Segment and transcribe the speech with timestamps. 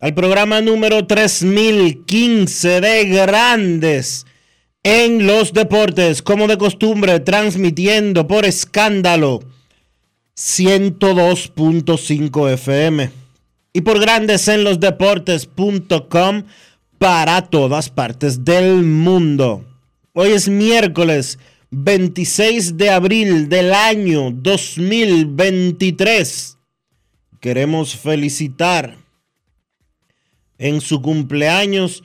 [0.00, 4.26] al programa número 3015 de Grandes
[4.82, 9.40] en los Deportes, como de costumbre, transmitiendo por escándalo
[10.36, 13.10] 102.5 FM
[13.74, 16.44] y por Grandes en los Deportes.com
[16.96, 19.66] para todas partes del mundo.
[20.14, 21.38] Hoy es miércoles
[21.72, 26.56] 26 de abril del año 2023.
[27.38, 28.96] Queremos felicitar
[30.60, 32.04] en su cumpleaños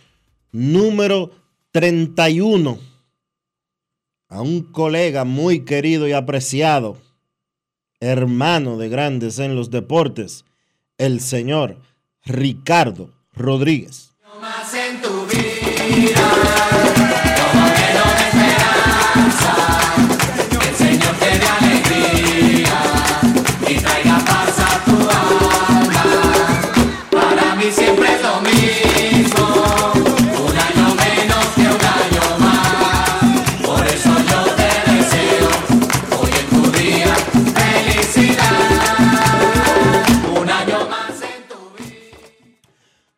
[0.53, 1.31] número
[1.71, 2.79] 31
[4.29, 6.97] a un colega muy querido y apreciado,
[7.99, 10.45] hermano de grandes en los deportes,
[10.97, 11.79] el señor
[12.23, 14.13] Ricardo Rodríguez.
[14.39, 16.15] más en tu vida,
[17.51, 17.65] como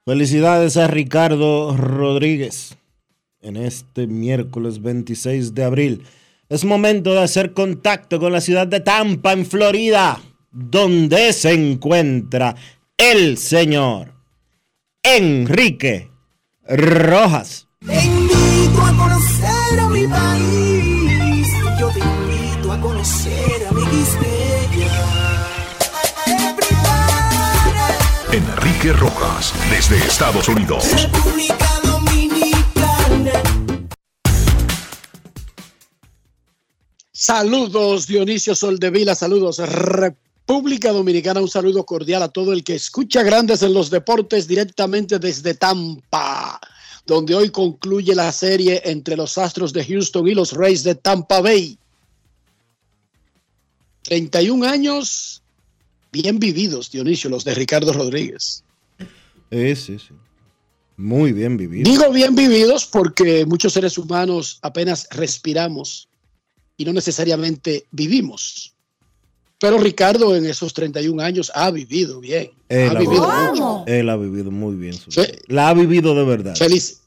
[0.07, 2.77] Felicidades a Ricardo Rodríguez
[3.41, 6.05] en este miércoles 26 de abril.
[6.47, 12.55] Es momento de hacer contacto con la ciudad de Tampa, en Florida, donde se encuentra
[12.97, 14.13] el señor
[15.03, 16.09] Enrique
[16.65, 17.67] Rojas.
[17.85, 21.47] Te invito a conocer a mi país.
[21.81, 24.36] Yo te invito a conocer a mi Quisqueya.
[28.77, 30.85] Enrique Rojas, desde Estados Unidos.
[31.01, 33.31] República Dominicana.
[37.11, 43.63] Saludos Dionisio Soldevila, saludos República Dominicana, un saludo cordial a todo el que escucha Grandes
[43.63, 46.59] en los Deportes directamente desde Tampa,
[47.07, 51.41] donde hoy concluye la serie entre los Astros de Houston y los Rays de Tampa
[51.41, 51.79] Bay.
[54.03, 55.41] 31 años
[56.11, 58.63] bien vividos, Dionisio, los de Ricardo Rodríguez.
[59.51, 60.13] Eh, sí, sí.
[60.97, 61.89] Muy bien vivido.
[61.89, 66.09] Digo bien vividos porque muchos seres humanos apenas respiramos
[66.75, 68.73] y no necesariamente vivimos.
[69.59, 72.51] Pero Ricardo en esos 31 años ha vivido bien.
[72.69, 73.83] Él ha ha, vivido mucho.
[73.87, 74.93] él ha vivido muy bien.
[74.93, 75.39] su Fe-.
[75.47, 76.55] La ha vivido de verdad.
[76.55, 77.01] Feliz,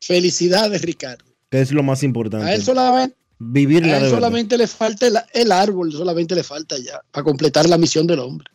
[0.00, 1.24] felicidades, Ricardo.
[1.50, 2.54] Que es lo más A importante.
[2.54, 7.00] él solamente, Vivirla a él solamente le falta el, el árbol, solamente le falta ya
[7.10, 8.50] para completar la misión del hombre.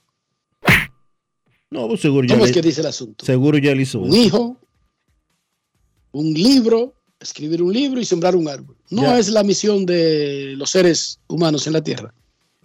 [1.73, 3.25] No, pues seguro ya, ¿Cómo es le- que dice el asunto?
[3.25, 4.17] seguro ya él hizo Un eso.
[4.23, 4.57] hijo,
[6.11, 8.75] un libro, escribir un libro y sembrar un árbol.
[8.91, 9.17] No Ya.
[9.19, 12.13] es la misión de los seres humanos en la tierra.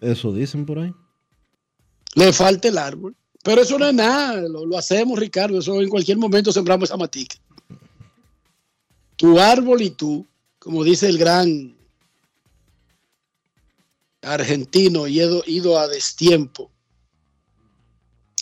[0.01, 0.93] Eso dicen por ahí.
[2.15, 3.17] Le falta el árbol.
[3.43, 5.59] Pero eso no es nada, lo, lo hacemos, Ricardo.
[5.61, 7.37] Eso en cualquier momento sembramos esa matica.
[9.17, 10.27] Tu árbol y tú,
[10.59, 11.75] como dice el gran
[14.23, 16.71] argentino ido, ido a destiempo,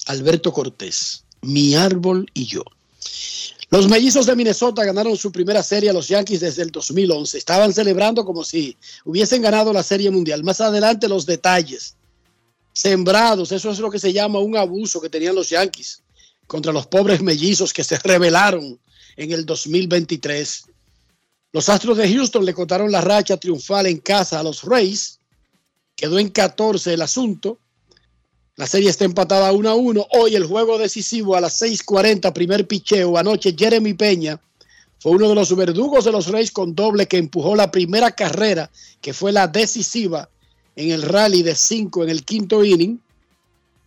[0.06, 2.62] Alberto Cortés, mi árbol y yo.
[3.68, 7.36] Los mellizos de Minnesota ganaron su primera serie a los Yankees desde el 2011.
[7.36, 10.44] Estaban celebrando como si hubiesen ganado la serie mundial.
[10.44, 11.96] Más adelante los detalles
[12.72, 13.50] sembrados.
[13.50, 16.02] Eso es lo que se llama un abuso que tenían los Yankees
[16.46, 18.78] contra los pobres mellizos que se rebelaron
[19.16, 20.64] en el 2023.
[21.52, 25.18] Los Astros de Houston le contaron la racha triunfal en casa a los Rays.
[25.96, 27.58] Quedó en 14 el asunto.
[28.56, 30.06] La serie está empatada 1 a 1.
[30.12, 33.18] Hoy el juego decisivo a las 6:40, primer picheo.
[33.18, 34.40] Anoche Jeremy Peña
[34.98, 38.70] fue uno de los verdugos de los Reyes con doble que empujó la primera carrera,
[39.02, 40.30] que fue la decisiva
[40.74, 42.98] en el rally de 5 en el quinto inning.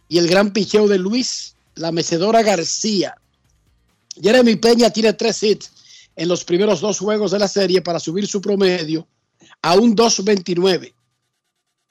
[0.07, 3.16] Y el gran picheo de Luis, la mecedora García.
[4.21, 5.71] Jeremy Peña tiene tres hits
[6.16, 9.07] en los primeros dos juegos de la serie para subir su promedio
[9.63, 10.94] a un 2.29.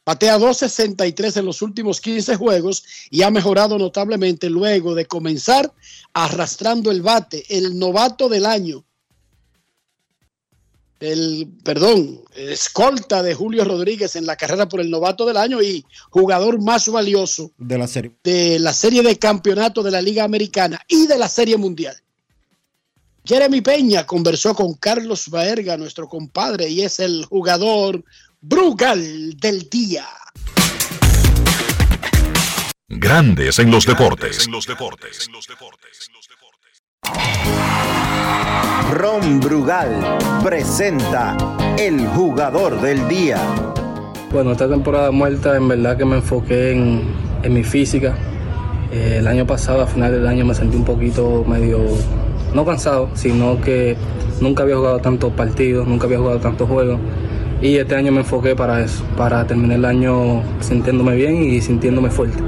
[0.08, 5.70] Patea 2.63 en los últimos 15 juegos y ha mejorado notablemente luego de comenzar
[6.14, 8.86] arrastrando el bate, el novato del año.
[10.98, 15.84] El, perdón, escolta de Julio Rodríguez en la carrera por el novato del año y
[16.08, 18.12] jugador más valioso de la serie.
[18.24, 21.94] de la serie de campeonato de la Liga Americana y de la Serie Mundial.
[23.28, 28.02] Jeremy Peña conversó con Carlos Baerga, nuestro compadre, y es el jugador
[28.40, 30.04] Brugal del día.
[32.88, 34.48] Grandes en los deportes.
[38.92, 41.36] Ron Brugal presenta
[41.80, 43.40] el jugador del día.
[44.30, 47.12] Bueno, esta temporada muerta en verdad que me enfoqué en,
[47.42, 48.16] en mi física.
[48.92, 51.80] Eh, el año pasado, a final del año, me sentí un poquito medio,
[52.54, 53.96] no cansado, sino que
[54.40, 57.00] nunca había jugado tantos partidos, nunca había jugado tantos juegos.
[57.60, 62.08] Y este año me enfoqué para eso, para terminar el año sintiéndome bien y sintiéndome
[62.08, 62.38] fuerte.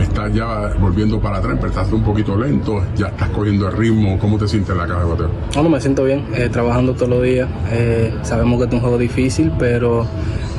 [0.00, 4.18] Estás ya volviendo para atrás, empezaste un poquito lento, ya estás cogiendo el ritmo.
[4.18, 5.30] ¿Cómo te sientes en la caja de bateo?
[5.54, 7.48] Bueno, me siento bien, eh, trabajando todos los días.
[7.70, 10.06] Eh, sabemos que es un juego difícil, pero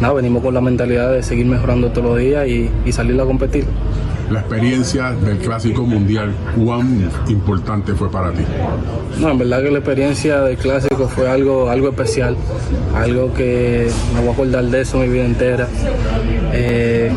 [0.02, 3.25] nada, venimos con la mentalidad de seguir mejorando todos los días y, y salir a
[3.25, 3.66] competir.
[4.30, 8.44] La experiencia del Clásico Mundial, ¿cuán importante fue para ti?
[9.20, 12.38] No, en verdad que la experiencia del clásico fue algo, algo especial,
[12.96, 15.68] algo que me voy a acordar de eso mi vida entera.
[16.54, 17.12] Eh,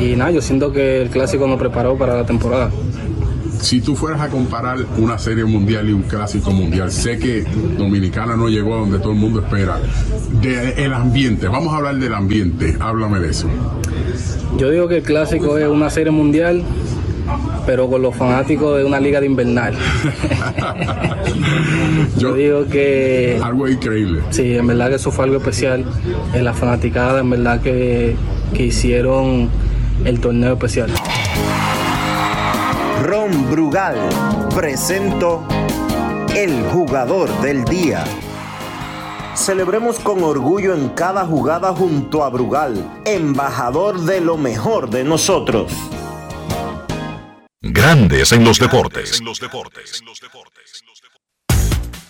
[0.00, 2.70] y nada, yo siento que el clásico nos preparó para la temporada.
[3.62, 7.44] Si tú fueras a comparar una serie mundial y un clásico mundial, sé que
[7.78, 9.78] Dominicana no llegó a donde todo el mundo espera.
[10.40, 13.46] De, el ambiente, vamos a hablar del ambiente, háblame de eso.
[14.58, 16.64] Yo digo que el clásico es una serie mundial,
[17.64, 19.74] pero con los fanáticos de una liga de invernal.
[22.18, 24.22] Yo Yo- digo que Algo increíble.
[24.30, 25.84] Sí, en verdad que eso fue algo especial.
[26.34, 28.16] En la fanaticada, en verdad que,
[28.54, 29.48] que hicieron
[30.04, 30.90] el torneo especial.
[33.32, 33.96] Brugal
[34.54, 35.46] presento
[36.36, 38.04] el jugador del día.
[39.34, 45.72] Celebremos con orgullo en cada jugada junto a Brugal, embajador de lo mejor de nosotros.
[47.62, 49.20] Grandes en los deportes.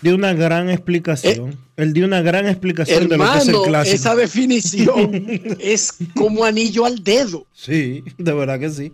[0.01, 1.57] Dio una gran explicación.
[1.77, 3.95] Él dio una gran explicación de lo que es el Hermano, clásico.
[3.95, 7.47] esa definición es como anillo al dedo.
[7.53, 8.91] Sí, de verdad que sí.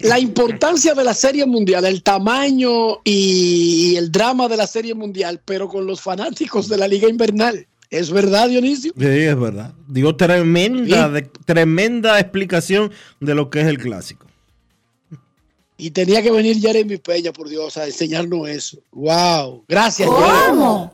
[0.00, 5.40] La importancia de la Serie Mundial, el tamaño y el drama de la Serie Mundial,
[5.44, 7.66] pero con los fanáticos de la Liga Invernal.
[7.88, 8.92] ¿Es verdad, Dionisio?
[8.96, 9.72] Sí, es verdad.
[9.88, 11.12] Dio tremenda, Sí.
[11.14, 14.26] de- tremenda explicación de lo que es el clásico.
[15.78, 18.78] Y tenía que venir Jeremy Peña, por Dios, a enseñarnos eso.
[18.92, 19.64] ¡Wow!
[19.66, 20.90] Gracias, Jeremy.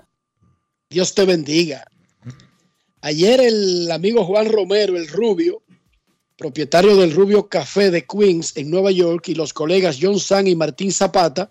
[0.89, 1.85] Dios te bendiga.
[3.01, 5.61] Ayer el amigo Juan Romero, el rubio,
[6.37, 10.55] propietario del Rubio Café de Queens en Nueva York, y los colegas John San y
[10.55, 11.51] Martín Zapata,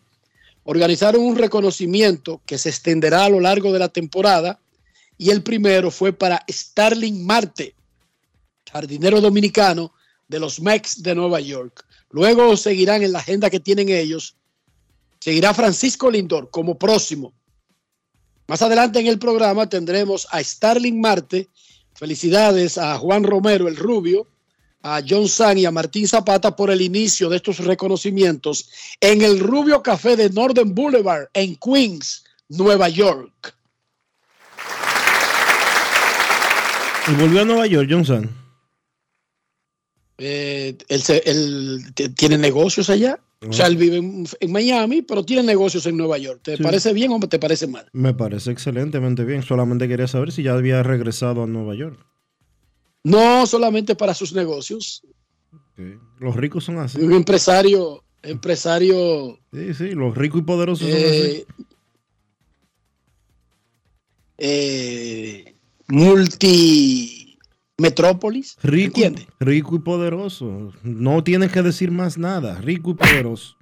[0.64, 4.60] organizaron un reconocimiento que se extenderá a lo largo de la temporada.
[5.18, 7.76] Y el primero fue para Starling Marte,
[8.72, 9.94] jardinero dominicano
[10.28, 11.86] de los Mex de Nueva York.
[12.10, 14.36] Luego seguirán en la agenda que tienen ellos.
[15.20, 17.34] Seguirá Francisco Lindor como próximo.
[18.48, 21.50] Más adelante en el programa tendremos a Starling Marte.
[21.94, 24.28] Felicidades a Juan Romero, el rubio,
[24.88, 28.70] a John San y a Martín Zapata por el inicio de estos reconocimientos
[29.02, 33.56] en el Rubio Café de Northern Boulevard en Queens, Nueva York.
[37.08, 38.30] Y volvió a Nueva York, Johnson.
[40.20, 41.82] Eh, él,
[42.16, 43.20] tiene negocios allá.
[43.48, 46.42] O sea, él vive en, en Miami, pero tiene negocios en Nueva York.
[46.44, 46.64] ¿Te Sí.
[46.64, 47.88] parece bien o te parece mal?
[47.92, 49.42] Me parece excelentemente bien.
[49.42, 52.00] Solamente quería saber si ya había regresado a Nueva York.
[53.06, 55.04] No solamente para sus negocios.
[56.20, 57.00] Los ricos son así.
[57.00, 61.06] Un empresario, empresario Sí, sí, los ricos y poderosos son así.
[61.08, 61.46] eh,
[64.38, 65.56] eh,
[65.88, 67.38] multi
[67.78, 68.58] metrópolis.
[68.64, 69.28] Rico, ¿Entiendes?
[69.40, 70.72] rico y poderoso.
[70.84, 72.60] No tienes que decir más nada.
[72.62, 73.56] Rico y poderoso.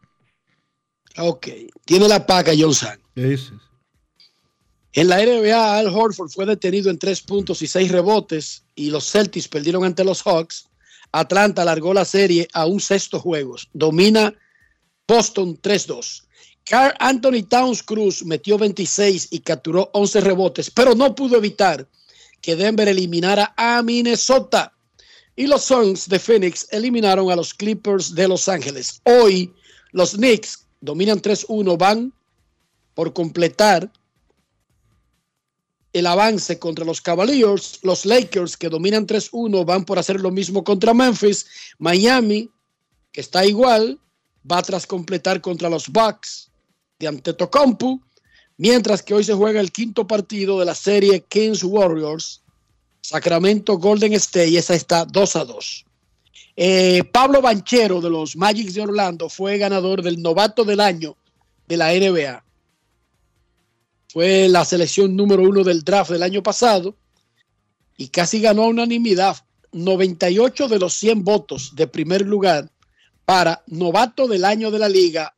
[1.18, 1.48] Ok.
[1.86, 3.00] Tiene la paca John San.
[3.16, 3.52] Ese.
[4.96, 9.12] En la NBA, Al Horford fue detenido en tres puntos y seis rebotes y los
[9.12, 10.70] Celtics perdieron ante los Hawks.
[11.12, 13.70] Atlanta alargó la serie a un sexto juegos.
[13.74, 14.36] Domina
[15.08, 16.26] Boston 3-2.
[16.66, 21.88] Carl Anthony Towns Cruz metió 26 y capturó 11 rebotes, pero no pudo evitar
[22.40, 24.74] que Denver eliminara a Minnesota.
[25.36, 29.02] Y los Suns de Phoenix eliminaron a los Clippers de Los Ángeles.
[29.06, 29.52] Hoy
[29.92, 32.14] los Knicks dominan 3-1, van
[32.94, 33.92] por completar
[35.94, 37.80] el avance contra los Cavaliers.
[37.84, 41.46] Los Lakers, que dominan 3-1, van por hacer lo mismo contra Memphis.
[41.78, 42.50] Miami,
[43.12, 44.00] que está igual,
[44.50, 46.52] va tras completar contra los Bucks
[47.00, 48.02] de Antetokounmpo.
[48.58, 52.42] Mientras que hoy se juega el quinto partido de la serie Kings Warriors,
[53.02, 55.86] Sacramento Golden State, y esa está 2 a 2.
[56.56, 61.18] Eh, Pablo Banchero de los Magics de Orlando fue ganador del novato del año
[61.68, 62.44] de la NBA.
[64.14, 66.96] Fue la selección número uno del draft del año pasado
[67.98, 69.38] y casi ganó a unanimidad
[69.72, 72.70] 98 de los 100 votos de primer lugar
[73.26, 75.36] para novato del año de la liga,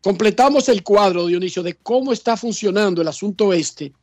[0.01, 3.93] completamos el cuadro, Dionisio, de cómo está funcionando el asunto este.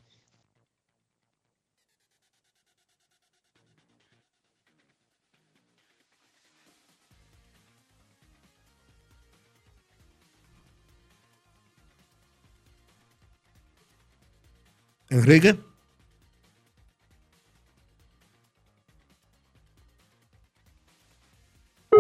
[15.11, 15.72] Enrique.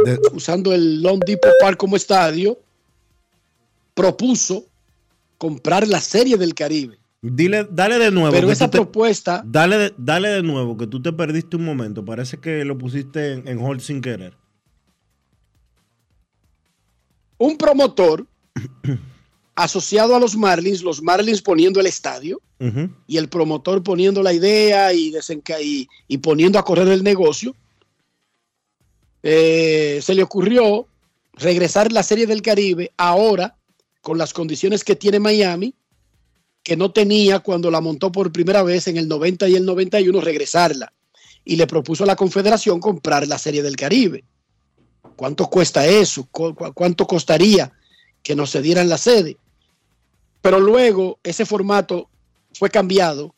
[0.04, 2.58] De, usando el Long Depot Park como estadio,
[3.94, 4.66] propuso
[5.38, 6.98] comprar la Serie del Caribe.
[7.20, 8.32] Dile, dale de nuevo.
[8.32, 9.42] Pero esa te, propuesta.
[9.46, 12.04] Dale de, dale de nuevo, que tú te perdiste un momento.
[12.04, 14.36] Parece que lo pusiste en, en hold sin querer.
[17.38, 18.26] Un promotor
[19.54, 22.90] asociado a los Marlins, los Marlins poniendo el estadio uh -huh.
[23.06, 25.12] y el promotor poniendo la idea y,
[25.60, 27.54] y, y poniendo a correr el negocio.
[29.22, 30.86] Eh, se le ocurrió
[31.34, 33.56] regresar la Serie del Caribe ahora
[34.00, 35.74] con las condiciones que tiene Miami,
[36.62, 40.20] que no tenía cuando la montó por primera vez en el 90 y el 91,
[40.20, 40.92] regresarla.
[41.44, 44.24] Y le propuso a la Confederación comprar la Serie del Caribe.
[45.16, 46.28] ¿Cuánto cuesta eso?
[46.30, 47.72] ¿Cuánto costaría
[48.22, 49.36] que nos cedieran la sede?
[50.40, 52.08] Pero luego ese formato
[52.54, 53.34] fue cambiado.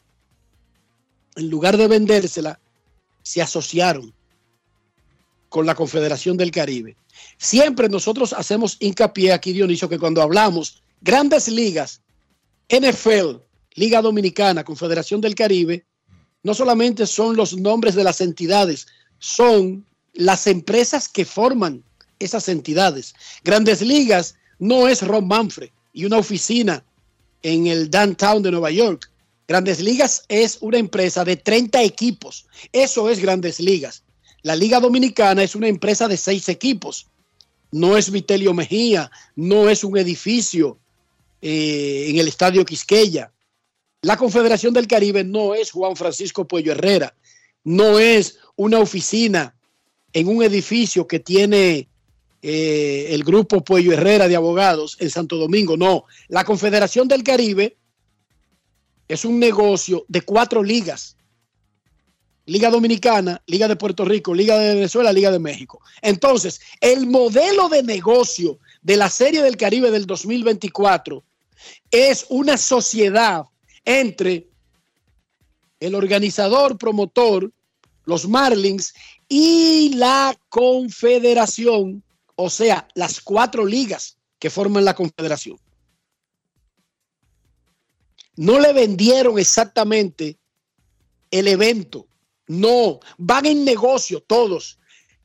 [1.37, 2.61] En lugar de vendérsela,
[3.23, 4.15] se asociaron
[5.55, 6.97] con la Confederación del Caribe.
[7.39, 12.01] Siempre nosotros hacemos hincapié aquí, Dionisio, que cuando hablamos grandes ligas,
[12.69, 13.37] NFL,
[13.77, 15.87] Liga Dominicana, Confederación del Caribe,
[16.43, 18.89] no solamente son los nombres de las entidades,
[19.21, 21.85] son las empresas que forman
[22.19, 23.15] esas entidades.
[23.45, 26.85] Grandes ligas no es Ron Manfred y una oficina
[27.45, 29.09] en el downtown de Nueva York.
[29.47, 32.47] Grandes Ligas es una empresa de 30 equipos.
[32.73, 34.04] Eso es Grandes Ligas.
[34.45, 37.07] La Liga Dominicana es una empresa de seis equipos.
[37.73, 40.79] No es Vitelio Mejía, no es un edificio
[41.41, 43.33] eh, en el Estadio Quisqueya.
[44.03, 47.15] La Confederación del Caribe no es Juan Francisco Puello Herrera,
[47.65, 49.57] no es una oficina
[50.13, 51.89] en un edificio que tiene
[52.43, 56.05] eh, el grupo Puello Herrera de abogados en Santo Domingo, no.
[56.29, 57.79] La Confederación del Caribe
[59.09, 61.14] es un negocio de cuatro ligas.
[62.47, 65.81] Liga Dominicana, Liga de Puerto Rico, Liga de Venezuela, Liga de México.
[66.03, 71.25] Entonces, el modelo de negocio de la Serie del Caribe del 2024
[71.91, 73.45] es una sociedad
[73.85, 74.49] entre
[75.81, 77.51] el organizador, promotor,
[78.05, 78.95] los Marlins
[79.29, 82.03] y la Confederación,
[82.37, 85.59] o sea, las cuatro ligas que forman la Confederación.
[88.37, 90.37] No le vendieron exactamente
[91.31, 92.07] el evento.
[92.47, 94.79] No, van en negocio todos.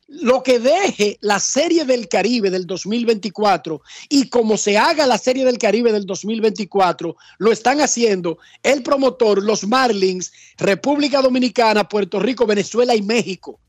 [0.06, 5.44] Lo que deje la Serie del Caribe del 2024 y como se haga la Serie
[5.44, 12.44] del Caribe del 2024, lo están haciendo el promotor, los Marlins, República Dominicana, Puerto Rico,
[12.44, 13.60] Venezuela y México.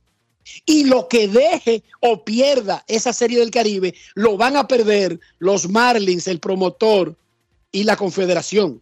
[0.65, 5.69] Y lo que deje o pierda esa Serie del Caribe, lo van a perder los
[5.69, 7.15] Marlins, el promotor
[7.71, 8.81] y la Confederación.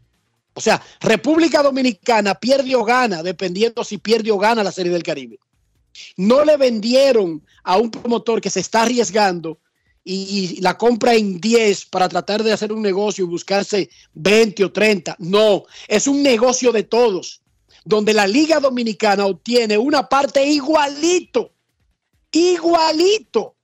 [0.54, 5.04] O sea, República Dominicana pierde o gana, dependiendo si pierde o gana la Serie del
[5.04, 5.40] Caribe.
[6.18, 9.60] No le vendieron a un promotor que se está arriesgando
[10.04, 14.72] y, la compra en 10 para tratar de hacer un negocio y buscarse 20 o
[14.72, 15.16] 30.
[15.20, 17.42] No, es un negocio de todos,
[17.86, 21.54] donde la Liga Dominicana obtiene una parte igualito,
[22.32, 23.56] igualito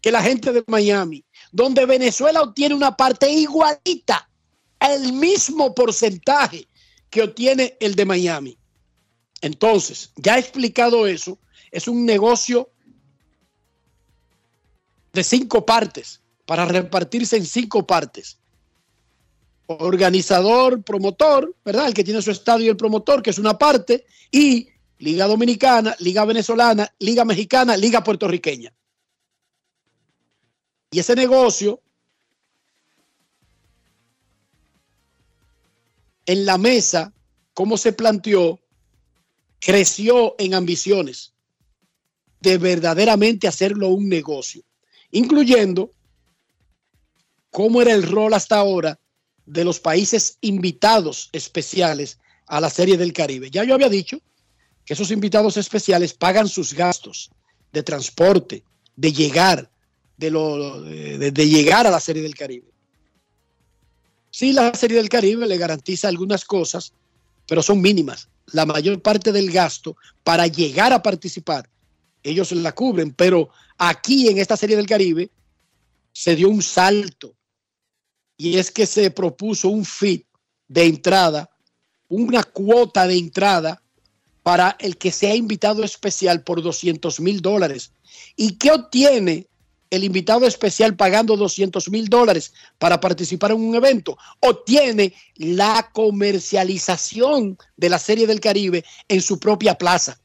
[0.00, 4.28] que la gente de Miami, donde Venezuela obtiene una parte igualita
[4.80, 6.68] el mismo porcentaje
[7.10, 8.58] que obtiene el de Miami.
[9.40, 11.38] Entonces, ya he explicado eso,
[11.70, 12.70] es un negocio
[15.12, 18.38] de cinco partes, para repartirse en cinco partes.
[19.66, 21.88] Organizador, promotor, ¿verdad?
[21.88, 25.96] El que tiene su estadio y el promotor, que es una parte, y Liga Dominicana,
[25.98, 28.72] Liga Venezolana, Liga Mexicana, Liga Puertorriqueña.
[30.90, 31.82] Y ese negocio
[36.26, 37.12] en la mesa,
[37.54, 38.60] cómo se planteó,
[39.60, 41.32] creció en ambiciones
[42.40, 44.62] de verdaderamente hacerlo un negocio,
[45.10, 45.90] incluyendo
[47.50, 49.00] cómo era el rol hasta ahora
[49.46, 53.50] de los países invitados especiales a la Serie del Caribe.
[53.50, 54.20] Ya yo había dicho
[54.84, 57.30] que esos invitados especiales pagan sus gastos
[57.72, 59.70] de transporte, de llegar,
[60.16, 60.30] de,
[61.32, 62.75] de llegar a la Serie del Caribe.
[64.38, 66.92] Sí, la Serie del Caribe le garantiza algunas cosas,
[67.46, 68.28] pero son mínimas.
[68.52, 71.70] La mayor parte del gasto para llegar a participar,
[72.22, 75.30] ellos la cubren, pero aquí en esta Serie del Caribe
[76.12, 77.34] se dio un salto
[78.36, 80.26] y es que se propuso un fit
[80.68, 81.48] de entrada,
[82.10, 83.82] una cuota de entrada
[84.42, 87.90] para el que sea invitado especial por 200 mil dólares.
[88.36, 89.46] ¿Y qué obtiene
[89.90, 97.58] el invitado especial pagando 200 mil dólares para participar en un evento, obtiene la comercialización
[97.76, 100.20] de la Serie del Caribe en su propia plaza.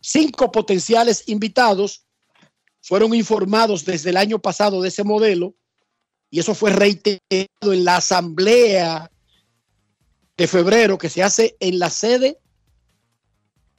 [0.00, 2.04] Cinco potenciales invitados
[2.80, 5.54] fueron informados desde el año pasado de ese modelo
[6.30, 9.10] y eso fue reiterado en la asamblea
[10.36, 12.38] de febrero que se hace en la sede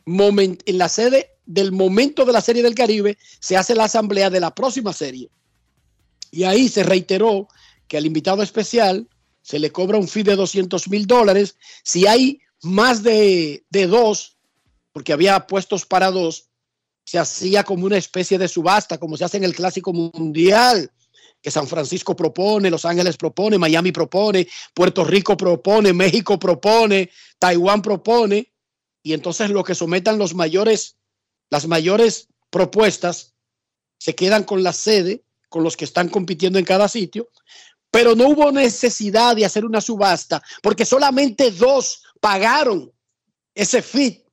[0.07, 4.39] en la sede del momento de la Serie del Caribe se hace la asamblea de
[4.39, 5.31] la próxima serie.
[6.29, 7.47] Y ahí se reiteró
[7.87, 9.07] que al invitado especial
[9.41, 11.55] se le cobra un fee de 200 mil dólares.
[11.83, 14.37] Si hay más de, de dos,
[14.91, 16.49] porque había puestos para dos,
[17.05, 20.91] se hacía como una especie de subasta, como se hace en el Clásico Mundial,
[21.41, 27.81] que San Francisco propone, Los Ángeles propone, Miami propone, Puerto Rico propone, México propone, Taiwán
[27.81, 28.51] propone,
[29.01, 30.96] y entonces lo que sometan los mayores
[31.49, 33.33] las mayores propuestas
[33.97, 37.29] se quedan con la sede, con los que están compitiendo en cada sitio,
[37.89, 42.91] pero no hubo necesidad de hacer una subasta porque solamente dos pagaron
[43.55, 44.23] ese fit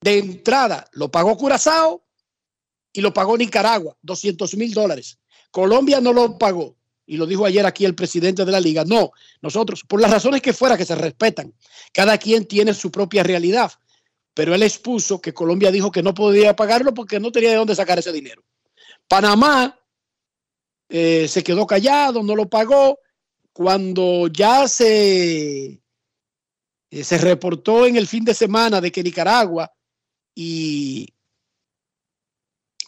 [0.00, 0.88] de entrada.
[0.92, 2.04] Lo pagó Curazao
[2.92, 5.18] y lo pagó Nicaragua, 200 mil dólares.
[5.50, 6.76] Colombia no lo pagó.
[7.04, 8.84] Y lo dijo ayer aquí el presidente de la liga.
[8.84, 9.10] No,
[9.42, 11.52] nosotros, por las razones que fuera que se respetan,
[11.92, 13.72] cada quien tiene su propia realidad
[14.34, 17.74] pero él expuso que Colombia dijo que no podía pagarlo porque no tenía de dónde
[17.74, 18.42] sacar ese dinero.
[19.08, 19.78] Panamá
[20.88, 22.98] eh, se quedó callado, no lo pagó.
[23.52, 25.82] Cuando ya se,
[26.90, 29.70] eh, se reportó en el fin de semana de que Nicaragua
[30.34, 31.06] y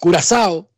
[0.00, 0.70] Curazao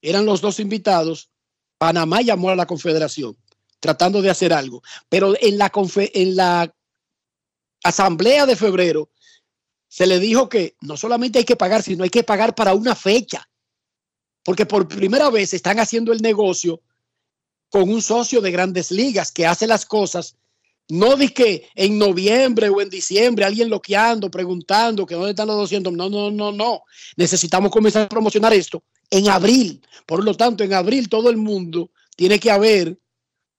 [0.00, 1.30] eran los dos invitados,
[1.76, 3.36] Panamá llamó a la Confederación
[3.84, 4.82] tratando de hacer algo.
[5.10, 6.74] Pero en la, en la
[7.82, 9.10] asamblea de febrero
[9.94, 12.96] se le dijo que no solamente hay que pagar, sino hay que pagar para una
[12.96, 13.48] fecha.
[14.42, 16.82] Porque por primera vez están haciendo el negocio
[17.70, 20.34] con un socio de grandes ligas que hace las cosas,
[20.88, 25.58] no de que en noviembre o en diciembre alguien loqueando, preguntando que dónde están los
[25.58, 25.92] 200.
[25.92, 26.82] No, no, no, no.
[27.16, 29.80] Necesitamos comenzar a promocionar esto en abril.
[30.06, 32.98] Por lo tanto, en abril todo el mundo tiene que haber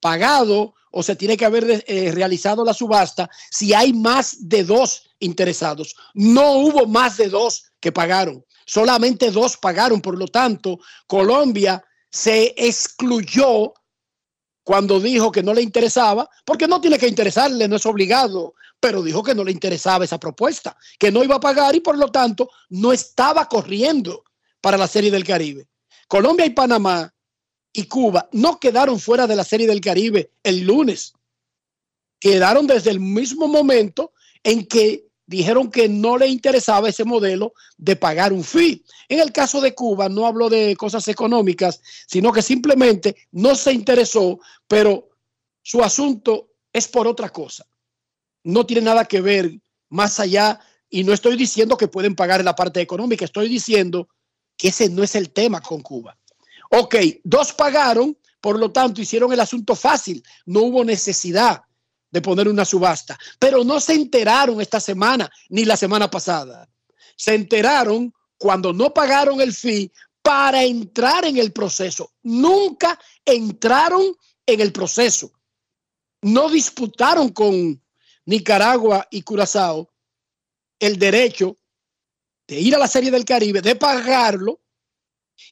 [0.00, 5.10] pagado o se tiene que haber eh, realizado la subasta si hay más de dos
[5.18, 5.94] interesados.
[6.14, 10.00] No hubo más de dos que pagaron, solamente dos pagaron.
[10.00, 13.74] Por lo tanto, Colombia se excluyó
[14.64, 19.02] cuando dijo que no le interesaba, porque no tiene que interesarle, no es obligado, pero
[19.02, 22.10] dijo que no le interesaba esa propuesta, que no iba a pagar y por lo
[22.10, 24.24] tanto no estaba corriendo
[24.62, 25.68] para la Serie del Caribe.
[26.08, 27.12] Colombia y Panamá
[27.76, 31.12] y Cuba no quedaron fuera de la Serie del Caribe el lunes.
[32.18, 34.12] Quedaron desde el mismo momento
[34.42, 38.82] en que dijeron que no le interesaba ese modelo de pagar un fee.
[39.10, 43.74] En el caso de Cuba no habló de cosas económicas, sino que simplemente no se
[43.74, 45.10] interesó, pero
[45.60, 47.66] su asunto es por otra cosa.
[48.42, 49.52] No tiene nada que ver
[49.90, 54.08] más allá y no estoy diciendo que pueden pagar la parte económica, estoy diciendo
[54.56, 56.16] que ese no es el tema con Cuba.
[56.70, 61.62] Ok, dos pagaron, por lo tanto hicieron el asunto fácil, no hubo necesidad
[62.10, 66.68] de poner una subasta, pero no se enteraron esta semana ni la semana pasada.
[67.16, 69.90] Se enteraron cuando no pagaron el fee
[70.22, 72.12] para entrar en el proceso.
[72.22, 75.32] Nunca entraron en el proceso.
[76.22, 77.80] No disputaron con
[78.24, 79.92] Nicaragua y Curazao
[80.78, 81.56] el derecho
[82.46, 84.60] de ir a la Serie del Caribe, de pagarlo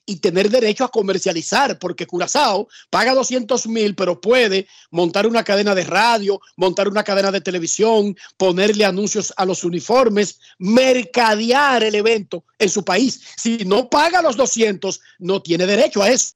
[0.06, 5.74] y tener derecho a comercializar, porque Curazao paga 200 mil, pero puede montar una cadena
[5.74, 12.44] de radio, montar una cadena de televisión, ponerle anuncios a los uniformes, mercadear el evento
[12.58, 13.20] en su país.
[13.36, 16.34] Si no paga los 200, no tiene derecho a eso.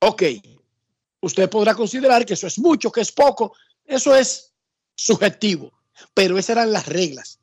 [0.00, 0.22] Ok,
[1.20, 4.52] usted podrá considerar que eso es mucho, que es poco, eso es
[4.94, 5.72] subjetivo,
[6.12, 7.38] pero esas eran las reglas.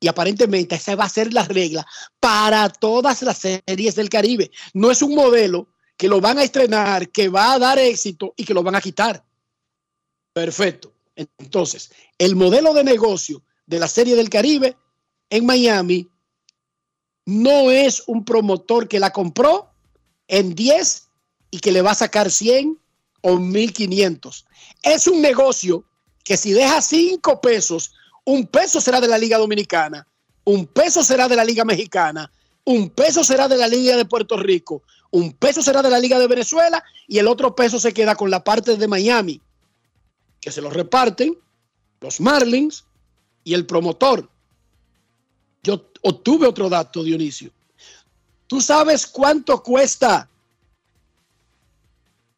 [0.00, 1.86] Y aparentemente esa va a ser la regla
[2.20, 4.50] para todas las series del Caribe.
[4.74, 8.44] No es un modelo que lo van a estrenar, que va a dar éxito y
[8.44, 9.24] que lo van a quitar.
[10.32, 10.92] Perfecto.
[11.14, 14.76] Entonces, el modelo de negocio de la serie del Caribe
[15.30, 16.08] en Miami
[17.24, 19.70] no es un promotor que la compró
[20.28, 21.08] en 10
[21.50, 22.78] y que le va a sacar 100
[23.22, 24.46] o 1500.
[24.82, 25.84] Es un negocio
[26.22, 27.92] que si deja 5 pesos
[28.26, 30.06] un peso será de la Liga Dominicana,
[30.44, 32.30] un peso será de la Liga Mexicana,
[32.64, 36.18] un peso será de la Liga de Puerto Rico, un peso será de la Liga
[36.18, 39.40] de Venezuela y el otro peso se queda con la parte de Miami,
[40.40, 41.38] que se lo reparten
[42.00, 42.84] los Marlins
[43.44, 44.28] y el promotor.
[45.62, 47.52] Yo obtuve otro dato, Dionisio.
[48.48, 50.28] ¿Tú sabes cuánto cuesta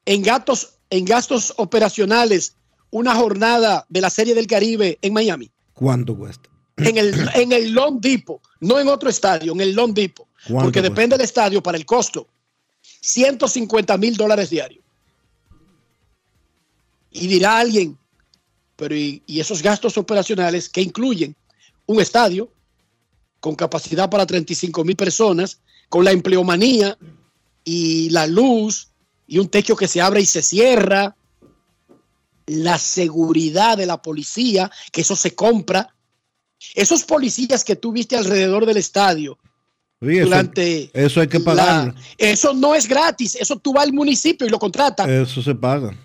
[0.04, 2.54] en gastos, en gastos operacionales
[2.90, 5.50] una jornada de la Serie del Caribe en Miami?
[5.78, 6.50] ¿Cuánto cuesta?
[6.76, 10.26] En el, en el Long Depot, no en otro estadio, en el Long Depot.
[10.48, 10.90] ¿Cuánto Porque cuesta?
[10.90, 12.26] depende del estadio para el costo.
[13.00, 14.82] 150 mil dólares diarios.
[17.12, 17.96] Y dirá alguien,
[18.74, 21.36] pero y, y esos gastos operacionales que incluyen
[21.86, 22.50] un estadio
[23.38, 26.98] con capacidad para 35 mil personas, con la empleomanía
[27.62, 28.88] y la luz
[29.28, 31.14] y un techo que se abre y se cierra,
[32.48, 35.94] la seguridad de la policía, que eso se compra.
[36.74, 39.38] Esos policías que tú viste alrededor del estadio,
[40.00, 41.94] Oye, durante eso hay que pagarlo.
[42.16, 45.08] eso no es gratis, eso tú vas al municipio y lo contratas.
[45.08, 45.96] Eso se paga.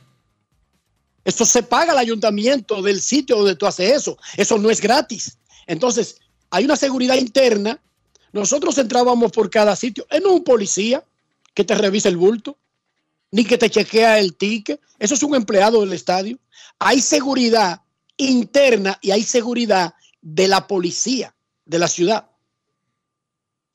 [1.24, 4.18] Eso se paga al ayuntamiento del sitio donde tú haces eso.
[4.36, 5.38] Eso no es gratis.
[5.68, 6.18] Entonces,
[6.50, 7.80] hay una seguridad interna.
[8.34, 10.06] Nosotros entrábamos por cada sitio.
[10.10, 11.04] En un policía
[11.54, 12.58] que te revisa el bulto,
[13.34, 14.80] ni que te chequea el ticket.
[15.00, 16.38] Eso es un empleado del estadio.
[16.78, 17.82] Hay seguridad
[18.16, 22.30] interna y hay seguridad de la policía de la ciudad.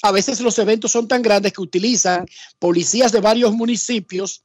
[0.03, 2.25] A veces los eventos son tan grandes que utilizan
[2.61, 4.44] policías de varios municipios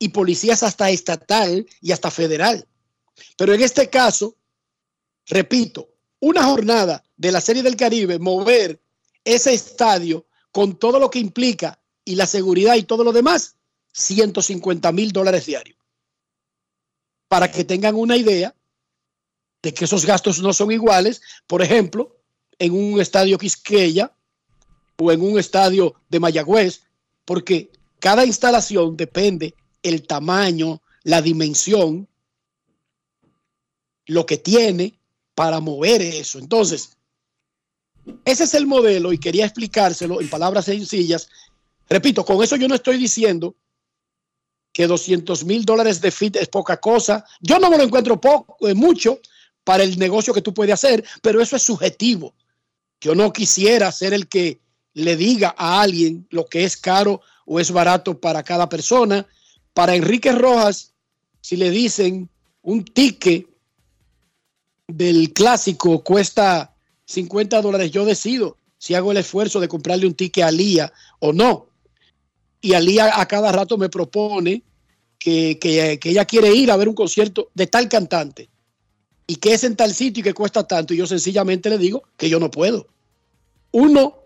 [0.00, 2.66] y policías hasta estatal y hasta federal.
[3.36, 4.36] Pero en este caso,
[5.26, 8.82] repito, una jornada de la Serie del Caribe, mover
[9.22, 13.54] ese estadio con todo lo que implica y la seguridad y todo lo demás,
[13.94, 15.78] 150 mil dólares diarios.
[17.28, 18.54] Para que tengan una idea
[19.62, 22.18] de que esos gastos no son iguales, por ejemplo,
[22.58, 24.12] en un estadio Quisqueya
[24.98, 26.82] o en un estadio de Mayagüez,
[27.24, 32.06] porque cada instalación depende el tamaño, la dimensión,
[34.06, 34.98] lo que tiene
[35.34, 36.38] para mover eso.
[36.38, 36.96] Entonces,
[38.24, 41.28] ese es el modelo y quería explicárselo en palabras sencillas.
[41.88, 43.54] Repito, con eso yo no estoy diciendo
[44.74, 47.24] que 200 mil dólares de fit es poca cosa.
[47.40, 49.20] Yo no me lo encuentro poco, es mucho
[49.62, 52.34] para el negocio que tú puedes hacer, pero eso es subjetivo.
[53.00, 54.60] Yo no quisiera ser el que
[54.92, 59.24] le diga a alguien lo que es caro o es barato para cada persona.
[59.72, 60.92] Para Enrique Rojas,
[61.40, 62.28] si le dicen
[62.62, 63.46] un ticket
[64.88, 66.74] del clásico cuesta
[67.06, 71.32] 50 dólares, yo decido si hago el esfuerzo de comprarle un ticket a Lía o
[71.32, 71.68] no.
[72.64, 74.62] Y Alía a cada rato me propone
[75.18, 78.48] que, que, ella quiere ir a ver un concierto de tal cantante
[79.26, 80.94] y que es en tal sitio y que cuesta tanto.
[80.94, 82.86] Y yo sencillamente le digo que yo no puedo.
[83.70, 84.16] Uno,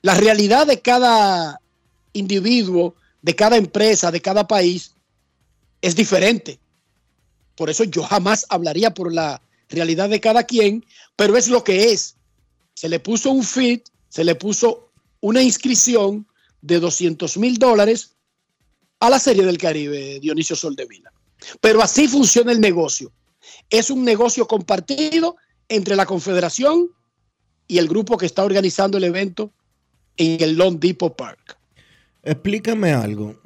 [0.00, 1.60] la realidad de cada
[2.14, 4.94] individuo, de cada empresa, de cada país,
[5.82, 6.58] es diferente.
[7.56, 10.82] Por eso yo jamás hablaría por la realidad de cada quien,
[11.14, 12.16] pero es lo que es.
[12.72, 14.88] Se le puso un fit, se le puso
[15.20, 16.26] una inscripción
[16.62, 18.16] de 200 mil dólares
[19.00, 21.12] a la Serie del Caribe, Dionisio Soldevila.
[21.60, 23.12] Pero así funciona el negocio.
[23.70, 25.36] Es un negocio compartido
[25.68, 26.90] entre la Confederación
[27.66, 29.52] y el grupo que está organizando el evento
[30.16, 31.56] en el Long Depot Park.
[32.22, 33.40] Explícame algo.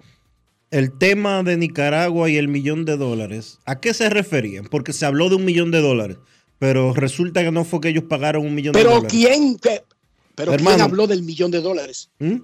[0.70, 4.64] El tema de Nicaragua y el millón de dólares, ¿a qué se referían?
[4.64, 6.16] Porque se habló de un millón de dólares,
[6.58, 9.12] pero resulta que no fue que ellos pagaron un millón pero de dólares.
[9.12, 9.84] ¿quién, pe-
[10.34, 12.10] pero ¿quién habló del millón de dólares?
[12.18, 12.38] ¿Mm?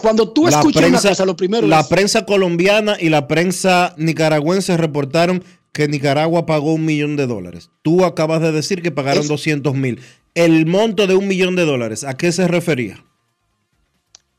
[0.00, 3.26] Cuando tú La escuchas una prensa, cosa, lo primero la es, prensa colombiana y la
[3.28, 7.70] prensa nicaragüense reportaron que Nicaragua pagó un millón de dólares.
[7.82, 10.00] Tú acabas de decir que pagaron Es- 200 mil.
[10.34, 13.02] El monto de un millón de dólares, ¿a qué se refería?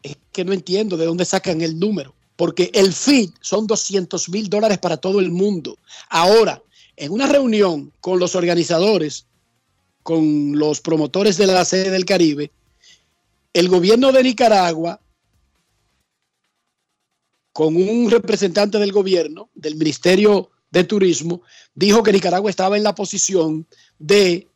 [0.03, 4.47] es que no entiendo de dónde sacan el número, porque el feed son 200 mil
[4.49, 5.77] dólares para todo el mundo.
[6.09, 6.61] Ahora,
[6.95, 9.25] en una reunión con los organizadores,
[10.03, 12.51] con los promotores de la sede del Caribe,
[13.53, 15.01] el gobierno de Nicaragua,
[17.57, 21.41] con un representante del gobierno, del Ministerio de Turismo,
[21.73, 23.65] dijo que Nicaragua estaba en la posición
[23.97, 24.47] de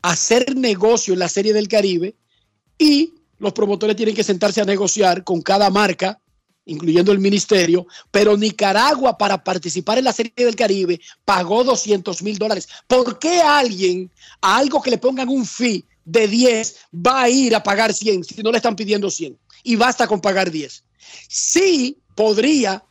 [0.00, 2.14] hacer negocio en la Serie del Caribe
[2.78, 6.20] y los promotores tienen que sentarse a negociar con cada marca,
[6.66, 12.38] incluyendo el ministerio, pero Nicaragua para participar en la Serie del Caribe pagó 200 mil
[12.38, 12.68] dólares.
[12.86, 14.08] ¿Por qué alguien
[14.40, 18.22] a algo que le pongan un fee de 10 va a ir a pagar 100
[18.22, 19.36] si no le están pidiendo 100?
[19.64, 20.84] Y basta con pagar 10.
[21.28, 22.84] Sí podría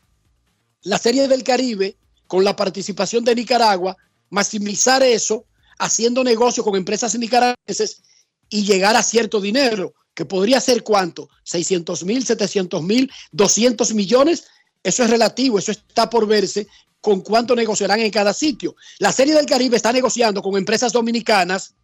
[0.84, 1.98] la Serie del Caribe,
[2.28, 3.98] con la participación de Nicaragua,
[4.30, 5.46] maximizar eso
[5.78, 8.02] haciendo negocio con empresas nicaragüenses
[8.50, 14.46] y llegar a cierto dinero, que podría ser cuánto, 600 mil, 700 mil, 200 millones,
[14.84, 16.68] eso es relativo, eso está por verse
[17.02, 18.76] con cuánto negociarán en cada sitio.
[19.00, 21.76] La Serie del Caribe está negociando con empresas dominicanas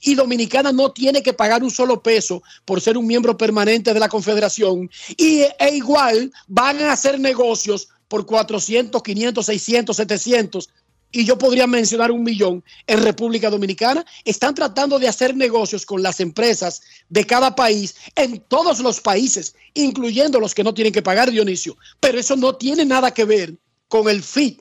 [0.00, 4.00] y Dominicana no tiene que pagar un solo peso por ser un miembro permanente de
[4.00, 10.68] la Confederación y e igual van a hacer negocios por 400, 500, 600, 700
[11.12, 14.04] y yo podría mencionar un millón en República Dominicana.
[14.24, 19.54] Están tratando de hacer negocios con las empresas de cada país en todos los países,
[19.74, 21.76] incluyendo los que no tienen que pagar Dionisio.
[22.00, 23.54] Pero eso no tiene nada que ver
[23.88, 24.58] con el fee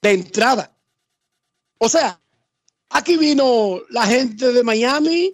[0.00, 0.74] de entrada.
[1.76, 2.18] O sea,
[2.90, 5.32] aquí vino la gente de Miami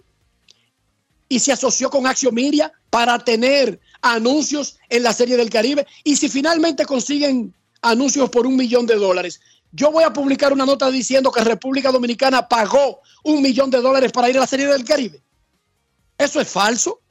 [1.27, 5.85] y se asoció con Axiomiria para tener anuncios en la Serie del Caribe.
[6.03, 9.41] Y si finalmente consiguen anuncios por un millón de dólares,
[9.71, 14.11] yo voy a publicar una nota diciendo que República Dominicana pagó un millón de dólares
[14.11, 15.21] para ir a la Serie del Caribe.
[16.17, 17.01] Eso es falso.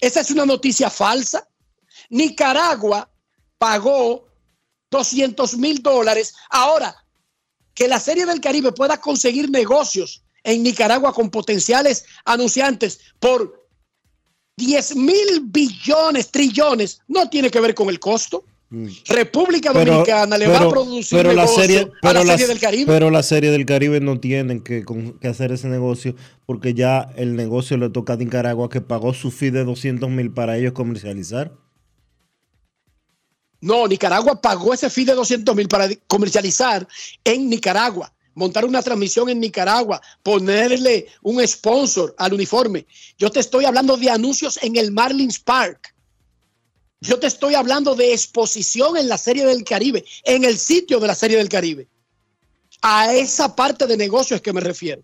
[0.00, 1.48] Esa es una noticia falsa.
[2.10, 3.10] Nicaragua
[3.58, 4.26] pagó
[4.90, 6.34] 200 mil dólares.
[6.50, 7.05] Ahora,
[7.76, 13.68] que la Serie del Caribe pueda conseguir negocios en Nicaragua con potenciales anunciantes por
[14.56, 18.44] 10 mil billones, trillones, no tiene que ver con el costo.
[19.06, 22.58] República Dominicana le va a producir pero la serie, a pero la la- Serie del
[22.58, 22.84] Caribe.
[22.86, 27.08] pero la serie del Caribe no tienen que, con- que hacer ese negocio porque ya
[27.16, 30.72] el negocio le toca a Nicaragua que pagó su fee de 200 mil para ellos
[30.72, 31.52] comercializar.
[33.66, 36.86] No, Nicaragua pagó ese fee de 200 mil para comercializar
[37.24, 42.86] en Nicaragua, montar una transmisión en Nicaragua, ponerle un sponsor al uniforme.
[43.18, 45.92] Yo te estoy hablando de anuncios en el Marlins Park.
[47.00, 51.08] Yo te estoy hablando de exposición en la Serie del Caribe, en el sitio de
[51.08, 51.88] la Serie del Caribe.
[52.82, 55.02] A esa parte de negocio es que me refiero.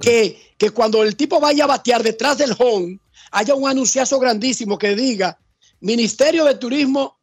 [0.00, 3.00] Que, que cuando el tipo vaya a batear detrás del home,
[3.32, 5.38] haya un anunciazo grandísimo que diga
[5.80, 7.17] Ministerio de Turismo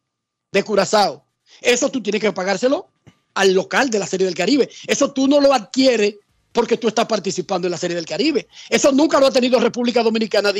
[0.56, 1.24] de Curazao.
[1.60, 2.88] Eso tú tienes que pagárselo
[3.34, 4.68] al local de la Serie del Caribe.
[4.86, 6.14] Eso tú no lo adquieres
[6.52, 8.48] porque tú estás participando en la Serie del Caribe.
[8.70, 10.52] Eso nunca lo ha tenido República Dominicana,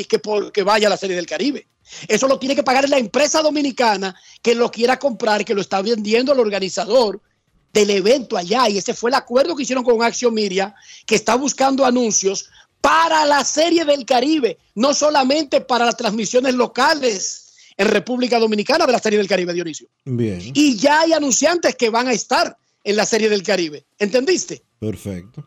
[0.53, 1.67] que vaya a la Serie del Caribe.
[2.07, 5.81] Eso lo tiene que pagar la empresa dominicana que lo quiera comprar, que lo está
[5.81, 7.19] vendiendo el organizador
[7.73, 8.69] del evento allá.
[8.69, 10.75] Y ese fue el acuerdo que hicieron con Action Media,
[11.07, 12.49] que está buscando anuncios
[12.81, 17.46] para la Serie del Caribe, no solamente para las transmisiones locales
[17.77, 19.87] en República Dominicana de la Serie del Caribe, Dionisio.
[20.03, 23.85] Bien, Y ya hay anunciantes que van a estar en la Serie del Caribe.
[23.99, 24.63] ¿Entendiste?
[24.79, 25.45] perfecto.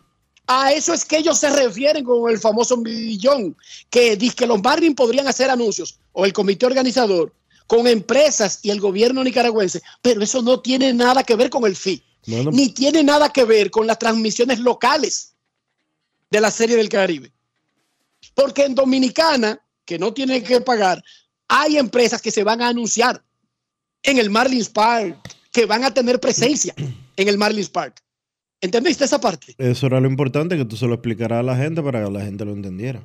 [0.53, 3.57] A eso es que ellos se refieren con el famoso millón,
[3.89, 7.33] que dice que los Marlins podrían hacer anuncios, o el comité organizador,
[7.69, 11.77] con empresas y el gobierno nicaragüense, pero eso no tiene nada que ver con el
[11.77, 15.35] FI, Bueno, ni tiene nada que ver con las transmisiones locales
[16.31, 17.33] de la Serie del Caribe.
[18.35, 21.01] Porque en Dominicana, que no tienen que pagar,
[21.51, 23.23] hay empresas que se van a anunciar
[24.05, 25.19] en el Marlins Park,
[25.51, 26.73] que van a tener presencia
[27.17, 28.01] en el Marlins Park.
[28.61, 29.57] ¿Entendiste esa parte?
[29.59, 32.21] eso era lo importante, que tú se lo explicaras a la gente para que la
[32.21, 33.03] gente lo entendiera.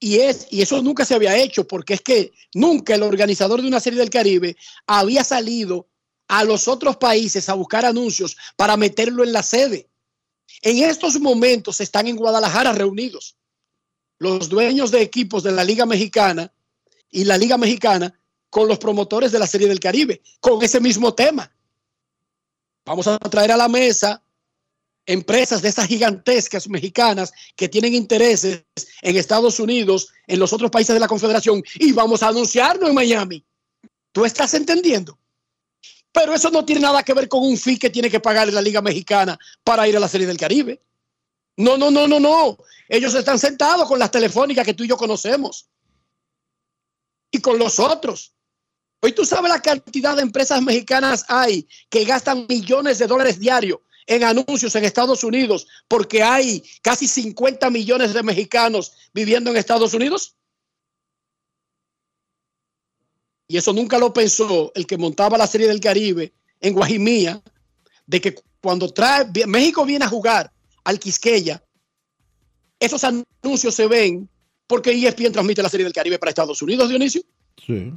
[0.00, 3.68] Y, es, y eso nunca se había hecho, porque es que nunca el organizador de
[3.68, 5.88] una serie del Caribe había salido
[6.26, 9.88] a los otros países a buscar anuncios para meterlo en la sede.
[10.62, 13.36] En estos momentos están en Guadalajara reunidos
[14.24, 16.52] los dueños de equipos de la Liga Mexicana
[17.10, 18.18] y la Liga Mexicana
[18.50, 21.52] con los promotores de la Serie del Caribe, con ese mismo tema.
[22.84, 24.22] Vamos a traer a la mesa
[25.06, 28.64] empresas de esas gigantescas mexicanas que tienen intereses
[29.02, 32.94] en Estados Unidos, en los otros países de la Confederación, y vamos a anunciarlo en
[32.94, 33.44] Miami.
[34.12, 35.18] ¿Tú estás entendiendo?
[36.12, 38.62] Pero eso no tiene nada que ver con un fee que tiene que pagar la
[38.62, 40.80] Liga Mexicana para ir a la Serie del Caribe.
[41.56, 42.58] No, no, no, no, no.
[42.88, 45.68] Ellos están sentados con las telefónicas que tú y yo conocemos.
[47.30, 48.34] Y con los otros.
[49.00, 53.80] Hoy tú sabes la cantidad de empresas mexicanas hay que gastan millones de dólares diarios
[54.06, 59.92] en anuncios en Estados Unidos porque hay casi 50 millones de mexicanos viviendo en Estados
[59.94, 60.36] Unidos.
[63.46, 67.42] Y eso nunca lo pensó el que montaba la serie del Caribe en Guajimía,
[68.06, 70.53] de que cuando trae México viene a jugar
[70.84, 71.62] al Quisqueya,
[72.78, 74.28] esos anuncios se ven
[74.66, 77.22] porque ESPN transmite la serie del Caribe para Estados Unidos, Dionisio.
[77.66, 77.92] Sí.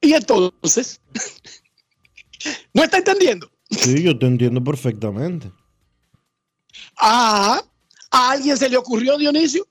[0.00, 1.00] Y entonces,
[2.74, 3.50] ¿no está entendiendo?
[3.70, 5.50] Sí, yo te entiendo perfectamente.
[6.96, 7.62] Ah,
[8.10, 9.66] a alguien se le ocurrió, Dionisio.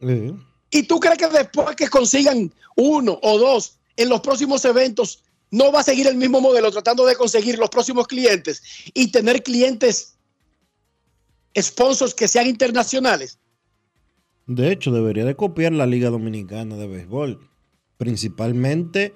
[0.00, 0.34] Sí.
[0.70, 5.70] ¿Y tú crees que después que consigan uno o dos en los próximos eventos, no
[5.72, 8.62] va a seguir el mismo modelo tratando de conseguir los próximos clientes
[8.94, 10.09] y tener clientes
[11.58, 13.38] sponsors que sean internacionales?
[14.46, 17.38] De hecho, debería de copiar la Liga Dominicana de Béisbol,
[17.96, 19.14] principalmente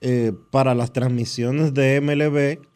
[0.00, 2.66] eh, para las transmisiones de MLB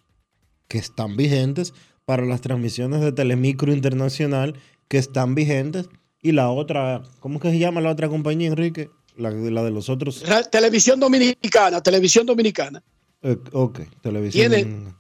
[0.69, 4.55] que están vigentes, para las transmisiones de Telemicro Internacional
[4.89, 5.89] que están vigentes,
[6.23, 8.91] y la otra, ¿cómo que se llama la otra compañía, Enrique?
[9.17, 10.25] La, la de los otros.
[10.51, 12.83] Televisión Dominicana, Televisión Dominicana,
[13.23, 14.51] eh, ok, televisión.
[14.51, 14.95] Tiene-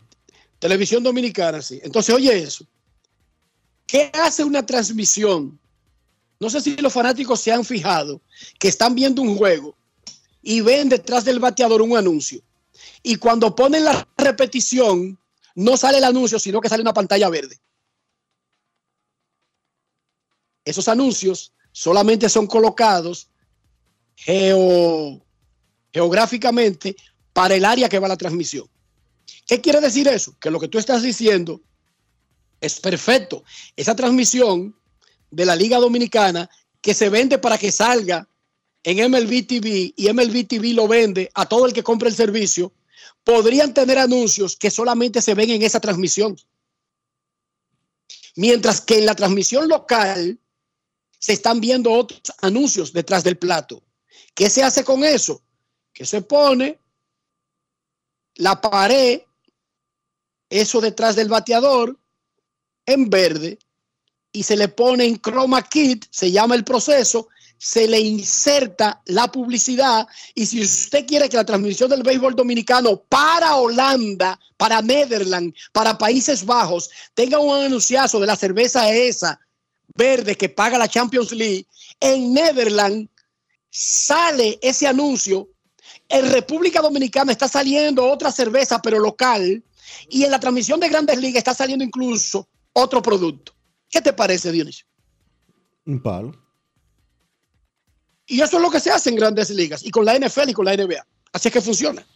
[0.58, 1.78] Televisión Dominicana, sí.
[1.84, 2.66] Entonces, oye eso.
[3.88, 5.58] ¿Qué hace una transmisión?
[6.38, 8.20] No sé si los fanáticos se han fijado
[8.60, 9.74] que están viendo un juego
[10.42, 12.40] y ven detrás del bateador un anuncio.
[13.02, 15.18] Y cuando ponen la repetición,
[15.54, 17.58] no sale el anuncio, sino que sale una pantalla verde.
[20.64, 23.30] Esos anuncios solamente son colocados
[24.16, 25.20] geo-
[25.92, 26.94] geográficamente
[27.32, 28.68] para el área que va la transmisión.
[29.46, 30.36] ¿Qué quiere decir eso?
[30.38, 31.62] Que lo que tú estás diciendo
[32.60, 33.44] es perfecto.
[33.76, 34.74] Esa transmisión
[35.30, 36.48] de la Liga Dominicana
[36.80, 38.28] que se vende para que salga
[38.82, 42.72] en MLB TV y MLB TV lo vende a todo el que compre el servicio,
[43.24, 46.36] podrían tener anuncios que solamente se ven en esa transmisión.
[48.36, 50.38] Mientras que en la transmisión local
[51.18, 53.82] se están viendo otros anuncios detrás del plato.
[54.34, 55.42] ¿Qué se hace con eso?
[55.92, 56.78] Que se pone
[58.36, 59.22] la pared,
[60.48, 61.98] eso detrás del bateador,
[62.88, 63.58] en verde,
[64.32, 69.30] y se le pone en chroma kit, se llama el proceso, se le inserta la
[69.30, 75.56] publicidad, y si usted quiere que la transmisión del béisbol dominicano para Holanda, para Netherlands,
[75.72, 79.40] para Países Bajos, tenga un anunciazo de la cerveza esa,
[79.94, 81.66] verde, que paga la Champions League,
[82.00, 83.10] en Netherlands
[83.70, 85.48] sale ese anuncio
[86.08, 89.62] en República Dominicana está saliendo otra cerveza, pero local.
[90.08, 92.48] Y en la transmisión de Grandes Ligas está saliendo incluso
[92.78, 93.52] otro producto.
[93.88, 94.86] ¿Qué te parece, Dionisio?
[95.86, 96.32] Un palo.
[98.26, 100.52] Y eso es lo que se hace en grandes ligas y con la NFL y
[100.52, 101.04] con la NBA.
[101.32, 102.06] Así es que funciona.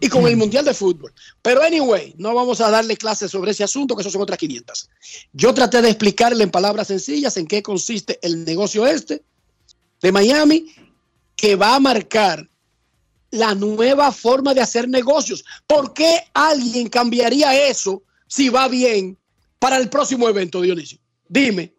[0.00, 1.12] Y con el Mundial de Fútbol.
[1.42, 4.90] Pero anyway, no vamos a darle clases sobre ese asunto, que eso son otras 500.
[5.32, 9.22] Yo traté de explicarle en palabras sencillas en qué consiste el negocio este
[10.02, 10.66] de Miami,
[11.36, 12.48] que va a marcar
[13.30, 15.44] la nueva forma de hacer negocios.
[15.66, 19.19] ¿Por qué alguien cambiaría eso si va bien
[19.60, 20.98] para el próximo evento, Dionisio?
[21.28, 21.72] Dime.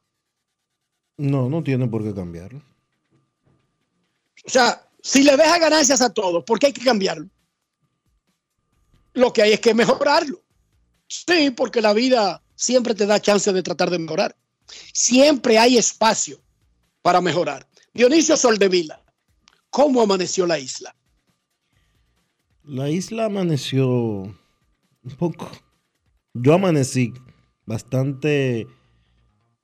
[1.17, 2.61] No, no tiene por qué cambiarlo.
[4.45, 7.27] O sea, si le deja ganancias a todos, ¿por qué hay que cambiarlo?
[9.13, 10.41] Lo que hay es que mejorarlo.
[11.07, 14.35] Sí, porque la vida siempre te da chance de tratar de mejorar.
[14.93, 16.39] Siempre hay espacio
[17.01, 17.67] para mejorar.
[17.93, 19.03] Dionisio Soldevila,
[19.69, 20.95] ¿cómo amaneció la isla?
[22.63, 25.51] La isla amaneció un poco.
[26.33, 27.13] Yo amanecí
[27.65, 28.67] bastante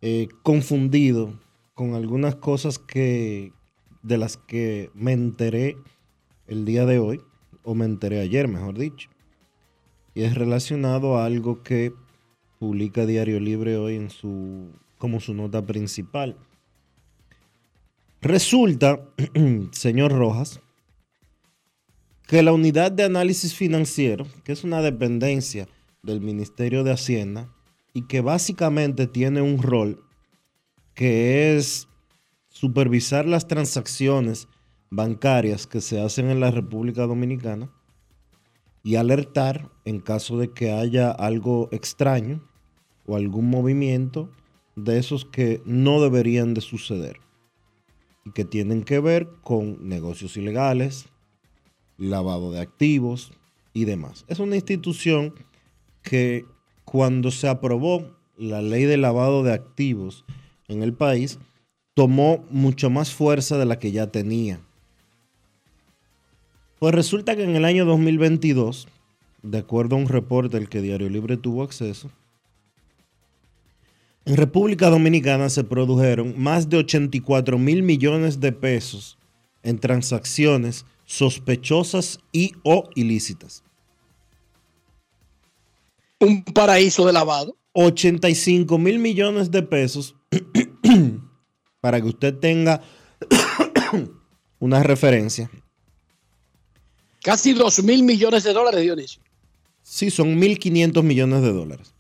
[0.02, 1.40] eh, confundido
[1.74, 3.52] con algunas cosas que
[4.04, 5.78] de las que me enteré
[6.48, 7.22] el día de hoy,
[7.64, 9.10] o me enteré ayer, mejor dicho.
[10.14, 11.94] Y es relacionado a algo que
[12.60, 16.38] publica Diario Libre hoy en su como su nota principal.
[18.22, 19.02] Resulta,
[19.72, 20.60] señor Rojas,
[22.28, 25.68] que la unidad de análisis financiero, que es una dependencia
[26.02, 27.50] del Ministerio de Hacienda
[27.98, 30.04] y que básicamente tiene un rol
[30.94, 31.88] que es
[32.48, 34.48] supervisar las transacciones
[34.92, 37.72] bancarias que se hacen en la República Dominicana
[38.84, 42.48] y alertar en caso de que haya algo extraño
[43.08, 44.30] o algún movimiento
[44.76, 47.20] de esos que no deberían de suceder
[48.26, 51.08] y que tienen que ver con negocios ilegales,
[51.98, 53.32] lavado de activos
[53.74, 54.24] y demás.
[54.28, 55.34] Es una institución
[56.04, 56.46] que
[56.90, 60.24] cuando se aprobó la ley de lavado de activos
[60.70, 61.38] en el país,
[61.94, 64.62] tomó mucho más fuerza de la que ya tenía.
[66.80, 68.88] Pues resulta que en el año 2022,
[69.44, 72.10] de acuerdo a un reporte al que Diario Libre tuvo acceso,
[74.24, 79.18] en República Dominicana se produjeron más de 84 mil millones de pesos
[79.62, 83.64] en transacciones sospechosas y o ilícitas.
[86.20, 87.56] Un paraíso de lavado.
[87.74, 90.16] 85 mil millones de pesos
[91.80, 92.82] para que usted tenga
[94.60, 95.50] una referencia.
[97.22, 99.22] Casi 2 mil millones de dólares, Dionisio.
[99.84, 101.94] Sí, son 1.500 millones de dólares.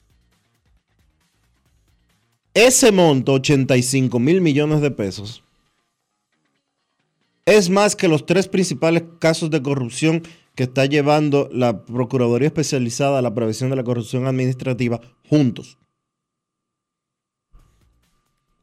[2.54, 5.44] Ese monto, 85 mil millones de pesos,
[7.46, 10.24] es más que los tres principales casos de corrupción
[10.58, 15.00] que está llevando la Procuraduría Especializada a la Prevención de la Corrupción Administrativa
[15.30, 15.78] juntos.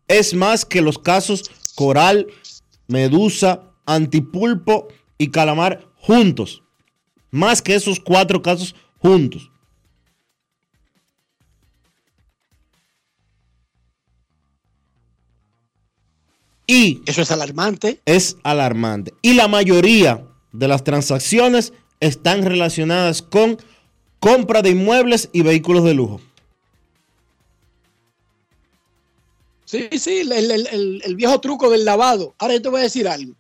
[0.09, 2.27] Es más que los casos Coral,
[2.89, 4.89] Medusa, Antipulpo
[5.19, 6.65] y Calamar juntos.
[7.31, 9.53] Más que esos cuatro casos juntos.
[16.67, 18.01] Y eso es alarmante.
[18.05, 19.15] Es alarmante.
[19.23, 21.73] Y la mayoría de las transacciones
[22.07, 23.59] están relacionadas con
[24.21, 26.21] compra de inmuebles y vehículos de lujo.
[29.65, 32.35] Sí, sí, el, el, el, viejo truco del lavado.
[32.39, 33.35] Ahora yo te voy a decir algo.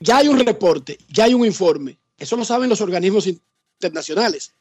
[0.00, 1.98] Ya hay un reporte, ya hay un informe.
[2.18, 4.52] Eso lo saben los organismos internacionales.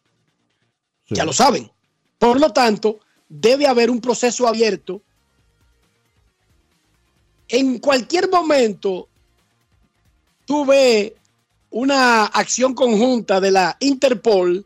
[1.06, 1.16] Sí.
[1.16, 1.70] Ya lo saben.
[2.18, 5.02] Por lo tanto, debe haber un proceso abierto.
[7.50, 9.10] En cualquier momento,
[10.48, 11.14] tú ves
[11.70, 14.66] una acción conjunta de la Interpol,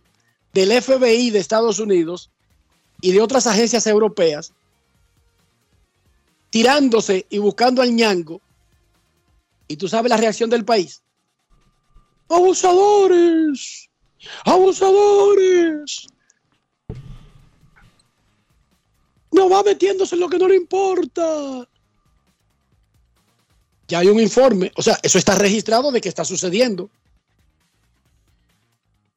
[0.54, 2.30] del FBI de Estados Unidos
[3.02, 4.54] y de otras agencias europeas
[6.52, 8.42] tirándose y buscando al ñango.
[9.68, 11.02] Y tú sabes la reacción del país.
[12.30, 13.90] Abusadores,
[14.46, 16.08] abusadores.
[19.32, 21.68] No va metiéndose en lo que no le importa.
[23.92, 26.90] Ya hay un informe, o sea, eso está registrado de que está sucediendo.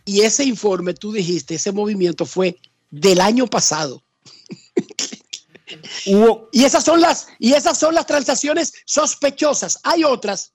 [0.04, 2.58] Y ese informe, tú dijiste, ese movimiento fue
[2.90, 4.02] del año pasado.
[6.06, 6.48] Hubo...
[6.50, 9.78] y, esas son las, y esas son las transacciones sospechosas.
[9.84, 10.54] Hay otras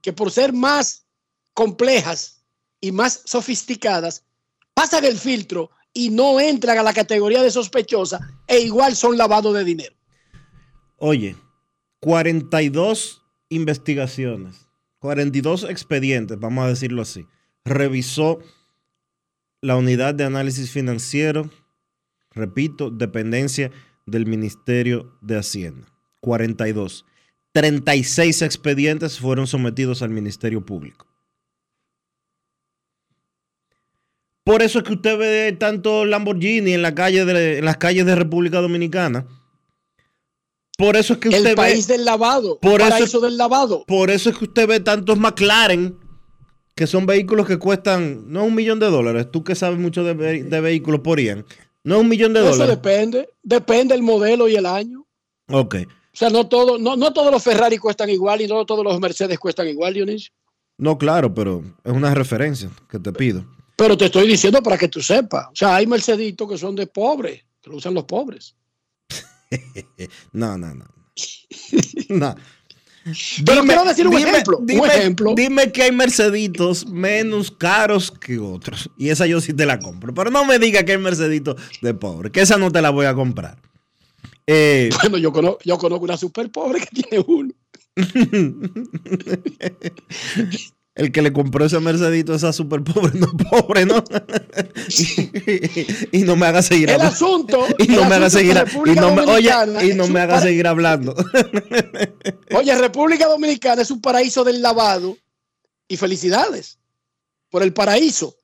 [0.00, 1.04] que por ser más
[1.52, 2.40] complejas
[2.80, 4.24] y más sofisticadas,
[4.72, 9.52] pasan el filtro y no entran a la categoría de sospechosa e igual son lavado
[9.52, 9.94] de dinero.
[10.96, 11.36] Oye,
[12.00, 14.68] 42 investigaciones,
[14.98, 17.26] 42 expedientes, vamos a decirlo así,
[17.64, 18.38] revisó
[19.60, 21.50] la unidad de análisis financiero,
[22.30, 23.70] repito, dependencia
[24.06, 25.86] del Ministerio de Hacienda.
[26.20, 27.04] 42.
[27.52, 31.06] 36 expedientes fueron sometidos al Ministerio Público.
[34.44, 38.06] Por eso es que usted ve tanto Lamborghini en, la calle de, en las calles
[38.06, 39.26] de República Dominicana.
[40.76, 42.58] Por eso es que usted El país ve, del lavado.
[42.60, 43.84] Por el eso- paraíso del lavado.
[43.86, 45.96] por eso es que usted ve tantos McLaren,
[46.74, 49.28] que son vehículos que cuestan no un millón de dólares.
[49.32, 51.46] Tú que sabes mucho de, ve- de vehículos por Ian.
[51.84, 52.76] No un millón de Eso dólares.
[52.76, 53.28] depende.
[53.42, 55.06] Depende el modelo y el año.
[55.48, 55.76] Ok.
[55.86, 58.98] O sea, no, todo, no, no todos los Ferrari cuestan igual y no todos los
[59.00, 60.32] Mercedes cuestan igual, Dionisio.
[60.78, 63.46] No, claro, pero es una referencia que te pido.
[63.76, 65.46] Pero te estoy diciendo para que tú sepas.
[65.46, 68.54] O sea, hay Merceditos que son de pobres, que lo usan los pobres.
[70.32, 70.84] No, no, no.
[72.08, 72.34] No.
[73.44, 75.32] Pero quiero decir un ejemplo, un Dime, ejemplo.
[75.36, 78.90] dime que hay Merceditos menos caros que otros.
[78.98, 80.12] Y esa yo sí te la compro.
[80.12, 83.06] Pero no me diga que hay Merceditos de pobre, que esa no te la voy
[83.06, 83.58] a comprar.
[84.48, 87.52] Eh, Bueno, yo conozco, yo conozco una super pobre que tiene uno.
[90.96, 94.02] El que le compró ese Mercedito a esa super pobre no pobre, ¿no?
[96.12, 97.14] y, no me haga seguir El hablando.
[97.14, 97.66] asunto.
[97.78, 99.52] Y no el me haga seguir que y no me, oye,
[99.84, 101.14] y no me haga seguir hablando.
[102.54, 105.18] Oye, República Dominicana es un paraíso del lavado
[105.86, 106.78] y felicidades
[107.50, 108.34] por el paraíso.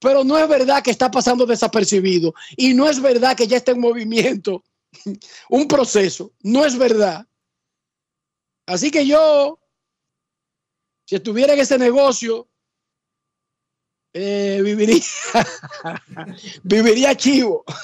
[0.00, 3.72] Pero no es verdad que está pasando desapercibido y no es verdad que ya está
[3.72, 4.64] en movimiento
[5.50, 6.32] un proceso.
[6.42, 7.26] No es verdad.
[8.64, 9.58] Así que yo,
[11.08, 12.46] si estuviera en ese negocio,
[14.12, 15.02] eh, viviría,
[16.62, 17.64] viviría chivo.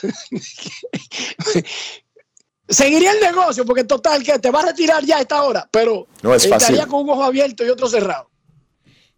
[2.69, 6.07] Seguiría el negocio porque total que te va a retirar ya a esta hora, pero
[6.23, 6.87] No es estaría fácil.
[6.87, 8.31] con un ojo abierto y otro cerrado.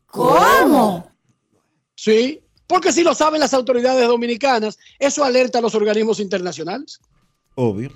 [0.06, 1.10] ¿Cómo?
[1.96, 7.00] Sí, porque si lo saben las autoridades dominicanas, eso alerta a los organismos internacionales.
[7.56, 7.90] Obvio.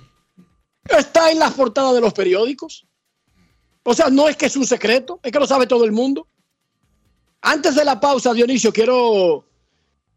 [0.83, 2.85] Está en las portadas de los periódicos.
[3.83, 6.27] O sea, no es que es un secreto, es que lo sabe todo el mundo.
[7.41, 9.45] Antes de la pausa, Dionisio, quiero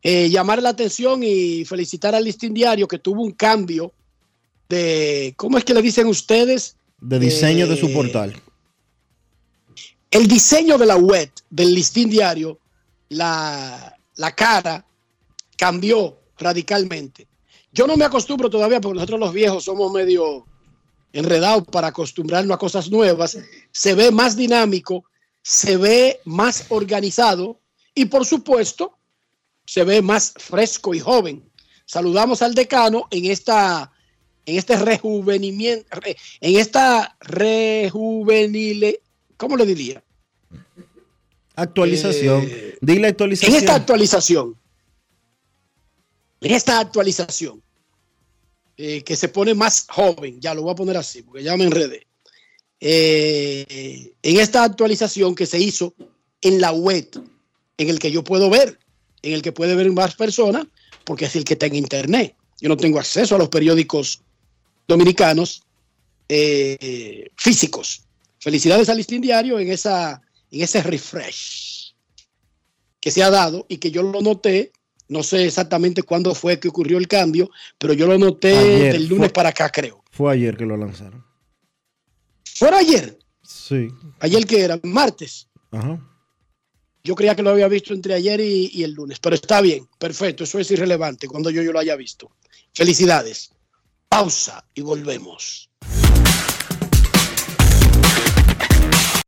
[0.02, 3.92] eh, llamar la atención y felicitar al Listín Diario que tuvo un cambio
[4.68, 6.76] de, ¿cómo es que le dicen ustedes?
[7.00, 8.42] De diseño de su Eh, portal.
[10.10, 12.58] el diseño de la web del listín diario,
[13.08, 14.84] la, la cara
[15.56, 17.26] cambió radicalmente.
[17.72, 20.46] Yo no me acostumbro todavía porque nosotros los viejos somos medio
[21.14, 23.38] enredados para acostumbrarnos a cosas nuevas.
[23.72, 25.04] Se ve más dinámico,
[25.42, 27.60] se ve más organizado
[27.94, 28.98] y por supuesto
[29.64, 31.42] se ve más fresco y joven.
[31.86, 33.90] Saludamos al decano en esta
[34.46, 39.00] en este rejuvenimiento, re- en esta rejuvenile,
[39.38, 40.04] ¿cómo le diría?
[41.56, 42.44] Actualización.
[42.46, 43.54] Eh, Dile En actualización.
[43.56, 44.58] esta actualización,
[46.42, 47.62] en esta actualización,
[48.76, 51.64] eh, que se pone más joven, ya lo voy a poner así, porque ya me
[51.64, 52.06] enredé.
[52.80, 55.94] Eh, en esta actualización que se hizo
[56.40, 57.08] en la web,
[57.78, 58.78] en el que yo puedo ver,
[59.22, 60.66] en el que puede ver más personas,
[61.04, 62.34] porque es el que está en internet.
[62.60, 64.20] Yo no tengo acceso a los periódicos
[64.86, 65.62] dominicanos
[66.28, 68.02] eh, físicos.
[68.38, 70.20] Felicidades al listín diario en, esa,
[70.50, 71.94] en ese refresh
[73.00, 74.72] que se ha dado y que yo lo noté.
[75.08, 79.06] No sé exactamente cuándo fue que ocurrió el cambio, pero yo lo noté Ayer del
[79.06, 80.02] lunes fue- para acá, creo.
[80.10, 81.24] Fue ayer que lo lanzaron.
[82.56, 83.18] ¿Fuera ayer?
[83.42, 83.88] Sí.
[84.20, 84.78] ¿Ayer que era?
[84.82, 85.48] ¿Martes?
[85.70, 85.98] Ajá.
[87.02, 89.86] Yo creía que lo había visto entre ayer y, y el lunes, pero está bien,
[89.98, 92.30] perfecto, eso es irrelevante cuando yo, yo lo haya visto.
[92.72, 93.50] Felicidades.
[94.08, 95.68] Pausa y volvemos.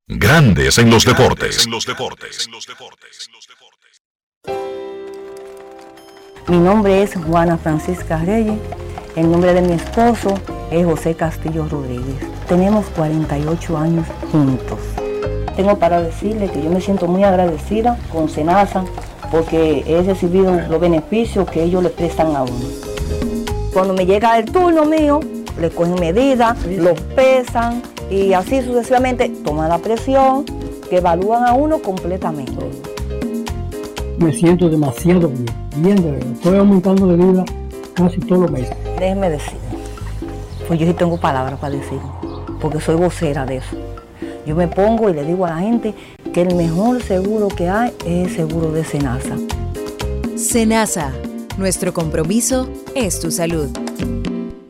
[0.09, 1.65] Grandes en los deportes.
[1.67, 2.49] En los deportes.
[6.49, 8.55] Mi nombre es Juana Francisca Reyes.
[9.17, 10.35] El nombre de mi esposo
[10.71, 12.15] es José Castillo Rodríguez.
[12.49, 14.79] Tenemos 48 años juntos.
[15.57, 18.85] Tengo para decirle que yo me siento muy agradecida con Senasa
[19.33, 22.69] porque he recibido los beneficios que ellos le prestan a uno.
[23.73, 25.19] Cuando me llega el turno mío,
[25.61, 30.45] le cogen medidas, lo pesan y así sucesivamente toman la presión,
[30.89, 32.71] que evalúan a uno completamente.
[34.19, 35.47] Me siento demasiado bien,
[35.77, 36.33] bien de verdad.
[36.33, 37.45] Estoy aumentando de vida
[37.95, 38.77] casi todos los meses.
[38.99, 39.59] Déjeme decir,
[40.67, 41.99] pues yo sí tengo palabras para decir,
[42.61, 43.77] porque soy vocera de eso.
[44.47, 45.95] Yo me pongo y le digo a la gente
[46.33, 49.37] que el mejor seguro que hay es el seguro de Senasa.
[50.37, 51.13] Senasa,
[51.59, 53.69] nuestro compromiso es tu salud.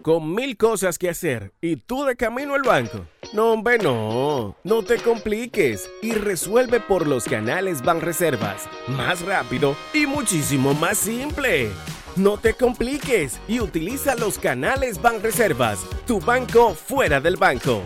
[0.03, 3.01] Con mil cosas que hacer y tú de camino al banco.
[3.33, 4.57] No, hombre, no.
[4.65, 8.69] No te compliques y resuelve por los canales Banreservas.
[8.87, 11.71] Más rápido y muchísimo más simple.
[12.15, 17.83] No te compliques y utiliza los canales Banreservas, tu banco fuera del banco.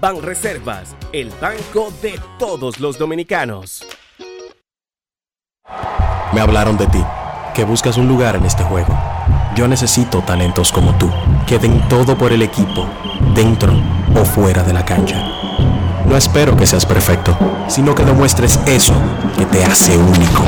[0.00, 3.86] Banreservas, el banco de todos los dominicanos.
[6.32, 7.04] Me hablaron de ti,
[7.54, 8.94] que buscas un lugar en este juego.
[9.56, 11.10] Yo necesito talentos como tú,
[11.46, 12.86] que den todo por el equipo,
[13.34, 13.72] dentro
[14.14, 15.16] o fuera de la cancha.
[16.06, 17.36] No espero que seas perfecto,
[17.68, 18.94] sino que demuestres eso
[19.36, 20.44] que te hace único.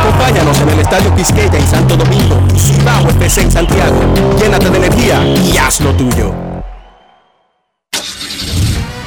[0.00, 4.00] Acompáñanos en el Estadio Quisqueya en Santo Domingo Cibao FC en Santiago.
[4.40, 6.47] Llénate de energía y haz lo tuyo.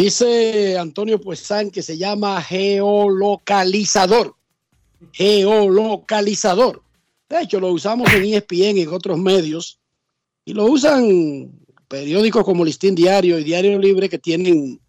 [0.00, 4.34] Dice Antonio Puesán que se llama geolocalizador.
[5.12, 6.82] Geolocalizador.
[7.28, 9.78] De hecho, lo usamos en ESPN y en otros medios.
[10.46, 11.52] Y lo usan
[11.86, 14.80] periódicos como Listín Diario y Diario Libre que tienen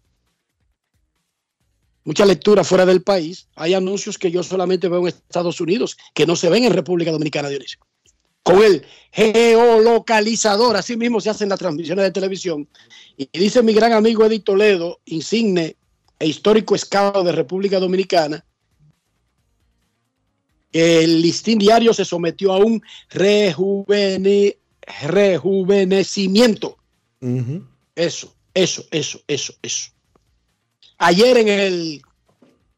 [2.04, 3.48] mucha lectura fuera del país.
[3.56, 7.12] Hay anuncios que yo solamente veo en Estados Unidos, que no se ven en República
[7.12, 7.80] Dominicana, Dionisio.
[8.42, 12.66] Con el geolocalizador, así mismo se hacen las transmisiones de televisión.
[13.16, 15.76] Y dice mi gran amigo Eddie Toledo, insigne
[16.18, 18.44] e histórico escado de República Dominicana,
[20.70, 24.56] que el listín diario se sometió a un rejuvene-
[25.02, 26.78] rejuvenecimiento.
[27.94, 29.90] Eso, eso, eso, eso, eso.
[30.98, 32.02] Ayer en el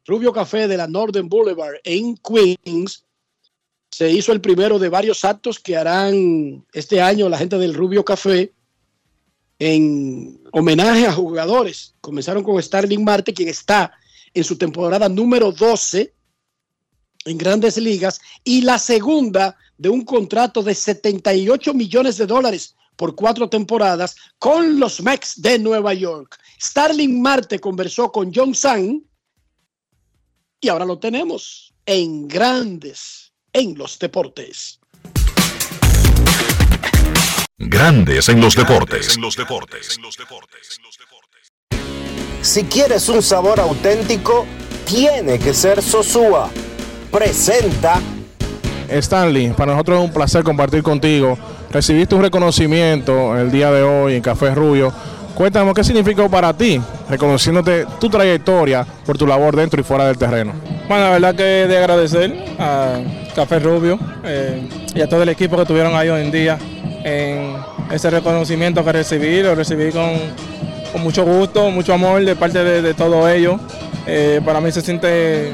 [0.05, 3.03] Rubio Café de la Northern Boulevard en Queens
[3.89, 8.03] se hizo el primero de varios actos que harán este año la gente del Rubio
[8.03, 8.51] Café
[9.59, 11.95] en homenaje a jugadores.
[12.01, 13.91] Comenzaron con Starling Marte, quien está
[14.33, 16.13] en su temporada número 12
[17.25, 23.15] en grandes ligas, y la segunda de un contrato de 78 millones de dólares por
[23.15, 26.37] cuatro temporadas con los Mets de Nueva York.
[26.61, 29.01] Starling Marte conversó con John Sang
[30.61, 34.79] y ahora lo tenemos en grandes en los deportes.
[37.57, 39.17] Grandes en los deportes.
[42.41, 44.45] Si quieres un sabor auténtico,
[44.85, 46.49] tiene que ser Sosúa.
[47.09, 48.01] Presenta
[48.89, 51.37] Stanley, para nosotros es un placer compartir contigo.
[51.71, 54.91] Recibiste un reconocimiento el día de hoy en Café Rubio.
[55.33, 60.17] Cuéntanos qué significó para ti, reconociéndote tu trayectoria por tu labor dentro y fuera del
[60.17, 60.51] terreno.
[60.89, 62.99] Bueno, la verdad que de agradecer a
[63.33, 66.59] Café Rubio eh, y a todo el equipo que tuvieron ahí hoy en día
[67.05, 67.55] en
[67.91, 70.09] ese reconocimiento que recibí, lo recibí con,
[71.01, 73.61] mucho gusto, mucho amor de parte de, todos ellos.
[74.07, 75.51] Eh, para mí se siente,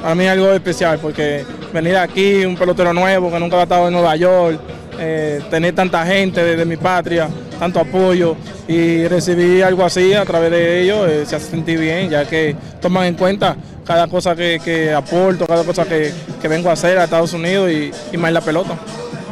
[0.00, 3.92] para mí algo especial porque venir aquí, un pelotero nuevo que nunca ha estado en
[3.92, 4.58] Nueva York,
[4.98, 7.28] eh, tener tanta gente de, mi patria,
[7.58, 8.34] tanto apoyo
[8.66, 12.56] y recibir algo así a través de ellos, eh, se hace sentir bien, ya que
[12.80, 16.10] toman en cuenta cada cosa que, aporto, cada cosa que,
[16.48, 18.78] vengo a hacer a Estados Unidos y, y más la pelota.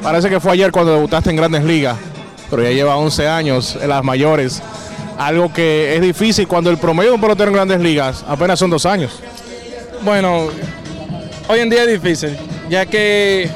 [0.04, 1.96] Parece que fue ayer cuando debutaste en Grandes Ligas,
[2.50, 4.62] pero ya lleva 11 años en las mayores.
[5.16, 8.68] Algo que es difícil cuando el promedio de un pelotero en Grandes Ligas apenas son
[8.68, 9.18] dos años.
[10.02, 10.48] Bueno,
[11.48, 12.36] hoy en día es difícil,
[12.68, 13.48] ya que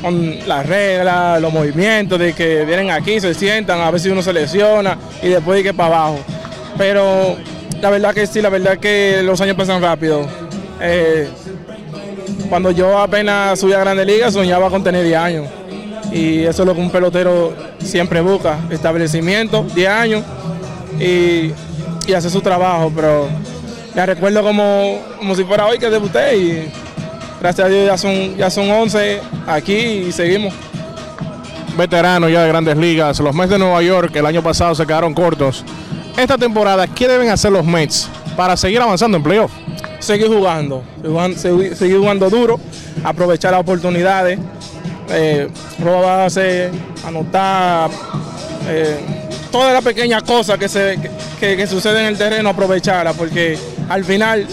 [0.00, 4.32] con las reglas, los movimientos de que vienen aquí, se sientan, a si uno se
[4.32, 6.18] lesiona y después de que para abajo.
[6.78, 7.36] Pero
[7.82, 10.26] la verdad que sí, la verdad que los años pasan rápido.
[10.80, 11.28] Eh,
[12.48, 15.46] cuando yo apenas subí a Grandes Ligas soñaba con tener 10 años.
[16.12, 20.22] Y eso es lo que un pelotero siempre busca, establecimiento, 10 años,
[21.00, 21.52] y,
[22.06, 23.28] y hacer su trabajo, pero
[23.96, 26.68] la recuerdo como, como si fuera hoy que debuté y
[27.40, 30.52] gracias a Dios ya son, ya son 11 aquí y seguimos.
[31.76, 33.18] Veterano ya de grandes ligas.
[33.20, 35.64] Los Mets de Nueva York el año pasado se quedaron cortos.
[36.16, 39.52] Esta temporada, ¿qué deben hacer los Mets para seguir avanzando en playoff?
[39.98, 40.82] Seguir jugando,
[41.36, 42.60] seguir jugando, duro,
[43.02, 44.38] aprovechar las oportunidades,
[45.10, 45.48] eh,
[45.82, 46.70] robar base,
[47.04, 47.90] anotar,
[48.68, 48.98] eh,
[49.50, 54.46] todas las pequeñas cosas que, que, suceden en el terreno, aprovecharlas, porque al final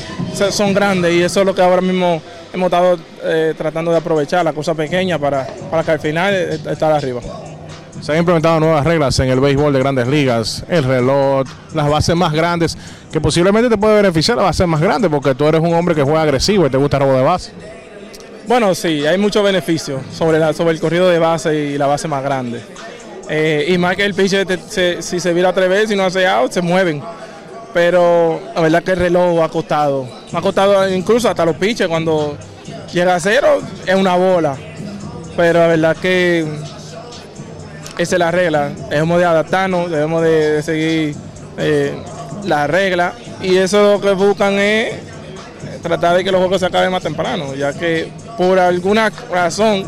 [0.51, 2.21] son grandes y eso es lo que ahora mismo
[2.53, 6.59] hemos estado eh, tratando de aprovechar, las cosas pequeñas para, para que al final eh,
[6.71, 7.21] estar arriba.
[8.03, 12.13] Se han implementado nuevas reglas en el béisbol de grandes ligas, el reloj, las bases
[12.17, 12.77] más grandes,
[13.09, 16.03] que posiblemente te puede beneficiar la base más grande porque tú eres un hombre que
[16.03, 17.51] juega agresivo y te gusta el robo de base.
[18.45, 22.21] Bueno, sí, hay muchos beneficios sobre, sobre el corrido de base y la base más
[22.21, 22.61] grande.
[23.29, 26.27] Eh, y más que el pitcher, se- si se vira tres veces y no hace
[26.27, 27.01] out, se mueven.
[27.73, 30.05] Pero la verdad que el reloj ha costado.
[30.33, 32.35] Ha costado incluso hasta los pitchers cuando
[32.93, 34.57] llega a cero es una bola.
[35.37, 36.45] Pero la verdad que
[37.97, 38.69] esa es la regla.
[38.89, 41.15] Debemos de adaptarnos, debemos de, de seguir
[41.57, 41.93] eh,
[42.45, 43.13] la regla.
[43.41, 44.95] Y eso lo que buscan es
[45.81, 49.83] tratar de que los juegos se acaben más temprano, ya que por alguna razón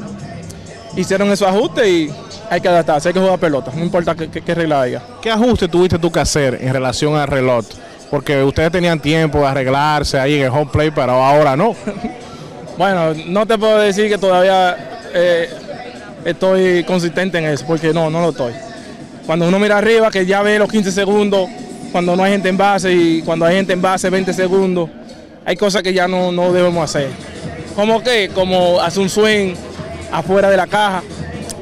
[0.96, 2.10] hicieron esos ajustes y
[2.50, 5.02] hay que adaptarse, hay que jugar pelota, no importa qué, qué- qué regla haya.
[5.22, 7.66] ¿Qué ajuste tuviste tú que hacer en relación al reloj?
[8.12, 11.76] Porque ustedes tenían tiempo de arreglarse ahí en el home play, pero ahora no.
[12.78, 14.76] Bueno, no te puedo decir que todavía
[15.14, 15.50] eh,
[16.26, 18.54] estoy consistente en eso, porque no, no lo estoy.
[19.26, 21.50] Cuando uno mira arriba, que ya ve los 15 segundos,
[21.92, 24.90] cuando no hay gente en base y cuando hay gente en base 20 segundos,
[25.46, 27.10] hay cosas que ya no, no debemos hacer.
[27.76, 29.54] Como que, como hacer un swing
[30.12, 31.04] afuera de la caja,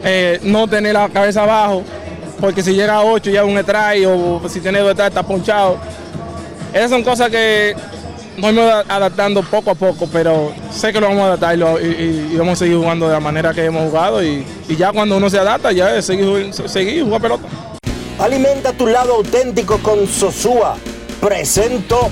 [0.03, 1.83] eh, no tener la cabeza abajo,
[2.39, 5.77] porque si llega a 8 ya un strike o si tiene dos está ponchado.
[6.73, 7.75] Esas son cosas que
[8.37, 11.57] nos hemos a- adaptando poco a poco, pero sé que lo vamos a adaptar y,
[11.59, 14.45] lo- y- y- y vamos a seguir jugando de la manera que hemos jugado y,
[14.67, 17.47] y ya cuando uno se adapta ya es seguir, seguir jugar pelota.
[18.19, 20.77] Alimenta tu lado auténtico con Sosúa.
[21.19, 22.09] Presento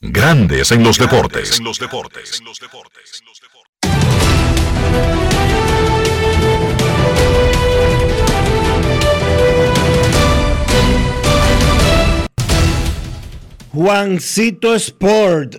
[0.00, 1.60] Grandes en los deportes.
[13.72, 15.56] Juancito Sport,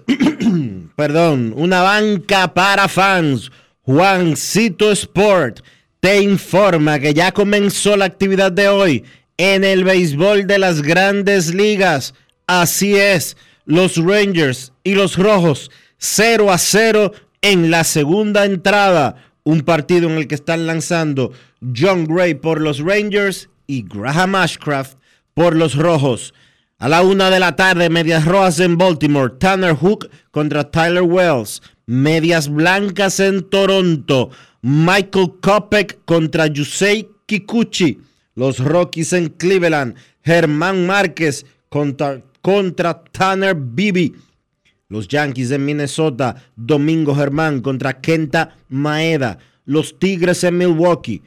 [0.96, 3.52] perdón, una banca para fans.
[3.84, 5.60] Juancito Sport
[6.00, 9.04] te informa que ya comenzó la actividad de hoy
[9.38, 12.16] en el béisbol de las grandes ligas.
[12.48, 17.12] Así es, los Rangers y los Rojos 0 a 0
[17.44, 19.18] en la segunda entrada.
[19.44, 21.32] Un partido en el que están lanzando
[21.76, 24.98] John Gray por los Rangers y Graham Ashcraft
[25.36, 26.34] por los Rojos.
[26.82, 31.62] A la una de la tarde, Medias Rojas en Baltimore, Tanner Hook contra Tyler Wells.
[31.86, 34.30] Medias Blancas en Toronto,
[34.62, 38.00] Michael Kopech contra Yusei Kikuchi.
[38.36, 44.16] Los Rockies en Cleveland, Germán Márquez contra, Tanner Bibi.
[44.88, 49.38] Los Yankees en Minnesota, Domingo Germán contra Kenta Maeda.
[49.66, 51.24] Los Tigres en Milwaukee,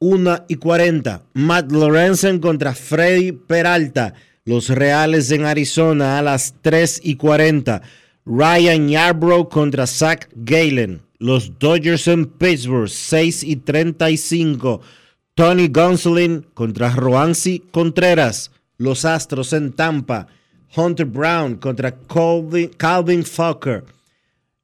[0.00, 1.22] 1 y 40.
[1.32, 4.12] Matt Lorenzen contra Freddy Peralta.
[4.44, 7.80] Los Reales en Arizona a las 3 y 40.
[8.26, 11.00] Ryan Yarbrough contra Zach Galen.
[11.18, 14.80] Los Dodgers en Pittsburgh 6 y 35.
[15.36, 18.50] Tony Gonsolin contra Roansi Contreras.
[18.78, 20.26] Los Astros en Tampa.
[20.74, 23.84] Hunter Brown contra Calvin, Calvin Falker.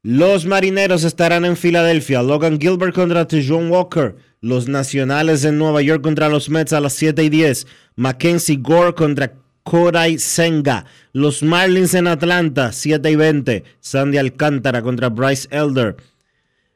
[0.03, 2.21] Los marineros estarán en Filadelfia.
[2.23, 4.17] Logan Gilbert contra Tejon Walker.
[4.41, 7.69] Los nacionales en Nueva York contra los Mets a las 7 y 10.
[7.95, 9.35] Mackenzie Gore contra
[9.69, 10.87] Korai Senga.
[11.13, 13.65] Los Marlins en Atlanta, 7 y 20.
[13.81, 15.95] Sandy Alcántara contra Bryce Elder.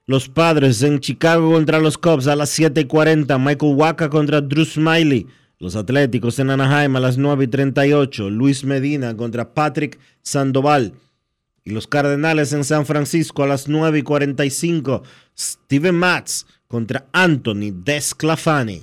[0.05, 3.38] Los Padres en Chicago contra los Cubs a las 7 y 40.
[3.38, 5.26] Michael Waka contra Drew Smiley.
[5.59, 8.28] Los Atléticos en Anaheim a las 9 y 38.
[8.28, 10.93] Luis Medina contra Patrick Sandoval.
[11.64, 15.03] Y los Cardenales en San Francisco a las 9 y 45.
[15.34, 18.82] Steven Matz contra Anthony Desclafani.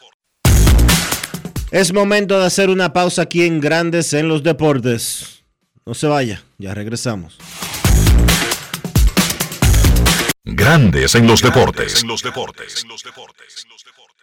[1.71, 5.45] Es momento de hacer una pausa aquí en Grandes en los Deportes.
[5.85, 7.37] No se vaya, ya regresamos.
[10.43, 12.03] Grandes en los deportes.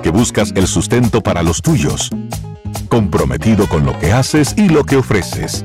[0.00, 2.10] que buscas el sustento para los tuyos,
[2.88, 5.64] comprometido con lo que haces y lo que ofreces.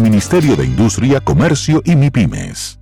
[0.01, 2.79] Ministerio de Industria, Comercio y MIPIMES.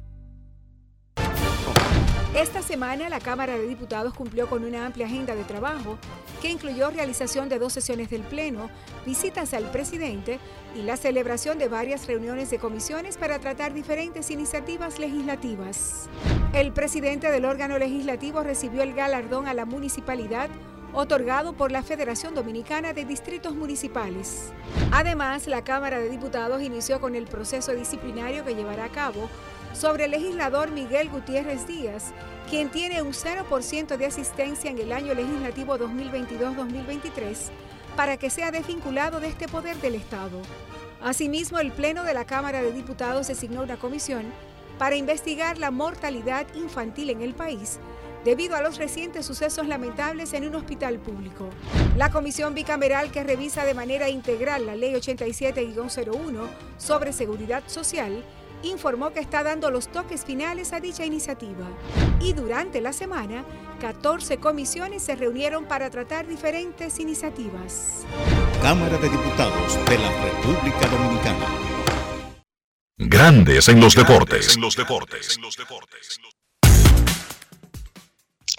[2.34, 5.97] Esta semana la Cámara de Diputados cumplió con una amplia agenda de trabajo
[6.41, 8.70] que incluyó realización de dos sesiones del Pleno,
[9.05, 10.39] visitas al presidente
[10.74, 16.09] y la celebración de varias reuniones de comisiones para tratar diferentes iniciativas legislativas.
[16.53, 20.49] El presidente del órgano legislativo recibió el galardón a la municipalidad
[20.99, 24.51] otorgado por la Federación Dominicana de Distritos Municipales.
[24.91, 29.29] Además, la Cámara de Diputados inició con el proceso disciplinario que llevará a cabo
[29.73, 32.11] sobre el legislador Miguel Gutiérrez Díaz,
[32.49, 37.37] quien tiene un 0% de asistencia en el año legislativo 2022-2023,
[37.95, 40.41] para que sea desvinculado de este poder del Estado.
[41.01, 44.25] Asimismo, el Pleno de la Cámara de Diputados designó una comisión
[44.77, 47.79] para investigar la mortalidad infantil en el país
[48.26, 51.49] debido a los recientes sucesos lamentables en un hospital público.
[51.97, 56.47] La comisión bicameral que revisa de manera integral la Ley 87-01
[56.78, 58.24] sobre seguridad social
[58.63, 61.65] informó que está dando los toques finales a dicha iniciativa.
[62.20, 63.45] Y durante la semana,
[63.80, 68.05] 14 comisiones se reunieron para tratar diferentes iniciativas.
[68.61, 71.45] Cámara de Diputados de la República Dominicana.
[72.97, 74.55] Grandes en los deportes.
[74.55, 75.39] En los deportes.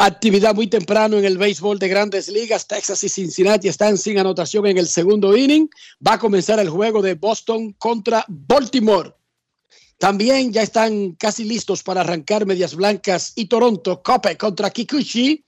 [0.02, 2.66] Actividad muy temprano en el béisbol de grandes ligas.
[2.66, 5.68] Texas y Cincinnati están sin anotación en el segundo inning.
[6.04, 9.12] Va a comenzar el juego de Boston contra Baltimore.
[9.98, 14.02] También ya están casi listos para arrancar Medias Blancas y Toronto.
[14.02, 15.44] Cope contra Kikuchi.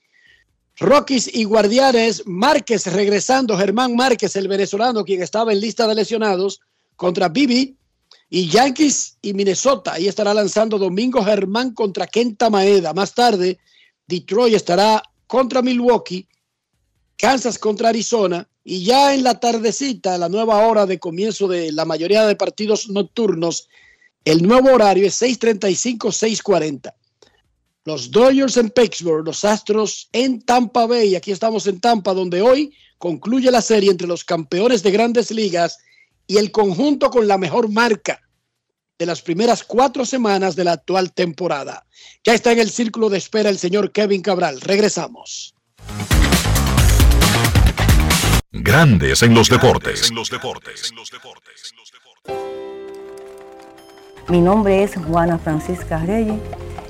[0.77, 2.21] Rockies y Guardianes.
[2.27, 3.57] Márquez regresando.
[3.57, 6.59] Germán Márquez, el venezolano, quien estaba en lista de lesionados,
[6.95, 7.75] contra Bibi.
[8.29, 9.93] Y Yankees y Minnesota.
[9.93, 12.93] Ahí estará lanzando Domingo Germán contra Kenta Maeda.
[12.93, 13.57] Más tarde.
[14.07, 16.27] Detroit estará contra Milwaukee,
[17.17, 21.85] Kansas contra Arizona y ya en la tardecita, la nueva hora de comienzo de la
[21.85, 23.69] mayoría de partidos nocturnos,
[24.25, 26.93] el nuevo horario es 6:35, 6:40.
[27.85, 31.15] Los Dodgers en Pittsburgh, los Astros en Tampa Bay.
[31.15, 35.77] Aquí estamos en Tampa, donde hoy concluye la serie entre los campeones de grandes ligas
[36.25, 38.22] y el conjunto con la mejor marca
[38.97, 41.85] de las primeras cuatro semanas de la actual temporada.
[42.23, 44.61] Ya está en el círculo de espera el señor Kevin Cabral.
[44.61, 45.55] Regresamos.
[48.51, 50.11] Grandes en los deportes.
[54.29, 56.39] Mi nombre es Juana Francisca Reyes.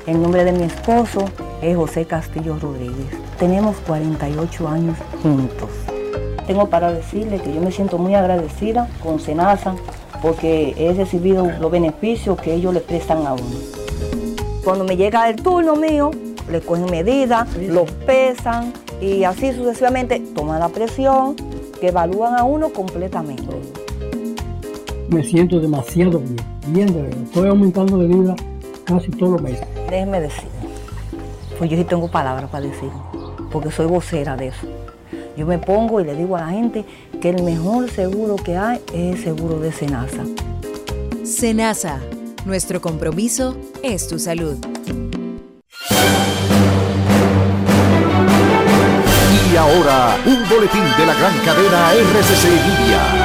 [0.05, 1.31] El nombre de mi esposo
[1.61, 3.07] es José Castillo Rodríguez.
[3.39, 5.69] Tenemos 48 años juntos.
[6.45, 9.75] Tengo para decirle que yo me siento muy agradecida con Senasa
[10.23, 13.43] porque he recibido los beneficios que ellos le prestan a uno.
[14.63, 16.11] Cuando me llega el turno mío,
[16.49, 18.71] le cogen medidas, los pesan
[19.01, 21.35] y así sucesivamente toman la presión,
[21.79, 23.43] que evalúan a uno completamente.
[25.09, 27.23] Me siento demasiado bien, bien de verdad.
[27.23, 28.35] Estoy aumentando de vida
[28.85, 29.67] casi todos los meses.
[29.89, 30.47] Déjeme decir,
[31.57, 32.89] pues yo sí tengo palabras para decir,
[33.51, 34.67] porque soy vocera de eso.
[35.35, 36.85] Yo me pongo y le digo a la gente
[37.21, 40.23] que el mejor seguro que hay es el seguro de Senasa.
[41.23, 41.99] Senasa,
[42.45, 44.57] nuestro compromiso es tu salud.
[49.51, 53.22] Y ahora, un boletín de la gran cadena RCC Media.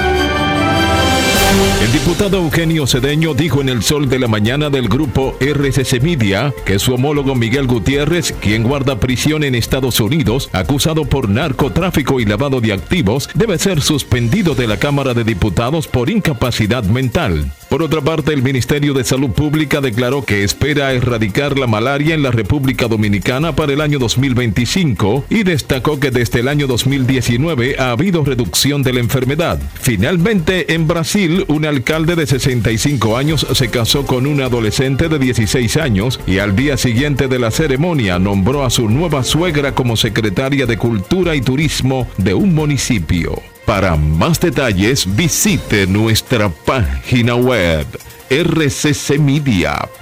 [1.80, 6.52] El diputado Eugenio Cedeño dijo en el sol de la mañana del grupo RCC Media
[6.66, 12.26] que su homólogo Miguel Gutiérrez, quien guarda prisión en Estados Unidos, acusado por narcotráfico y
[12.26, 17.50] lavado de activos, debe ser suspendido de la Cámara de Diputados por incapacidad mental.
[17.68, 22.22] Por otra parte, el Ministerio de Salud Pública declaró que espera erradicar la malaria en
[22.22, 27.90] la República Dominicana para el año 2025 y destacó que desde el año 2019 ha
[27.90, 29.60] habido reducción de la enfermedad.
[29.82, 35.76] Finalmente, en Brasil, un alcalde de 65 años se casó con una adolescente de 16
[35.76, 40.64] años y al día siguiente de la ceremonia nombró a su nueva suegra como secretaria
[40.64, 43.42] de Cultura y Turismo de un municipio.
[43.68, 47.86] Para más detalles visite nuestra página web
[48.30, 49.92] rccmedia.com.do.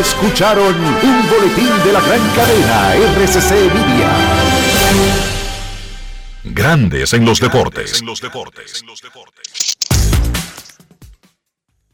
[0.00, 4.10] Escucharon un boletín de la gran cadena RCC Media.
[6.44, 8.02] Grandes en los deportes.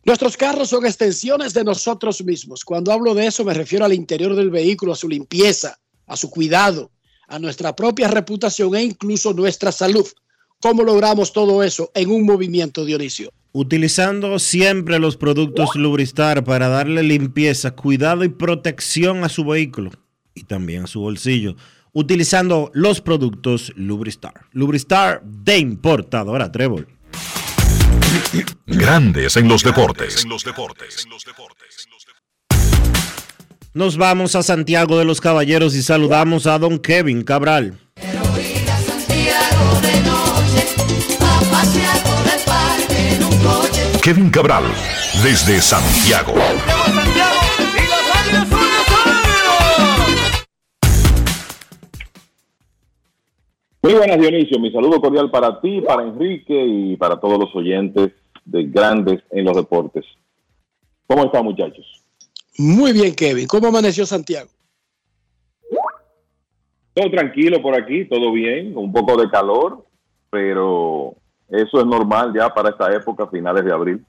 [0.04, 2.64] Nuestros carros son extensiones de nosotros mismos.
[2.64, 5.76] Cuando hablo de eso me refiero al interior del vehículo, a su limpieza,
[6.06, 6.92] a su cuidado,
[7.30, 10.06] a nuestra propia reputación e incluso nuestra salud.
[10.60, 13.32] ¿Cómo logramos todo eso en un movimiento, Dionisio?
[13.52, 19.90] Utilizando siempre los productos Lubristar para darle limpieza, cuidado y protección a su vehículo
[20.34, 21.56] y también a su bolsillo.
[21.92, 24.46] Utilizando los productos Lubristar.
[24.52, 26.86] Lubristar de importadora Trébol.
[28.66, 30.26] Grandes en los deportes.
[33.72, 37.78] Nos vamos a Santiago de los Caballeros y saludamos a don Kevin Cabral.
[44.02, 44.64] Kevin Cabral,
[45.22, 46.32] desde Santiago.
[53.82, 54.58] Muy buenas, Dionisio.
[54.58, 58.10] Mi saludo cordial para ti, para Enrique y para todos los oyentes
[58.44, 60.04] de Grandes en los Deportes.
[61.06, 61.99] ¿Cómo están, muchachos?
[62.60, 63.46] Muy bien, Kevin.
[63.46, 64.50] ¿Cómo amaneció Santiago?
[66.92, 69.86] Todo tranquilo por aquí, todo bien, un poco de calor,
[70.28, 71.14] pero
[71.48, 74.04] eso es normal ya para esta época, finales de abril.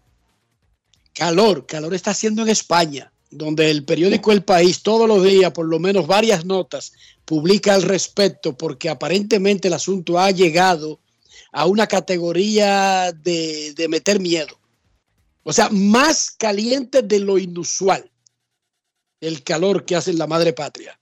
[1.13, 5.67] Calor, calor está haciendo en España, donde el periódico El País todos los días, por
[5.67, 6.91] lo menos varias notas,
[7.23, 10.99] publica al respecto, porque aparentemente el asunto ha llegado
[11.53, 14.57] a una categoría de, de meter miedo.
[15.43, 18.10] O sea, más caliente de lo inusual
[19.21, 20.99] el calor que hace en la madre patria.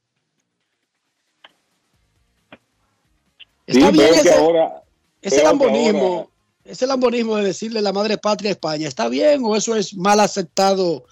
[3.66, 4.84] Está Sí, bien ese, ahora-
[5.22, 6.28] ese lambonismo, ahora-
[6.66, 10.20] ese lambonismo de decirle la madre patria a España, ¿está bien o eso es mal
[10.20, 11.06] aceptado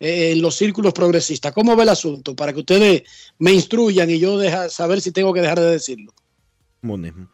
[0.00, 1.52] eh, en los círculos progresistas?
[1.52, 2.34] ¿Cómo ve el asunto?
[2.34, 3.02] Para que ustedes
[3.38, 6.12] me instruyan y yo deja saber si tengo que dejar de decirlo.
[6.82, 7.28] Monismo.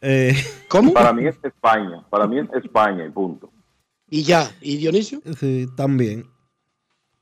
[0.00, 0.34] Eh,
[0.68, 0.92] ¿Cómo?
[0.92, 3.50] Para mí es España, para mí es España y punto.
[4.08, 5.22] Y ya, ¿y Dionisio?
[5.38, 6.28] Sí, también.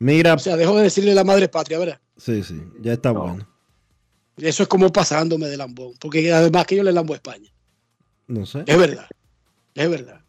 [0.01, 0.34] Mira.
[0.34, 2.01] O sea, dejo de decirle la madre patria, ¿verdad?
[2.16, 3.46] Sí, sí, ya está bueno.
[4.36, 7.51] Eso es como pasándome de lambón, porque además que yo le lambo a España.
[8.26, 8.64] No sé.
[8.66, 9.07] Es verdad,
[9.74, 10.20] es verdad.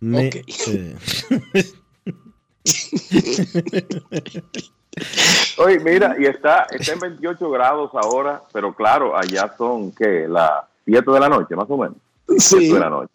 [0.00, 0.44] Me, okay.
[0.68, 0.96] eh.
[5.58, 10.64] Oye, mira, y está, está en 28 grados ahora, pero claro, allá son que las
[10.84, 11.96] 7 de la noche, más o menos.
[12.36, 13.12] 7 de la noche.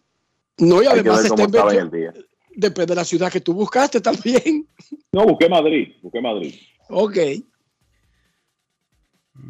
[0.58, 2.12] No, y Hay además está en, 20,
[2.58, 4.66] Depende de la ciudad que tú buscaste también.
[5.12, 6.54] No, busqué Madrid, busqué Madrid.
[6.88, 7.16] Ok.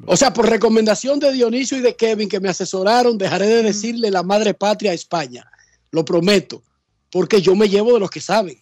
[0.05, 4.11] O sea, por recomendación de Dionisio y de Kevin que me asesoraron, dejaré de decirle
[4.11, 5.51] la madre patria a España.
[5.91, 6.63] Lo prometo.
[7.11, 8.59] Porque yo me llevo de los que saben.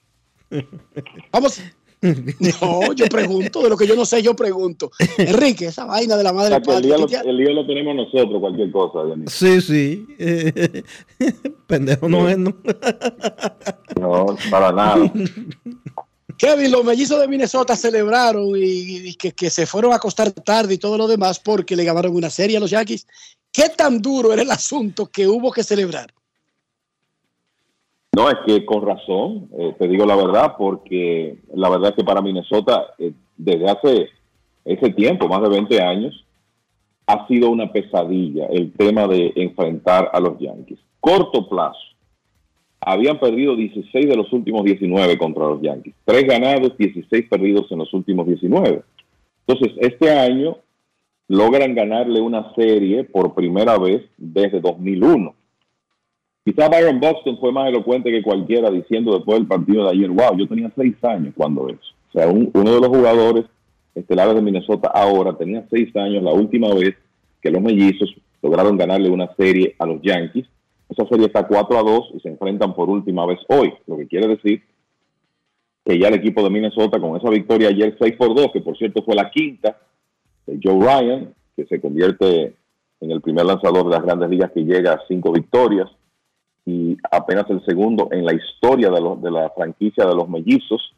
[1.32, 1.60] Vamos.
[2.02, 4.90] No, yo pregunto, de lo que yo no sé, yo pregunto.
[5.18, 6.96] Enrique, esa vaina de la O madre sea, que el, patria.
[6.96, 9.60] lío ¿qué lo, te- el lío lo tenemos nosotros, cualquier cosa, Dionisio.
[9.60, 10.06] sí, sí.
[10.18, 10.82] eh,
[11.66, 12.54] pendejo no es, ¿no?
[14.00, 15.10] No, para nada.
[16.38, 20.74] Kevin, los mellizos de Minnesota celebraron y, y que, que se fueron a acostar tarde
[20.74, 23.06] y todo lo demás porque le ganaron una serie a los Yankees.
[23.50, 26.12] ¿Qué tan duro era el asunto que hubo que celebrar?
[28.16, 32.04] No, es que con razón, eh, te digo la verdad, porque la verdad es que
[32.04, 34.08] para Minnesota, eh, desde hace
[34.64, 36.24] ese tiempo, más de 20 años,
[37.06, 40.78] ha sido una pesadilla el tema de enfrentar a los Yankees.
[40.98, 41.78] Corto plazo.
[42.80, 45.94] Habían perdido 16 de los últimos 19 contra los Yankees.
[46.06, 48.80] Tres ganados, 16 perdidos en los últimos 19.
[49.46, 50.56] Entonces, este año
[51.28, 55.34] logran ganarle una serie por primera vez desde 2001.
[56.46, 60.38] Quizá Byron Boston fue más elocuente que cualquiera diciendo después del partido de ayer, wow,
[60.38, 61.80] yo tenía seis años cuando eso.
[62.10, 63.46] O sea, un- uno de los jugadores
[63.96, 66.94] estelares de Minnesota ahora tenía seis años la última vez
[67.42, 70.46] que los mellizos lograron ganarle una serie a los Yankees.
[70.88, 74.06] Esa serie está 4 a 2 y se enfrentan por última vez hoy, lo que
[74.06, 74.62] quiere decir
[75.84, 78.76] que ya el equipo de Minnesota con esa victoria ayer 6 por 2, que por
[78.78, 79.76] cierto fue la quinta
[80.46, 82.54] de Joe Ryan, que se convierte
[83.00, 85.90] en el primer lanzador de las grandes ligas que llega a cinco victorias
[86.66, 90.92] y apenas el segundo en la historia de, de la franquicia de los mellizos,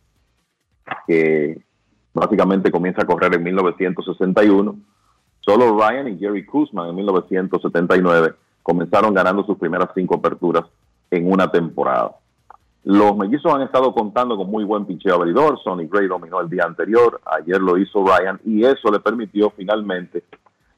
[1.06, 1.60] que
[2.14, 4.76] básicamente comienza a correr en 1961.
[5.40, 10.64] Solo Ryan y Jerry Kuzman en 1979 comenzaron ganando sus primeras cinco aperturas
[11.10, 12.12] en una temporada.
[12.84, 15.58] Los mellizos han estado contando con muy buen picheo abridor.
[15.62, 17.20] Sonny Gray dominó el día anterior.
[17.26, 20.24] Ayer lo hizo Ryan y eso le permitió finalmente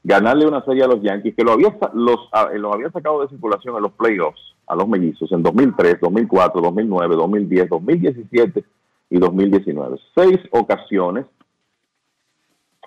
[0.03, 3.21] ganarle una serie a los Yankees que lo había, sa- los, a- eh, había sacado
[3.21, 8.63] de circulación en los playoffs a los mellizos en 2003, 2004, 2009, 2010, 2017
[9.09, 9.97] y 2019.
[10.15, 11.25] Seis ocasiones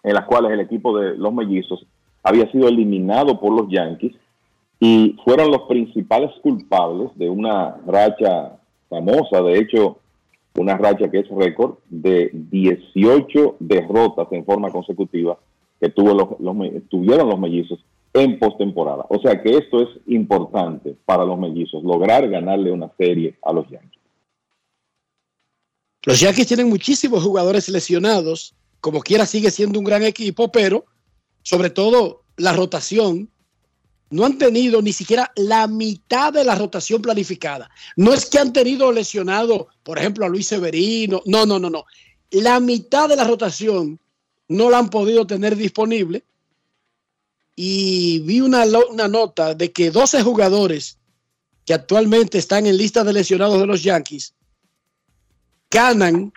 [0.03, 1.87] en las cuales el equipo de los mellizos
[2.23, 4.15] había sido eliminado por los Yankees
[4.81, 8.59] y fueron los principales culpables de una racha
[8.89, 9.99] famosa, de hecho,
[10.57, 15.39] una racha que es récord de 18 derrotas en forma consecutiva
[15.81, 17.85] que tuvo los, los tuvieron los mellizos
[18.15, 19.05] en postemporada.
[19.11, 23.69] O sea que esto es importante para los mellizos, lograr ganarle una serie a los
[23.69, 24.01] Yankees.
[26.05, 28.55] Los Yankees tienen muchísimos jugadores lesionados.
[28.81, 30.85] Como quiera, sigue siendo un gran equipo, pero
[31.43, 33.31] sobre todo la rotación.
[34.11, 37.69] No han tenido ni siquiera la mitad de la rotación planificada.
[37.97, 41.21] No es que han tenido lesionado, por ejemplo, a Luis Severino.
[41.27, 41.85] No, no, no, no.
[42.31, 43.99] La mitad de la rotación
[44.47, 46.23] no la han podido tener disponible.
[47.57, 50.99] Y vi una, una nota de que 12 jugadores
[51.65, 54.35] que actualmente están en lista de lesionados de los Yankees
[55.71, 56.33] ganan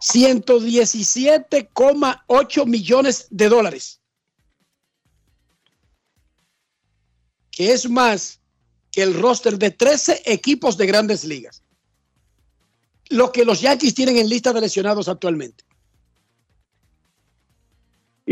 [0.00, 4.00] 117,8 millones de dólares.
[7.50, 8.40] Que es más
[8.90, 11.62] que el roster de 13 equipos de grandes ligas.
[13.08, 15.64] Lo que los Yankees tienen en lista de lesionados actualmente.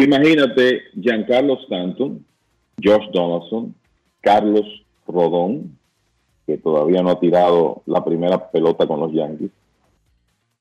[0.04, 2.24] Imagínate Giancarlo Stanton,
[2.82, 3.74] Josh Donaldson,
[4.20, 4.64] Carlos
[5.08, 5.76] Rodón,
[6.46, 9.50] que todavía no ha tirado la primera pelota con los Yankees,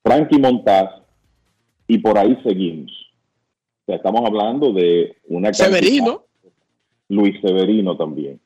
[0.02, 0.90] Frankie Montaz,
[1.86, 2.90] y por ahí seguimos.
[2.90, 6.22] O sea, estamos hablando de una cantidad- Severino.
[7.08, 8.40] Luis Severino también.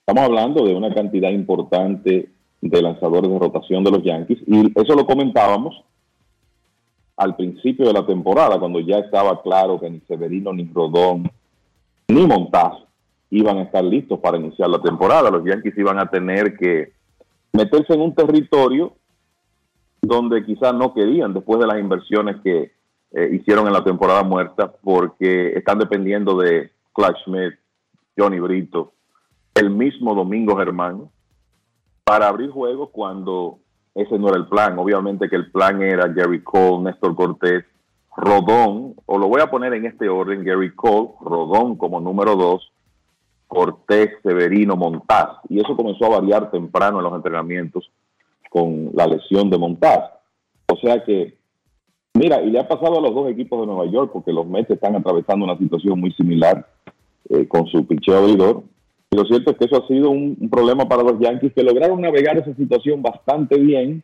[0.00, 2.30] Estamos hablando de una cantidad importante
[2.62, 5.84] de lanzadores de rotación de los Yankees y eso lo comentábamos
[7.16, 11.30] al principio de la temporada, cuando ya estaba claro que ni Severino, ni Rodón,
[12.08, 12.74] ni Montaz
[13.30, 15.30] iban a estar listos para iniciar la temporada.
[15.30, 16.92] Los Yankees iban a tener que
[17.52, 18.94] meterse en un territorio
[20.00, 22.72] donde quizás no querían después de las inversiones que
[23.12, 27.54] eh, hicieron en la temporada muerta, porque están dependiendo de Clark Schmidt,
[28.16, 28.92] Johnny Brito,
[29.54, 31.08] el mismo Domingo Germán,
[32.04, 33.58] para abrir juegos cuando
[33.94, 34.78] ese no era el plan.
[34.78, 37.64] Obviamente que el plan era Gary Cole, Néstor Cortés,
[38.16, 42.72] Rodón, o lo voy a poner en este orden, Gary Cole, Rodón como número dos,
[43.46, 45.38] Cortés, Severino, Montaz.
[45.48, 47.90] Y eso comenzó a variar temprano en los entrenamientos
[48.50, 50.10] con la lesión de Montaz.
[50.70, 51.36] O sea que,
[52.14, 54.70] mira, y le ha pasado a los dos equipos de Nueva York, porque los Mets
[54.70, 56.66] están atravesando una situación muy similar
[57.30, 58.62] eh, con su picheo abridor.
[59.12, 62.00] Lo cierto es que eso ha sido un, un problema para los Yankees, que lograron
[62.00, 64.02] navegar esa situación bastante bien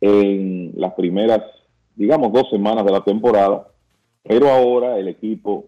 [0.00, 1.42] en las primeras,
[1.94, 3.68] digamos, dos semanas de la temporada.
[4.24, 5.66] Pero ahora el equipo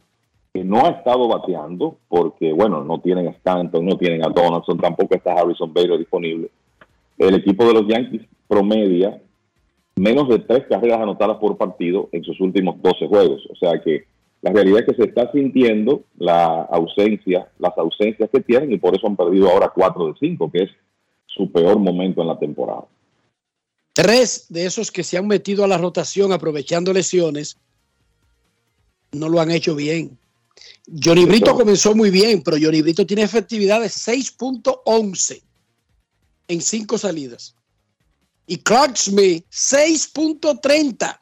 [0.52, 4.78] que no ha estado bateando, porque, bueno, no tienen a Stanton, no tienen a Donaldson,
[4.78, 6.50] tampoco está Harrison Bader disponible.
[7.16, 9.20] El equipo de los Yankees promedia
[9.96, 13.46] menos de tres carreras anotadas por partido en sus últimos 12 juegos.
[13.50, 14.04] O sea que
[14.40, 18.96] la realidad es que se está sintiendo la ausencia, las ausencias que tienen y por
[18.96, 20.70] eso han perdido ahora 4 de 5, que es
[21.26, 22.84] su peor momento en la temporada.
[23.92, 27.58] Tres de esos que se han metido a la rotación aprovechando lesiones
[29.10, 30.16] no lo han hecho bien.
[31.02, 35.42] Johnny Brito comenzó muy bien, pero Johnny Brito tiene efectividad de 6.11
[36.48, 37.54] en cinco salidas.
[38.46, 41.20] Y Clark Smith 6.30.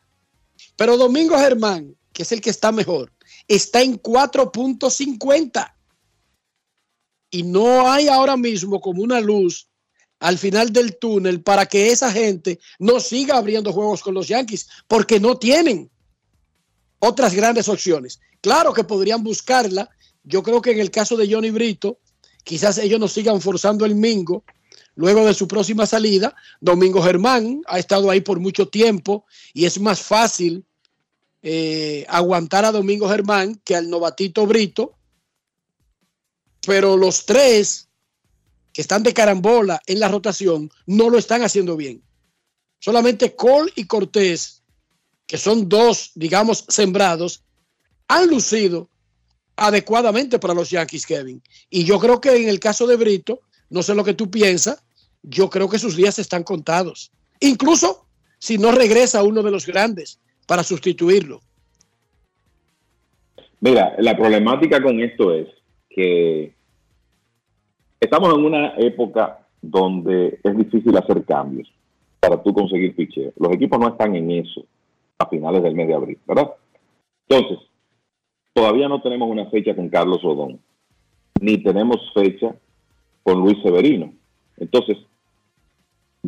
[0.77, 3.13] Pero Domingo Germán, que es el que está mejor,
[3.47, 5.75] está en 4.50.
[7.31, 9.69] Y no hay ahora mismo como una luz
[10.19, 14.67] al final del túnel para que esa gente no siga abriendo juegos con los Yankees,
[14.89, 15.91] porque no tienen
[17.01, 18.19] otras grandes opciones.
[18.41, 19.91] Claro que podrían buscarla.
[20.23, 21.99] Yo creo que en el caso de Johnny Brito,
[22.45, 24.43] quizás ellos no sigan forzando el Mingo
[24.95, 26.35] luego de su próxima salida.
[26.63, 30.65] Domingo Germán ha estado ahí por mucho tiempo y es más fácil
[31.43, 34.95] eh, aguantar a Domingo Germán que al novatito Brito.
[36.67, 37.89] Pero los tres
[38.73, 42.03] que están de carambola en la rotación no lo están haciendo bien.
[42.79, 44.63] Solamente Cole y Cortés,
[45.27, 47.43] que son dos, digamos, sembrados,
[48.09, 48.91] han lucido
[49.57, 51.43] adecuadamente para los Yankees, Kevin.
[51.71, 53.41] Y yo creo que en el caso de Brito,
[53.71, 54.83] no sé lo que tú piensas,
[55.23, 57.11] yo creo que sus días están contados.
[57.41, 58.07] Incluso
[58.39, 61.41] si no regresa uno de los grandes para sustituirlo.
[63.61, 65.49] Mira, la problemática con esto es
[65.89, 66.55] que
[68.01, 71.73] estamos en una época donde es difícil hacer cambios
[72.21, 73.33] para tú conseguir fichero.
[73.39, 74.65] Los equipos no están en eso
[75.19, 76.51] a finales del mes de abril, ¿verdad?
[77.29, 77.59] Entonces,
[78.53, 80.61] todavía no tenemos una fecha con Carlos Odón,
[81.41, 82.55] ni tenemos fecha
[83.23, 84.13] con Luis Severino.
[84.59, 84.99] Entonces,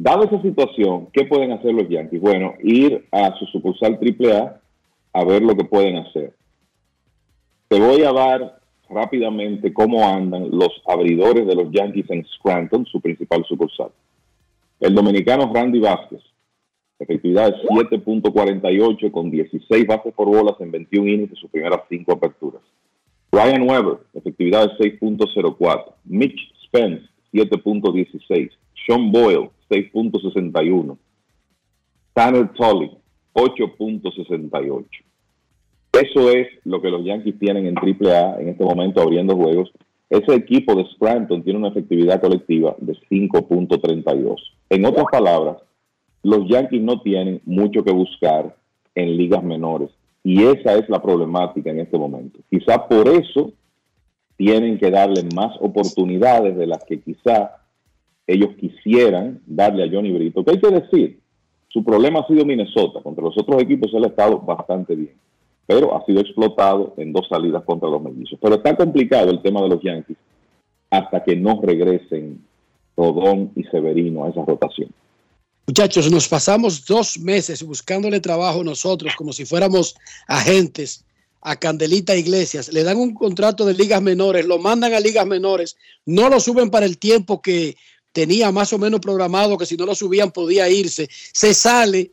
[0.02, 2.20] dada esa situación, ¿qué pueden hacer los Yankees?
[2.20, 4.60] Bueno, ir a su sucursal AAA
[5.12, 6.34] a ver lo que pueden hacer.
[7.68, 13.00] Te voy a dar rápidamente cómo andan los abridores de los Yankees en Scranton, su
[13.00, 13.90] principal sucursal.
[14.80, 16.22] El dominicano Randy Vázquez,
[16.98, 22.12] efectividad de 7.48 con 16 bases por bolas en 21 innings de sus primeras 5
[22.12, 22.62] aperturas.
[23.30, 25.92] Ryan Weber, efectividad de 6.04.
[26.04, 28.50] Mitch Spence, 7.16.
[28.86, 30.96] Sean Boyle, 6.61.
[32.14, 32.90] Tanner Tully,
[33.34, 34.86] 8.68.
[35.92, 39.70] Eso es lo que los Yankees tienen en AAA en este momento abriendo juegos.
[40.10, 44.36] Ese equipo de Scranton tiene una efectividad colectiva de 5.32.
[44.70, 45.58] En otras palabras,
[46.22, 48.56] los Yankees no tienen mucho que buscar
[48.94, 49.90] en ligas menores.
[50.24, 52.40] Y esa es la problemática en este momento.
[52.50, 53.52] Quizá por eso
[54.38, 57.56] tienen que darle más oportunidades de las que quizá
[58.24, 60.44] ellos quisieran darle a Johnny Brito.
[60.44, 61.20] ¿Qué hay que decir?
[61.68, 63.02] Su problema ha sido Minnesota.
[63.02, 65.14] Contra los otros equipos él ha estado bastante bien.
[65.66, 68.38] Pero ha sido explotado en dos salidas contra los mellizos.
[68.40, 70.16] Pero está complicado el tema de los Yankees
[70.88, 72.40] hasta que no regresen
[72.96, 74.90] Rodón y Severino a esa rotación.
[75.66, 79.96] Muchachos, nos pasamos dos meses buscándole trabajo nosotros como si fuéramos
[80.28, 81.04] agentes
[81.40, 82.72] a Candelita Iglesias.
[82.72, 86.70] Le dan un contrato de ligas menores, lo mandan a ligas menores, no lo suben
[86.70, 87.76] para el tiempo que
[88.12, 91.08] tenía más o menos programado, que si no lo subían podía irse.
[91.32, 92.12] Se sale.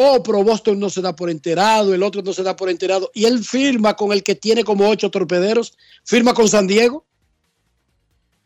[0.00, 3.10] O Pro Boston no se da por enterado, el otro no se da por enterado.
[3.14, 7.04] Y él firma con el que tiene como ocho torpederos, firma con San Diego.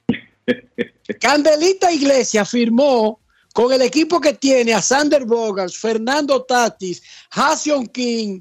[1.20, 3.20] Candelita Iglesias firmó
[3.52, 8.40] con el equipo que tiene a Sander Bogars, Fernando Tatis, Hassion King,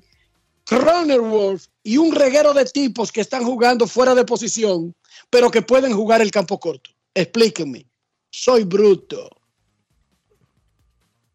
[0.72, 4.93] Cronenworth y un reguero de tipos que están jugando fuera de posición,
[5.30, 6.91] pero que pueden jugar el campo corto.
[7.14, 7.85] Explíquenme.
[8.30, 9.30] Soy bruto.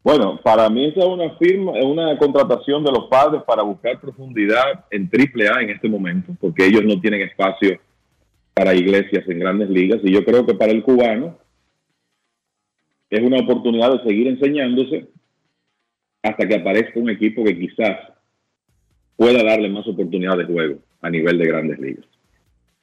[0.01, 4.85] Bueno, para mí es una firma, es una contratación de los padres para buscar profundidad
[4.89, 7.79] en AAA en este momento, porque ellos no tienen espacio
[8.55, 9.99] para iglesias en grandes ligas.
[10.01, 11.37] Y yo creo que para el cubano
[13.11, 15.09] es una oportunidad de seguir enseñándose
[16.23, 18.16] hasta que aparezca un equipo que quizás
[19.17, 22.05] pueda darle más oportunidad de juego a nivel de grandes ligas.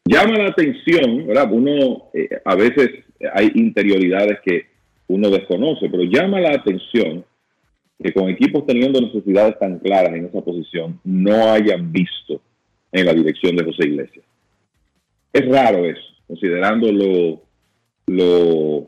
[0.04, 1.50] Llama la atención, ¿verdad?
[1.50, 2.90] Uno eh, a veces
[3.32, 4.66] hay interioridades que
[5.06, 7.24] uno desconoce, pero llama la atención
[8.02, 12.42] que con equipos teniendo necesidades tan claras en esa posición no hayan visto
[12.92, 14.24] en la dirección de José Iglesias.
[15.32, 16.92] Es raro eso, considerando
[18.06, 18.86] lo,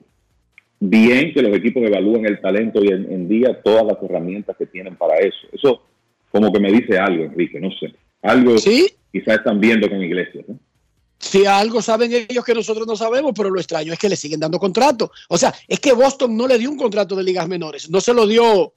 [0.81, 4.67] bien que los equipos evalúan el talento hoy en, en día, todas las herramientas que
[4.67, 5.49] tienen para eso.
[5.53, 5.83] Eso
[6.37, 7.95] como que me dice algo, Enrique, no sé.
[8.23, 8.89] Algo ¿Sí?
[9.11, 10.45] quizás están viendo con Iglesias.
[10.47, 10.59] ¿no?
[11.19, 14.41] Si algo saben ellos que nosotros no sabemos, pero lo extraño es que le siguen
[14.41, 15.11] dando contrato.
[15.29, 18.13] O sea, es que Boston no le dio un contrato de ligas menores, no se
[18.13, 18.75] lo dio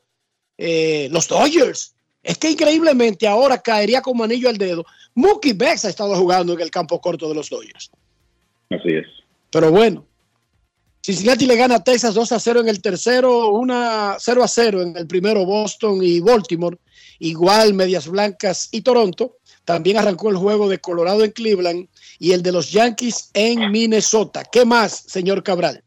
[0.57, 1.95] eh, los Dodgers.
[2.23, 4.85] Es que increíblemente ahora caería como anillo al dedo.
[5.15, 7.91] Mookie Betts ha estado jugando en el campo corto de los Dodgers.
[8.69, 9.07] Así es.
[9.51, 10.05] Pero bueno,
[11.01, 14.81] Cincinnati le gana a Texas 2 a 0 en el tercero, una 0 a 0
[14.81, 16.77] en el primero Boston y Baltimore,
[17.19, 19.35] igual Medias Blancas y Toronto.
[19.65, 21.87] También arrancó el juego de Colorado en Cleveland
[22.17, 24.43] y el de los Yankees en Minnesota.
[24.51, 25.83] ¿Qué más, señor Cabral?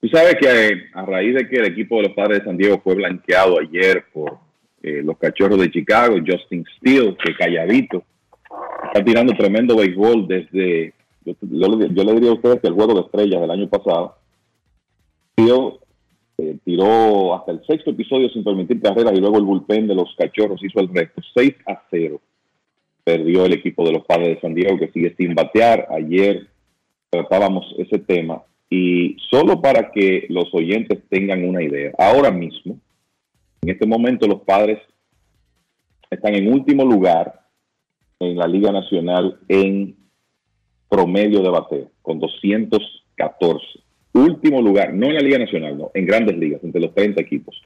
[0.00, 2.56] Tú sabes que eh, a raíz de que el equipo de los padres de San
[2.56, 4.38] Diego fue blanqueado ayer por
[4.82, 8.02] eh, los cachorros de Chicago, Justin Steele, que calladito,
[8.86, 10.92] está tirando tremendo béisbol desde,
[11.24, 13.68] yo, yo le- yo le diría a ustedes que el juego de estrellas del año
[13.68, 14.16] pasado,
[15.34, 15.78] Steele
[16.38, 20.14] eh, tiró hasta el sexto episodio sin permitir carreras y luego el bullpen de los
[20.16, 22.20] cachorros hizo el resto, 6 a 0.
[23.04, 25.88] Perdió el equipo de los padres de San Diego que sigue sin batear.
[25.90, 26.48] Ayer
[27.10, 32.78] tratábamos ese tema y solo para que los oyentes tengan una idea, ahora mismo,
[33.60, 34.78] en este momento los padres
[36.10, 37.42] están en último lugar
[38.18, 39.94] en la Liga Nacional en
[40.88, 43.66] promedio de bateo, con 214.
[44.14, 47.60] Último lugar, no en la Liga Nacional, no, en grandes ligas, entre los 30 equipos.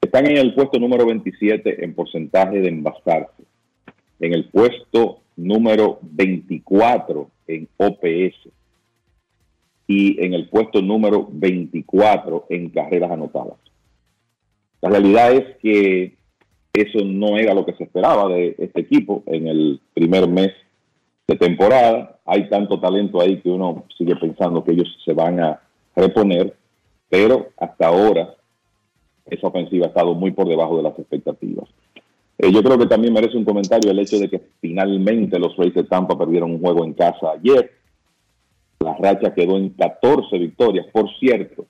[0.00, 3.42] Están en el puesto número 27 en porcentaje de envasarse,
[4.20, 8.48] en el puesto número 24 en OPS
[9.86, 13.58] y en el puesto número 24 en carreras anotadas.
[14.82, 16.14] La realidad es que
[16.72, 20.52] eso no era lo que se esperaba de este equipo en el primer mes
[21.26, 22.18] de temporada.
[22.26, 25.60] Hay tanto talento ahí que uno sigue pensando que ellos se van a
[25.96, 26.54] reponer,
[27.08, 28.34] pero hasta ahora
[29.24, 31.68] esa ofensiva ha estado muy por debajo de las expectativas.
[32.38, 35.74] Eh, yo creo que también merece un comentario el hecho de que finalmente los Rays
[35.74, 37.72] de Tampa perdieron un juego en casa ayer.
[38.80, 40.86] La racha quedó en 14 victorias.
[40.92, 41.66] Por cierto,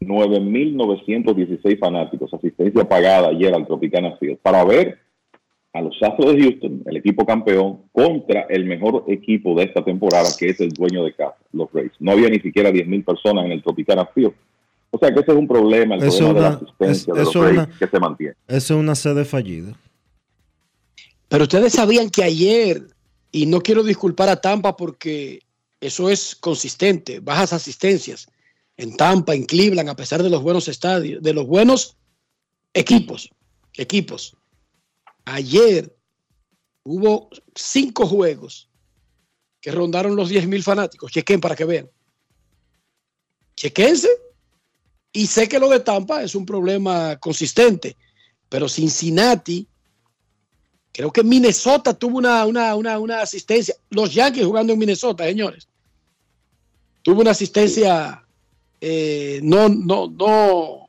[0.00, 4.98] 9.916 fanáticos, asistencia pagada ayer al Tropicana Field, para ver
[5.74, 10.28] a los Astros de Houston, el equipo campeón, contra el mejor equipo de esta temporada,
[10.38, 11.92] que es el dueño de casa, los Rays.
[11.98, 14.32] No había ni siquiera 10.000 personas en el Tropicana Field.
[14.90, 17.34] O sea que ese es un problema, el problema de la asistencia es- de los
[17.34, 18.34] Rays una- que se mantiene.
[18.48, 19.72] Eso es una sede fallida.
[21.28, 22.82] Pero ustedes sabían que ayer,
[23.30, 25.40] y no quiero disculpar a Tampa porque
[25.80, 28.26] eso es consistente, bajas asistencias
[28.76, 31.96] en Tampa, en Cleveland, a pesar de los buenos estadios, de los buenos
[32.74, 33.30] equipos,
[33.78, 34.36] equipos.
[35.24, 35.94] Ayer
[36.84, 38.68] hubo cinco juegos
[39.60, 41.12] que rondaron los 10 mil fanáticos.
[41.12, 41.90] Chequen para que vean.
[43.56, 44.08] Chequense.
[45.12, 47.96] Y sé que lo de Tampa es un problema consistente,
[48.48, 49.68] pero Cincinnati,
[50.90, 53.74] creo que Minnesota tuvo una, una, una, una asistencia.
[53.90, 55.68] Los Yankees jugando en Minnesota, señores.
[57.02, 58.24] Tuvo una asistencia
[58.84, 60.88] eh, no, no, no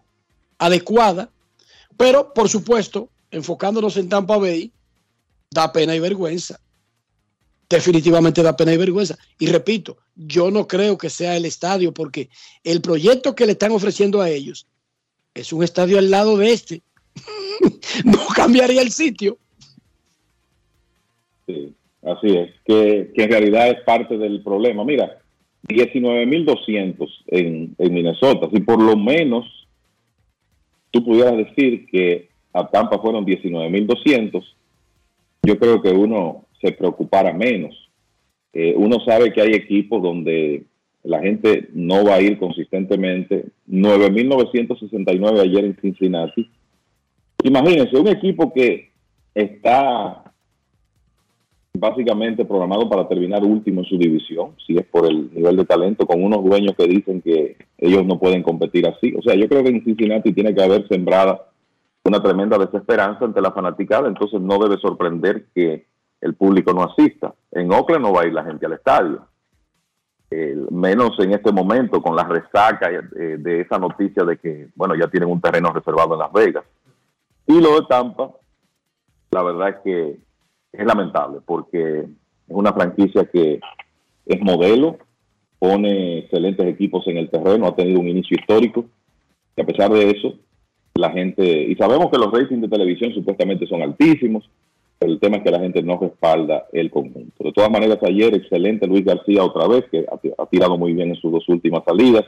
[0.58, 1.30] adecuada,
[1.96, 4.72] pero por supuesto, enfocándonos en Tampa Bay,
[5.50, 6.60] da pena y vergüenza.
[7.68, 9.18] Definitivamente da pena y vergüenza.
[9.40, 12.30] Y repito, yo no creo que sea el estadio, porque
[12.64, 14.68] el proyecto que le están ofreciendo a ellos
[15.34, 16.84] es un estadio al lado de este.
[18.06, 19.40] no cambiaría el sitio.
[21.48, 21.74] Sí,
[22.04, 24.86] así es, que, en realidad es parte del problema.
[24.86, 25.20] Mira,
[25.68, 29.68] 19.200 en, en Minnesota, si por lo menos
[30.92, 34.44] tú pudieras decir que a Tampa fueron 19.200,
[35.44, 37.76] yo creo que uno se preocupara menos.
[38.54, 40.64] Eh, uno sabe que hay equipos donde
[41.04, 43.48] la gente no va a ir consistentemente.
[43.68, 46.50] 9.969 ayer en Cincinnati.
[47.44, 48.92] Imagínense, un equipo que
[49.34, 50.24] está
[51.78, 56.06] básicamente programado para terminar último en su división, si es por el nivel de talento,
[56.06, 59.14] con unos dueños que dicen que ellos no pueden competir así.
[59.18, 61.50] O sea, yo creo que en Cincinnati tiene que haber sembrada
[62.06, 65.88] una tremenda desesperanza ante la fanaticada, entonces no debe sorprender que
[66.22, 67.34] el público no asista.
[67.52, 69.28] En Oakland no va a ir la gente al estadio,
[70.72, 75.08] menos en este momento con la resaca eh, de esa noticia de que, bueno, ya
[75.08, 76.66] tienen un terreno reservado en Las Vegas.
[77.46, 78.32] Y lo de Tampa,
[79.32, 80.18] la verdad es que
[80.72, 82.08] es lamentable porque es
[82.48, 83.60] una franquicia que
[84.26, 84.98] es modelo,
[85.60, 88.86] pone excelentes equipos en el terreno, ha tenido un inicio histórico
[89.56, 90.34] y a pesar de eso,
[90.96, 94.48] la gente, y sabemos que los ratings de televisión supuestamente son altísimos,
[95.00, 97.44] pero el tema es que la gente no respalda el conjunto.
[97.44, 100.06] De todas maneras, ayer excelente Luis García otra vez, que
[100.38, 102.26] ha, tirado muy bien en sus dos últimas salidas.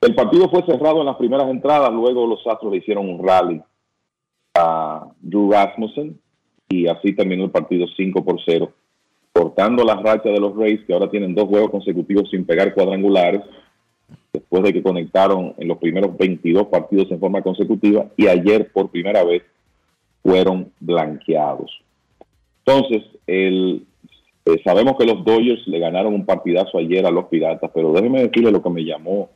[0.00, 3.60] El partido fue cerrado en las primeras entradas, luego los Astros le hicieron un rally
[4.54, 6.18] a Drew Rasmussen
[6.68, 8.70] y así terminó el partido 5 por 0,
[9.32, 13.42] cortando la racha de los Rays que ahora tienen dos juegos consecutivos sin pegar cuadrangulares,
[14.34, 18.90] después de que conectaron en los primeros 22 partidos en forma consecutiva y ayer por
[18.90, 19.44] primera vez
[20.22, 21.70] fueron blanqueados.
[22.66, 23.80] Entonces, eh,
[24.64, 28.50] sabemos que los Dodgers le ganaron un partidazo ayer a los Piratas, pero déjeme decirle
[28.50, 29.30] lo que me llamó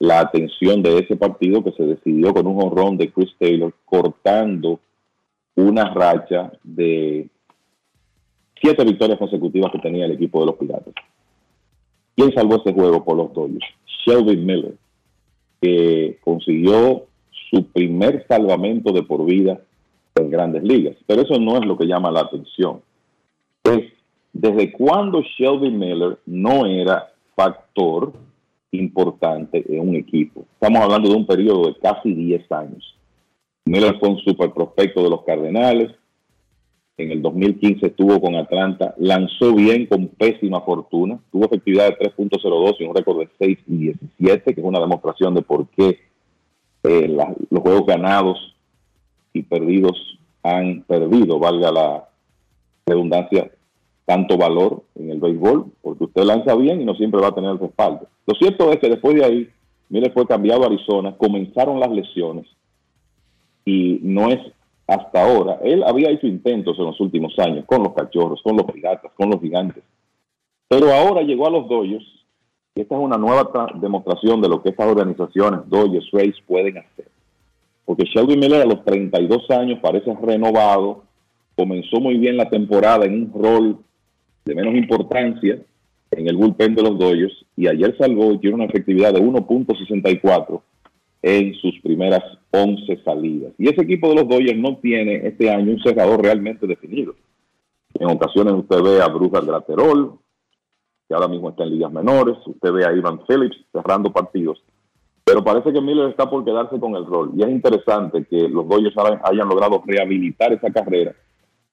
[0.00, 4.80] la atención de ese partido que se decidió con un honrón de Chris Taylor cortando
[5.54, 7.28] una racha de
[8.60, 10.94] siete victorias consecutivas que tenía el equipo de los Piratas.
[12.16, 13.77] ¿Quién salvó ese juego por los Dodgers?
[14.08, 14.74] Shelby Miller.
[15.60, 17.06] que consiguió
[17.50, 19.60] su primer salvamento de por vida
[20.14, 20.96] en grandes ligas.
[21.06, 22.80] Pero eso no es lo que llama la atención.
[23.64, 23.92] Es
[24.32, 28.12] desde cuándo Shelby Miller no era factor
[28.70, 30.44] importante en un equipo.
[30.52, 32.94] Estamos hablando de un periodo de casi 10 años.
[33.64, 35.90] Miller fue un super prospecto de los Cardenales.
[36.98, 42.74] En el 2015 estuvo con Atlanta, lanzó bien con pésima fortuna, tuvo efectividad de 3.02
[42.80, 46.00] y un récord de 6 y 17, que es una demostración de por qué
[46.82, 48.56] eh, los juegos ganados
[49.32, 52.08] y perdidos han perdido, valga la
[52.84, 53.48] redundancia,
[54.04, 57.52] tanto valor en el béisbol, porque usted lanza bien y no siempre va a tener
[57.52, 58.08] el respaldo.
[58.26, 59.48] Lo cierto es que después de ahí,
[59.88, 62.46] Miller fue cambiado Arizona, comenzaron las lesiones
[63.64, 64.40] y no es
[64.88, 65.60] hasta ahora.
[65.62, 69.30] Él había hecho intentos en los últimos años con los cachorros, con los piratas, con
[69.30, 69.84] los gigantes,
[70.66, 72.04] pero ahora llegó a los Dodgers
[72.74, 76.78] y esta es una nueva tra- demostración de lo que estas organizaciones, Dodgers, Rays, pueden
[76.78, 77.06] hacer.
[77.84, 81.02] Porque Shelby Miller a los 32 años parece renovado,
[81.56, 83.78] comenzó muy bien la temporada en un rol
[84.44, 85.58] de menos importancia
[86.10, 90.60] en el bullpen de los Dodgers y ayer salvó y tiene una efectividad de 1.64
[91.22, 93.52] en sus primeras 11 salidas.
[93.58, 97.14] Y ese equipo de los Dodgers no tiene este año un cerrador realmente definido.
[97.94, 100.18] En ocasiones usted ve a Bruce Graterol,
[101.08, 104.62] que ahora mismo está en ligas menores, usted ve a Ivan Phillips cerrando partidos,
[105.24, 107.32] pero parece que Miller está por quedarse con el rol.
[107.36, 111.14] Y es interesante que los Dodgers hayan logrado rehabilitar esa carrera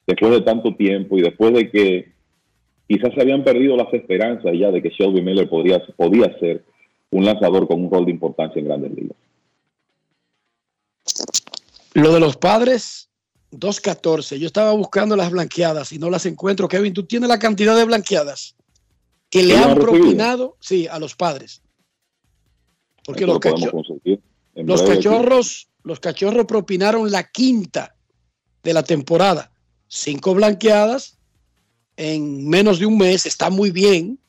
[0.08, 2.12] después de tanto tiempo y después de que
[2.88, 6.64] quizás se habían perdido las esperanzas ya de que Shelby Miller podría, podía ser
[7.12, 9.18] un lanzador con un rol de importancia en grandes ligas.
[11.96, 13.10] Lo de los padres,
[13.54, 14.38] 2.14.
[14.38, 16.68] Yo estaba buscando las blanqueadas y no las encuentro.
[16.68, 18.54] Kevin, ¿tú tienes la cantidad de blanqueadas
[19.30, 20.58] que le ¿Que han propinado?
[20.60, 21.62] Sí, a los padres.
[23.06, 23.40] Porque los,
[24.56, 27.96] los cachorros, los cachorros propinaron la quinta
[28.62, 29.54] de la temporada.
[29.88, 31.18] Cinco blanqueadas
[31.96, 33.26] en menos de un mes.
[33.26, 34.20] Está muy bien.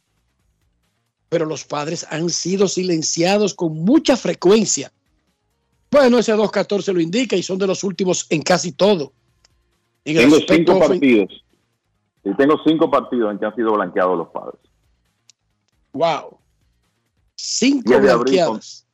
[1.29, 4.93] Pero los padres han sido silenciados con mucha frecuencia.
[5.97, 9.13] Bueno, ese 2.14 lo indica y son de los últimos en casi todo.
[10.05, 11.43] En Tengo cinco partidos.
[12.23, 14.61] Y tengo cinco partidos en que han sido blanqueados los padres.
[15.93, 16.39] Wow.
[17.35, 18.87] Cinco 10 de abril, con- blanqueadas.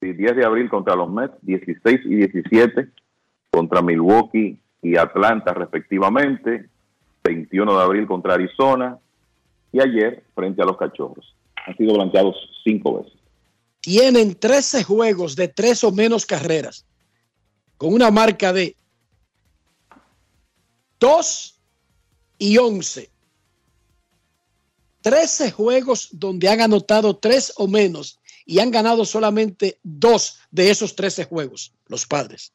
[0.00, 2.88] sí, 10 de abril contra los Mets, 16 y 17
[3.52, 6.68] contra Milwaukee y Atlanta respectivamente,
[7.22, 8.98] 21 de abril contra Arizona
[9.70, 11.36] y ayer frente a los Cachorros.
[11.66, 13.17] Han sido blanqueados cinco veces.
[13.80, 16.84] Tienen 13 juegos de tres o menos carreras.
[17.76, 18.76] Con una marca de
[20.98, 21.60] 2
[22.38, 23.10] y 11.
[25.02, 30.96] 13 juegos donde han anotado tres o menos y han ganado solamente dos de esos
[30.96, 32.52] 13 juegos, los padres.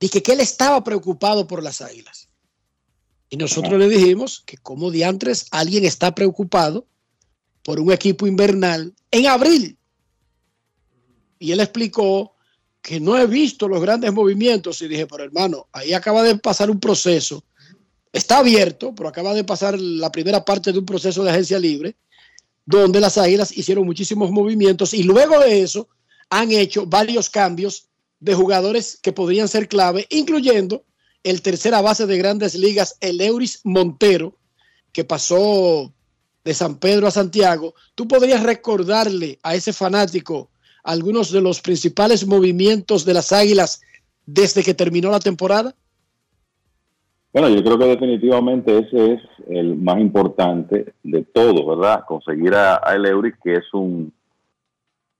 [0.00, 2.31] dije que él estaba preocupado por las águilas.
[3.32, 6.86] Y nosotros le dijimos que como diantres alguien está preocupado
[7.62, 9.78] por un equipo invernal en abril.
[11.38, 12.36] Y él explicó
[12.82, 14.82] que no he visto los grandes movimientos.
[14.82, 17.42] Y dije, pero hermano, ahí acaba de pasar un proceso,
[18.12, 21.96] está abierto, pero acaba de pasar la primera parte de un proceso de agencia libre,
[22.66, 24.92] donde las Águilas hicieron muchísimos movimientos.
[24.92, 25.88] Y luego de eso
[26.28, 27.88] han hecho varios cambios
[28.20, 30.84] de jugadores que podrían ser clave, incluyendo
[31.24, 34.34] el tercera base de grandes ligas, el Euris Montero,
[34.92, 35.92] que pasó
[36.44, 37.74] de San Pedro a Santiago.
[37.94, 40.50] ¿Tú podrías recordarle a ese fanático
[40.82, 43.82] algunos de los principales movimientos de las Águilas
[44.26, 45.74] desde que terminó la temporada?
[47.32, 52.04] Bueno, yo creo que definitivamente ese es el más importante de todo, ¿verdad?
[52.06, 54.12] Conseguir a, El Euris, que es un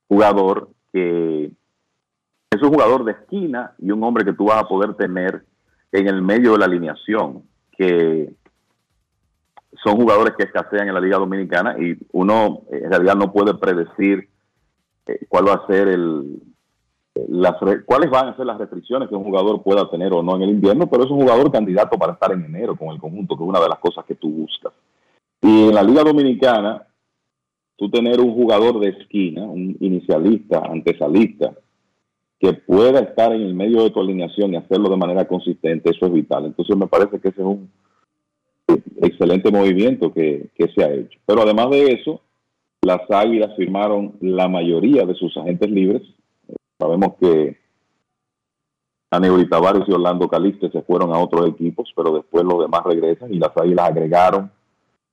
[0.09, 1.51] jugador que
[2.51, 5.43] es un jugador de esquina y un hombre que tú vas a poder tener
[5.93, 7.43] en el medio de la alineación,
[7.77, 8.33] que
[9.83, 14.29] son jugadores que escasean en la Liga Dominicana y uno en realidad no puede predecir
[15.07, 16.41] eh, cuál va a ser el,
[17.87, 20.51] cuáles van a ser las restricciones que un jugador pueda tener o no en el
[20.51, 23.49] invierno, pero es un jugador candidato para estar en enero con el conjunto, que es
[23.49, 24.73] una de las cosas que tú buscas.
[25.41, 26.87] Y en la Liga Dominicana,
[27.77, 31.53] tú tener un jugador de esquina, un inicialista, antesalista,
[32.43, 36.07] que pueda estar en el medio de tu alineación y hacerlo de manera consistente, eso
[36.07, 36.47] es vital.
[36.47, 37.71] Entonces me parece que ese es un
[39.01, 41.21] excelente movimiento que, que se ha hecho.
[41.25, 42.21] Pero además de eso,
[42.83, 46.03] las Águilas firmaron la mayoría de sus agentes libres.
[46.81, 47.59] Sabemos que
[49.13, 53.33] Aneuri Tavares y Orlando Caliste se fueron a otros equipos, pero después los demás regresan
[53.33, 54.51] y las Águilas agregaron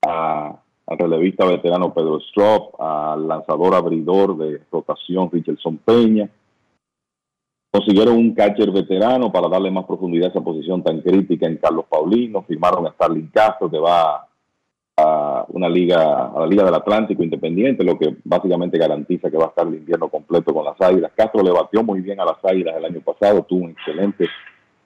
[0.04, 6.28] a, al relevista veterano Pedro Strop, al lanzador abridor de rotación Richardson Peña.
[7.72, 11.86] Consiguieron un catcher veterano para darle más profundidad a esa posición tan crítica en Carlos
[11.88, 12.42] Paulino.
[12.42, 14.28] Firmaron a Starling Castro, que va
[14.98, 19.46] a una liga, a la Liga del Atlántico Independiente, lo que básicamente garantiza que va
[19.46, 21.12] a estar el invierno completo con las Águilas.
[21.16, 24.28] Castro le batió muy bien a las Águilas el año pasado, tuvo un excelente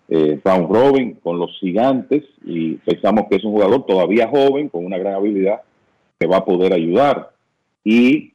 [0.10, 4.86] eh, round robin con los gigantes y pensamos que es un jugador todavía joven, con
[4.86, 5.62] una gran habilidad,
[6.20, 7.32] que va a poder ayudar.
[7.84, 8.33] Y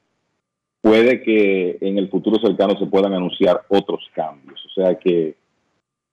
[0.81, 4.61] puede que en el futuro cercano se puedan anunciar otros cambios.
[4.67, 5.35] O sea que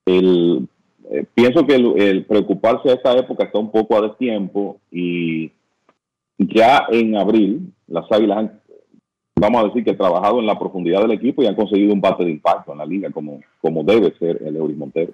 [0.06, 0.68] el,
[1.12, 5.52] eh, pienso que el, preocuparse a esta época está un poco a destiempo y
[6.38, 8.62] ya en abril las Águilas han,
[9.36, 12.26] vamos a decir que trabajado en la profundidad del equipo y han conseguido un bate
[12.26, 15.14] de impacto en la liga como, como debe ser el Eury Montero.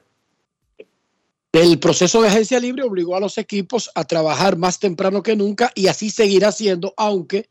[1.52, 5.70] El proceso de agencia libre obligó a los equipos a trabajar más temprano que nunca
[5.76, 7.48] y así seguirá siendo, aunque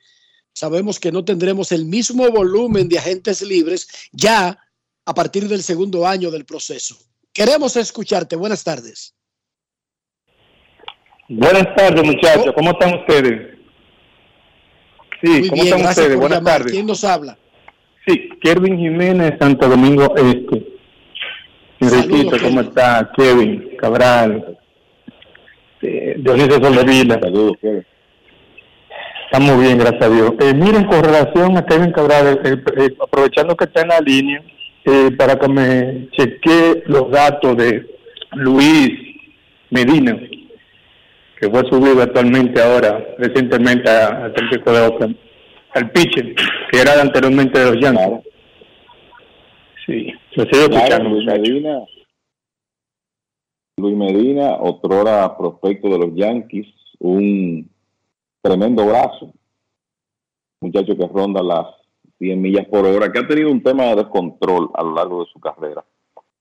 [0.60, 4.58] sabemos que no tendremos el mismo volumen de agentes libres ya
[5.06, 6.96] a partir del segundo año del proceso.
[7.32, 8.36] Queremos escucharte.
[8.36, 9.14] Buenas tardes.
[11.30, 12.52] Buenas tardes, muchachos.
[12.54, 13.56] ¿Cómo están ustedes?
[15.22, 16.16] Sí, Muy ¿cómo bien, están ustedes?
[16.18, 16.58] Buenas llamar.
[16.58, 16.72] tardes.
[16.72, 17.38] ¿Quién nos habla?
[18.06, 20.66] Sí, Kevin Jiménez, Santo Domingo Este.
[21.80, 23.10] Enriquito, ¿cómo está?
[23.16, 24.58] Kevin, Cabral,
[25.80, 27.18] eh, Dionisio Soldevila.
[27.18, 27.86] Saludos, Kevin.
[29.32, 30.32] Estamos bien, gracias a Dios.
[30.40, 34.42] Eh, miren, con relación a Kevin Cabral, eh, eh, aprovechando que está en la línea,
[34.84, 37.86] eh, para que me chequee los datos de
[38.32, 38.90] Luis
[39.70, 40.18] Medina,
[41.40, 45.16] que fue subido actualmente ahora, recientemente al técnico de Oakland,
[45.74, 46.34] al pitcher,
[46.72, 48.24] que era anteriormente de los Yankees.
[49.86, 51.48] Sí, lo sigo Claro, escuchando, Luis muchachos.
[51.48, 51.78] Medina,
[53.76, 56.66] Luis Medina, otrora prospecto de los Yankees,
[56.98, 57.70] un
[58.42, 59.32] tremendo brazo,
[60.60, 61.66] muchacho que ronda las
[62.18, 65.30] 100 millas por hora, que ha tenido un tema de descontrol a lo largo de
[65.32, 65.84] su carrera.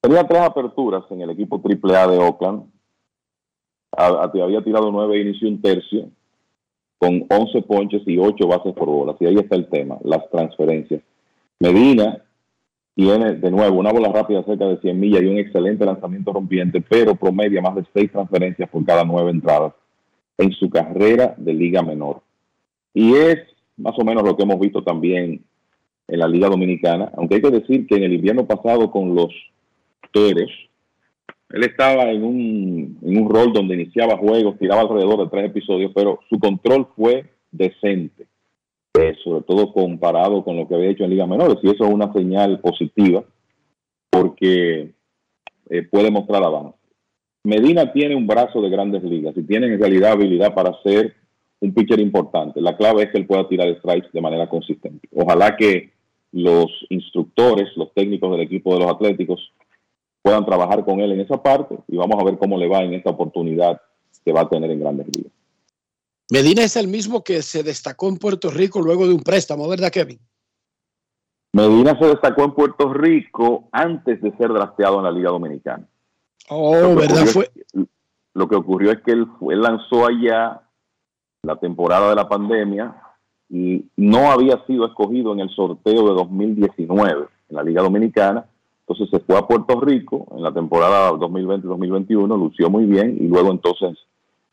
[0.01, 2.63] Tenía tres aperturas en el equipo AAA de Oakland,
[3.91, 6.09] había tirado nueve innings y un tercio,
[6.97, 11.01] con 11 ponches y 8 bases por bolas, y ahí está el tema, las transferencias.
[11.59, 12.21] Medina
[12.95, 16.81] tiene de nuevo una bola rápida cerca de 100 millas y un excelente lanzamiento rompiente,
[16.81, 19.73] pero promedia más de 6 transferencias por cada 9 entradas
[20.39, 22.21] en su carrera de liga menor.
[22.93, 23.37] Y es
[23.77, 25.43] más o menos lo que hemos visto también
[26.07, 29.31] en la liga dominicana, aunque hay que decir que en el invierno pasado con los
[30.11, 30.49] toros,
[31.49, 35.91] él estaba en un, en un rol donde iniciaba juegos, tiraba alrededor de tres episodios,
[35.93, 38.25] pero su control fue decente
[38.95, 41.93] eh, sobre todo comparado con lo que había hecho en ligas menores, y eso es
[41.93, 43.23] una señal positiva
[44.09, 44.93] porque
[45.69, 46.78] eh, puede mostrar avance.
[47.43, 51.15] Medina tiene un brazo de grandes ligas y tiene en realidad habilidad para ser
[51.61, 52.61] un pitcher importante.
[52.61, 55.07] La clave es que él pueda tirar strikes de manera consistente.
[55.13, 55.91] Ojalá que
[56.31, 59.51] los instructores, los técnicos del equipo de los Atléticos
[60.21, 62.93] puedan trabajar con él en esa parte y vamos a ver cómo le va en
[62.93, 63.81] esta oportunidad
[64.23, 65.31] que va a tener en grandes ligas.
[66.31, 69.91] Medina es el mismo que se destacó en Puerto Rico luego de un préstamo, ¿verdad,
[69.91, 70.19] Kevin?
[71.53, 75.87] Medina se destacó en Puerto Rico antes de ser drafteado en la Liga Dominicana.
[76.47, 77.25] Oh, ¿verdad?
[77.25, 77.85] Fue, es-
[78.33, 80.61] lo que ocurrió es que él, fue- él lanzó allá
[81.43, 82.95] la temporada de la pandemia
[83.49, 88.45] y no había sido escogido en el sorteo de 2019 en la Liga Dominicana.
[88.87, 93.51] Entonces se fue a Puerto Rico en la temporada 2020-2021, lució muy bien y luego
[93.51, 93.97] entonces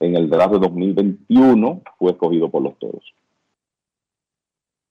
[0.01, 3.03] en el draft de 2021 fue escogido por los Toros.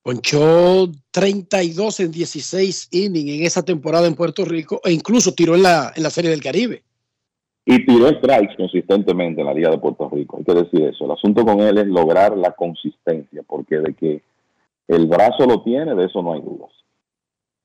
[0.06, 5.64] Ponchó 32 en 16 innings en esa temporada en Puerto Rico e incluso tiró en
[5.64, 6.84] la, en la Serie del Caribe.
[7.66, 10.38] Y tiró strikes consistentemente en la Liga de Puerto Rico.
[10.38, 11.06] Hay que decir eso.
[11.06, 14.22] El asunto con él es lograr la consistencia, porque de que
[14.88, 16.70] el brazo lo tiene, de eso no hay dudas.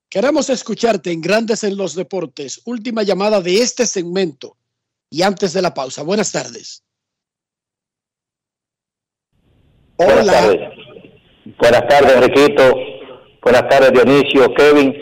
[0.09, 2.63] Queremos escucharte en Grandes en los Deportes.
[2.65, 4.57] Última llamada de este segmento
[5.11, 6.01] y antes de la pausa.
[6.01, 6.83] Buenas tardes.
[9.95, 10.90] Buenas tardes.
[11.57, 12.75] Buenas tardes, Enriquito.
[13.41, 14.95] Buenas tardes, Dionisio, Kevin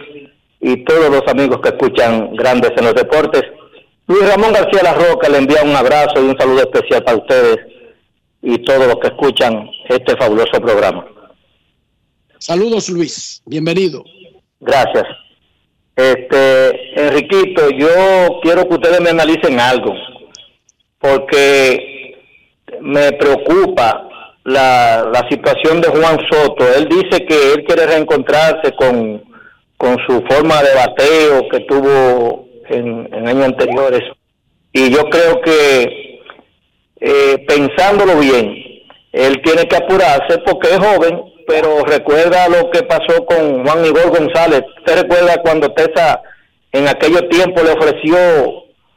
[0.62, 3.44] y todos los amigos que escuchan Grandes en los Deportes.
[4.08, 7.58] Luis Ramón García La Roca le envía un abrazo y un saludo especial para ustedes
[8.42, 11.06] y todos los que escuchan este fabuloso programa.
[12.40, 13.42] Saludos, Luis.
[13.46, 14.04] Bienvenido.
[14.60, 15.06] Gracias.
[15.96, 19.94] Este, Enriquito, yo quiero que ustedes me analicen algo,
[20.98, 22.16] porque
[22.80, 24.09] me preocupa
[24.44, 26.66] la, la situación de Juan Soto.
[26.76, 29.24] Él dice que él quiere reencontrarse con,
[29.78, 34.02] con su forma de bateo que tuvo en, en años anteriores.
[34.72, 36.22] Y yo creo que,
[37.02, 38.56] eh, pensándolo bien,
[39.12, 44.10] él tiene que apurarse porque es joven, pero recuerda lo que pasó con Juan Igor
[44.10, 44.62] González.
[44.78, 46.22] ¿Usted recuerda cuando Tesa
[46.72, 48.18] en aquellos tiempos le ofreció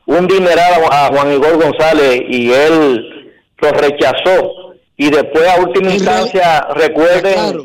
[0.05, 4.72] un dineral a Juan Igor González y él lo rechazó?
[5.03, 7.33] Y después a última instancia, recuerden...
[7.35, 7.65] Claro.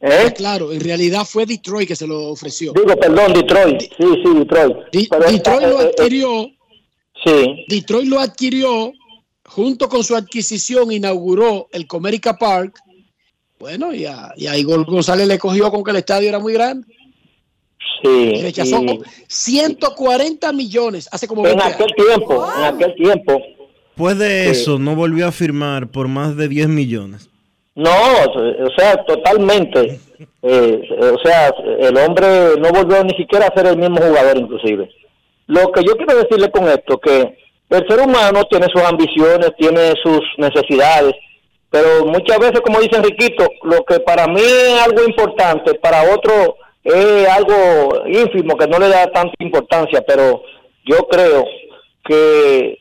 [0.00, 0.32] ¿Eh?
[0.36, 2.72] Claro, en realidad fue Detroit que se lo ofreció.
[2.72, 3.80] Digo, perdón, Detroit.
[3.80, 4.76] Sí, sí, Detroit.
[4.92, 6.50] Di- Pero Detroit esta- lo eh, eh, adquirió.
[7.24, 7.64] Sí.
[7.68, 8.92] Detroit lo adquirió
[9.46, 12.78] junto con su adquisición, inauguró el Comerica Park.
[13.58, 16.52] Bueno, y a, y a Igor González le cogió con que el estadio era muy
[16.52, 16.86] grande.
[18.02, 18.42] Sí.
[18.42, 22.06] Rechazó y- 140 millones hace como en 20 aquel años.
[22.06, 23.42] tiempo, en aquel tiempo.
[23.96, 24.50] Después de Sí.
[24.50, 27.30] eso, no volvió a firmar por más de 10 millones.
[27.74, 29.98] No, o sea, totalmente.
[30.42, 31.50] Eh, o sea,
[31.80, 32.26] el hombre
[32.58, 34.90] no volvió ni siquiera a ser el mismo jugador, inclusive.
[35.46, 37.38] Lo que yo quiero decirle con esto, que
[37.70, 41.14] el ser humano tiene sus ambiciones, tiene sus necesidades,
[41.70, 46.56] pero muchas veces, como dice Enriquito, lo que para mí es algo importante, para otro
[46.84, 50.42] es algo ínfimo, que no le da tanta importancia, pero
[50.84, 51.44] yo creo
[52.06, 52.78] que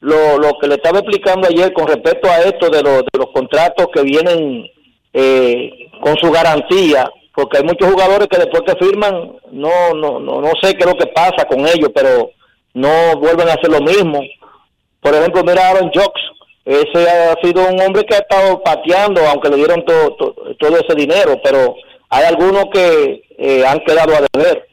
[0.00, 3.30] lo, lo que le estaba explicando ayer con respecto a esto de, los de los
[3.32, 4.70] contratos que vienen
[5.12, 10.40] eh, con su garantía, porque hay muchos jugadores que después que firman, no, no, no,
[10.40, 12.30] no sé qué es lo que pasa con ellos, pero
[12.74, 14.20] no vuelven a hacer lo mismo.
[15.00, 16.20] Por ejemplo, mira Aaron Jocks,
[16.64, 20.16] ese ha sido un hombre que ha estado pateando, aunque le dieron to-
[20.58, 21.74] todo ese dinero, pero
[22.10, 24.66] hay algunos que eh, han quedado a deber.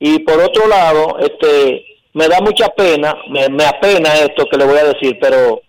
[0.00, 1.84] Y por otro lado, este,
[2.14, 5.60] me da mucha pena, me, apena esto que le voy a decir, pero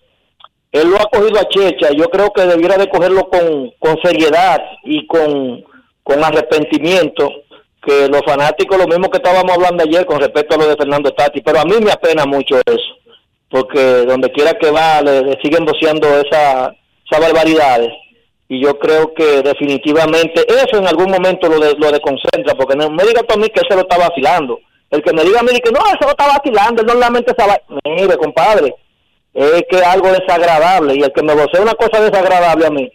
[0.72, 4.62] él lo ha cogido a Checha, yo creo que debiera de cogerlo con, con seriedad
[4.84, 5.64] y con,
[6.04, 7.30] con arrepentimiento,
[7.82, 11.12] que los fanáticos, lo mismo que estábamos hablando ayer con respecto a lo de Fernando
[11.12, 13.16] Tati, pero a mí me apena mucho eso,
[13.50, 16.74] porque donde quiera que va le, siguen voceando esa,
[17.06, 17.92] esas barbaridades
[18.52, 22.90] y yo creo que definitivamente eso en algún momento lo, de, lo desconcentra, porque no
[22.90, 24.60] me diga tú a mí que se lo está vacilando.
[24.92, 27.60] El que me diga a mí que no, eso lo está vacilando, él normalmente estaba...
[27.86, 28.74] Mire, compadre,
[29.34, 32.92] es que algo desagradable y el que me vocea una cosa desagradable a mí,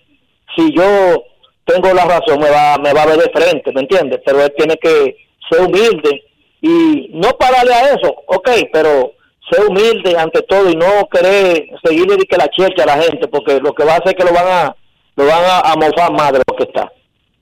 [0.57, 1.25] si yo
[1.65, 4.21] tengo la razón, me va, me va a ver de frente, ¿me entiendes?
[4.25, 5.17] Pero él tiene que
[5.49, 6.23] ser humilde
[6.61, 9.13] y no pararle a eso, ok, pero
[9.51, 13.29] ser humilde ante todo y no querer seguirle de que la checha a la gente,
[13.29, 14.77] porque lo que va a hacer es que lo van a
[15.17, 16.91] lo van a, a mofar más de lo que está.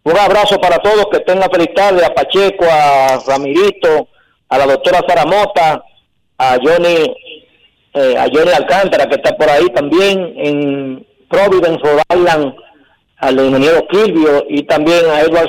[0.04, 4.08] Un abrazo para todos, que tengan feliz tarde, a Pacheco, a Ramirito,
[4.52, 5.82] a la doctora Sara Mota,
[6.36, 7.10] a Johnny,
[7.94, 12.54] eh, a Johnny Alcántara, que está por ahí también, en Providence, Rhode Island,
[13.16, 15.48] al ingeniero Kilvio y también a Edward,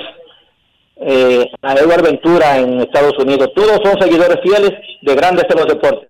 [1.01, 3.49] eh, a Edward Ventura en Estados Unidos.
[3.53, 4.71] Todos son seguidores fieles
[5.01, 6.09] de Grandes en los Deportes.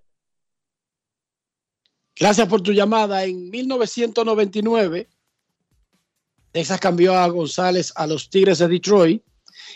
[2.14, 3.24] Gracias por tu llamada.
[3.24, 5.08] En 1999,
[6.52, 9.20] Texas cambió a González a los Tigres de Detroit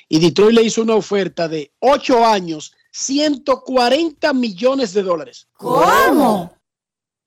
[0.09, 5.49] y Detroit le hizo una oferta de 8 años, 140 millones de dólares.
[5.53, 6.57] ¿Cómo?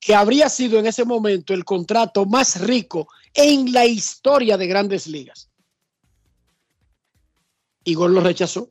[0.00, 5.06] Que habría sido en ese momento el contrato más rico en la historia de grandes
[5.06, 5.48] ligas.
[7.84, 8.70] Igor lo rechazó.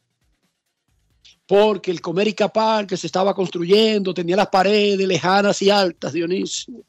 [1.47, 6.83] Porque el Comerica Park que se estaba construyendo tenía las paredes lejanas y altas, Dionisio.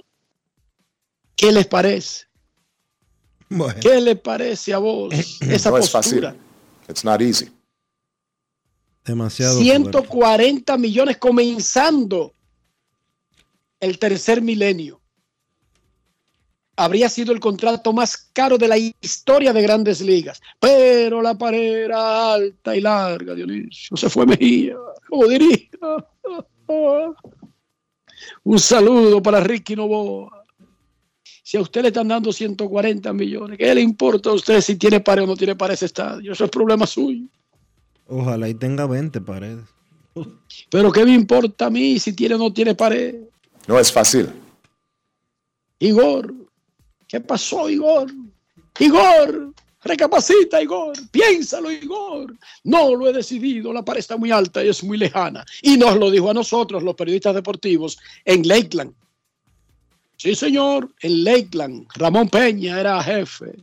[1.35, 2.27] ¿Qué les parece?
[3.81, 6.31] ¿Qué les parece a vos esa no es postura?
[6.31, 6.41] fácil.
[6.89, 7.51] It's not easy.
[9.05, 9.55] Demasiado.
[9.55, 9.70] fuerte.
[9.70, 12.35] 140 millones comenzando
[13.81, 15.01] el tercer milenio.
[16.77, 20.41] Habría sido el contrato más caro de la historia de grandes ligas.
[20.59, 23.97] Pero la pared era alta y larga, Dionisio.
[23.97, 24.77] Se fue Mejía.
[25.09, 25.69] Como diría.
[28.45, 30.45] Un saludo para Ricky Novoa.
[31.43, 35.01] Si a usted le están dando 140 millones, ¿qué le importa a usted si tiene
[35.01, 36.33] pared o no tiene pared ese estadio?
[36.33, 37.27] Eso es problema suyo.
[38.14, 39.64] Ojalá y tenga 20 paredes.
[40.70, 43.14] Pero ¿qué me importa a mí si tiene o no tiene pared?
[43.66, 44.28] No es fácil.
[45.78, 46.34] Igor,
[47.09, 48.12] ¿qué pasó, Igor?
[48.78, 50.93] Igor, recapacita, Igor.
[51.10, 52.36] Piénsalo, Igor.
[52.64, 53.72] No lo he decidido.
[53.72, 55.43] La pared está muy alta y es muy lejana.
[55.62, 58.93] Y nos lo dijo a nosotros, los periodistas deportivos, en Lakeland.
[60.18, 61.86] Sí, señor, en Lakeland.
[61.94, 63.55] Ramón Peña era jefe.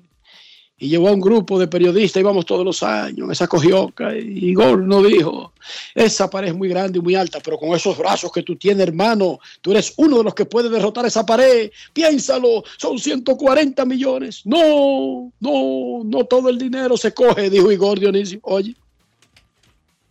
[0.79, 4.15] Y llevó a un grupo de periodistas, íbamos todos los años, en esa cogioca.
[4.15, 5.51] Y Igor nos dijo,
[5.93, 8.87] esa pared es muy grande y muy alta, pero con esos brazos que tú tienes,
[8.87, 11.69] hermano, tú eres uno de los que puede derrotar esa pared.
[11.91, 14.41] Piénsalo, son 140 millones.
[14.45, 18.39] No, no, no todo el dinero se coge, dijo Igor Dionisio.
[18.43, 18.73] Oye,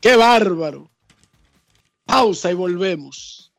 [0.01, 0.90] qué bárbaro.
[2.05, 3.51] Pausa y volvemos.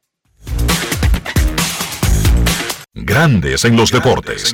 [2.93, 4.53] Grandes en los deportes.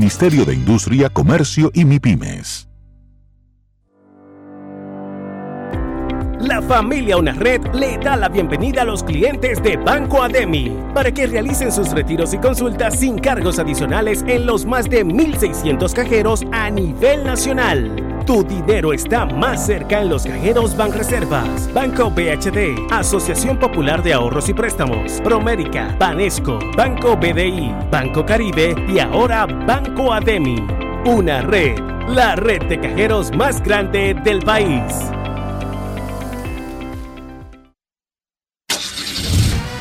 [0.00, 2.68] de Industria, Comercio y MIPIMES.
[6.40, 11.10] La familia Una Red le da la bienvenida a los clientes de Banco Ademi para
[11.10, 16.44] que realicen sus retiros y consultas sin cargos adicionales en los más de 1.600 cajeros
[16.52, 18.17] a nivel nacional.
[18.28, 24.50] Tu dinero está más cerca en los cajeros Banreservas, Banco BHD, Asociación Popular de Ahorros
[24.50, 30.62] y Préstamos, Promérica, Banesco, Banco BDI, Banco Caribe y ahora Banco Ademi.
[31.06, 34.82] Una red, la red de cajeros más grande del país.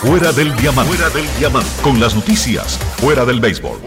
[0.00, 0.94] Fuera del diamante.
[0.94, 1.24] Fuera del.
[1.80, 2.76] Con las noticias.
[2.98, 3.78] Fuera del béisbol.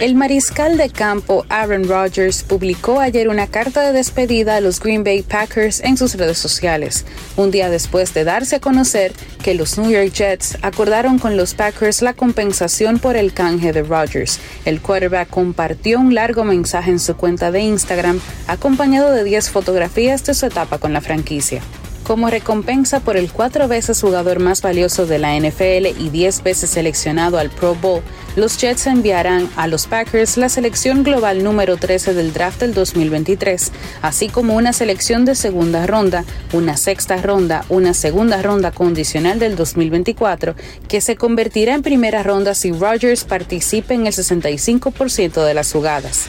[0.00, 5.04] El mariscal de campo Aaron Rodgers publicó ayer una carta de despedida a los Green
[5.04, 7.04] Bay Packers en sus redes sociales,
[7.36, 9.12] un día después de darse a conocer
[9.42, 13.82] que los New York Jets acordaron con los Packers la compensación por el canje de
[13.82, 14.40] Rodgers.
[14.64, 20.24] El quarterback compartió un largo mensaje en su cuenta de Instagram acompañado de 10 fotografías
[20.24, 21.60] de su etapa con la franquicia.
[22.08, 26.70] Como recompensa por el cuatro veces jugador más valioso de la NFL y 10 veces
[26.70, 28.00] seleccionado al Pro Bowl,
[28.34, 33.72] los Jets enviarán a los Packers la selección global número 13 del draft del 2023,
[34.00, 36.24] así como una selección de segunda ronda,
[36.54, 40.54] una sexta ronda, una segunda ronda condicional del 2024,
[40.88, 46.24] que se convertirá en primera ronda si Rodgers participe en el 65% de las jugadas.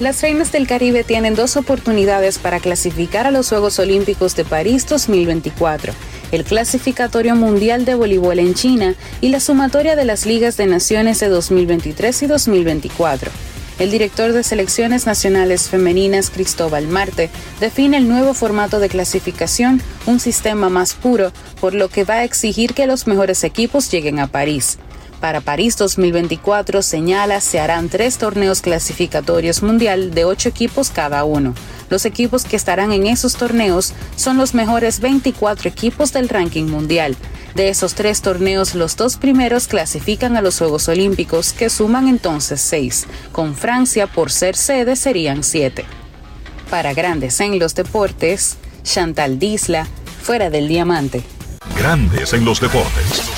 [0.00, 4.86] Las Reinas del Caribe tienen dos oportunidades para clasificar a los Juegos Olímpicos de París
[4.86, 5.92] 2024,
[6.30, 11.18] el clasificatorio mundial de voleibol en China y la sumatoria de las ligas de naciones
[11.18, 13.30] de 2023 y 2024.
[13.80, 20.20] el director de selecciones nacionales femeninas Cristóbal Marte define el nuevo formato de clasificación, un
[20.20, 24.28] sistema más puro, por lo que va a exigir que los mejores equipos lleguen a
[24.28, 24.78] París.
[25.20, 31.54] Para París 2024 señala se harán tres torneos clasificatorios mundial de ocho equipos cada uno.
[31.90, 37.16] Los equipos que estarán en esos torneos son los mejores 24 equipos del ranking mundial.
[37.54, 42.60] De esos tres torneos, los dos primeros clasifican a los Juegos Olímpicos, que suman entonces
[42.60, 43.06] seis.
[43.32, 45.84] Con Francia, por ser sede, serían siete.
[46.70, 49.88] Para Grandes en los Deportes, Chantal Disla,
[50.22, 51.22] fuera del diamante.
[51.76, 53.37] Grandes en los deportes.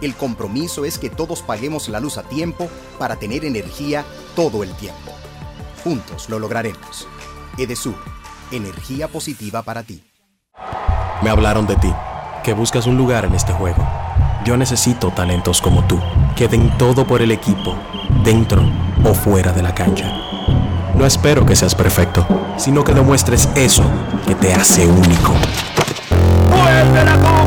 [0.00, 2.68] El compromiso es que todos paguemos la luz a tiempo
[2.98, 4.04] para tener energía
[4.34, 5.12] todo el tiempo.
[5.84, 7.06] Juntos lo lograremos.
[7.58, 7.96] Edesur,
[8.50, 10.02] energía positiva para ti.
[11.22, 11.92] Me hablaron de ti,
[12.42, 13.86] que buscas un lugar en este juego.
[14.44, 16.00] Yo necesito talentos como tú,
[16.34, 17.76] que den todo por el equipo,
[18.24, 18.62] dentro
[19.04, 20.10] o fuera de la cancha.
[20.94, 23.84] No espero que seas perfecto, sino que demuestres eso
[24.26, 25.34] que te hace único.
[26.48, 27.39] ¡Fuerte la!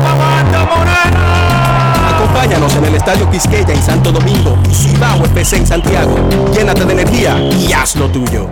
[2.44, 6.14] Acompáñanos en el Estadio Quisqueya en Santo Domingo y Cibao FC en Santiago.
[6.52, 8.46] Llénate de energía y haz lo tuyo.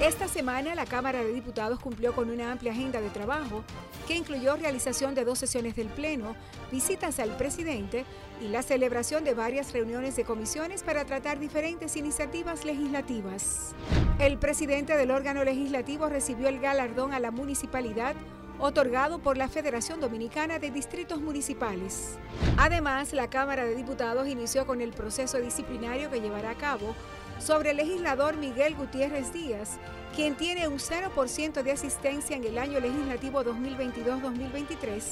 [0.00, 3.64] Esta semana la Cámara de Diputados cumplió con una amplia agenda de trabajo
[4.06, 6.36] que incluyó realización de dos sesiones del Pleno,
[6.70, 8.04] visitas al presidente
[8.40, 13.74] y la celebración de varias reuniones de comisiones para tratar diferentes iniciativas legislativas.
[14.20, 18.14] El presidente del órgano legislativo recibió el galardón a la municipalidad
[18.58, 22.18] otorgado por la Federación Dominicana de Distritos Municipales.
[22.56, 26.94] Además, la Cámara de Diputados inició con el proceso disciplinario que llevará a cabo
[27.38, 29.78] sobre el legislador Miguel Gutiérrez Díaz,
[30.14, 35.02] quien tiene un 0% de asistencia en el año legislativo 2022-2023,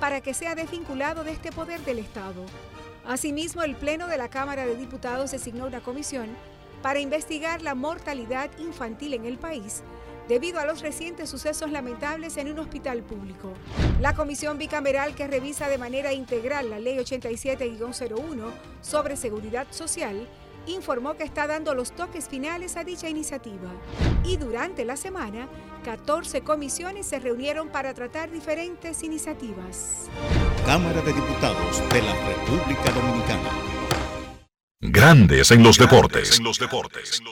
[0.00, 2.44] para que sea desvinculado de este poder del Estado.
[3.06, 6.28] Asimismo, el Pleno de la Cámara de Diputados designó una comisión
[6.82, 9.82] para investigar la mortalidad infantil en el país
[10.28, 13.52] debido a los recientes sucesos lamentables en un hospital público.
[14.00, 18.50] La comisión bicameral que revisa de manera integral la Ley 87-01
[18.80, 20.28] sobre seguridad social
[20.66, 23.70] informó que está dando los toques finales a dicha iniciativa.
[24.24, 25.48] Y durante la semana,
[25.84, 30.08] 14 comisiones se reunieron para tratar diferentes iniciativas.
[30.64, 33.50] Cámara de Diputados de la República Dominicana.
[34.80, 36.38] Grandes en los deportes.
[36.38, 37.22] En los deportes.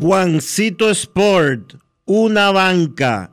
[0.00, 3.30] Juancito Sport, una banca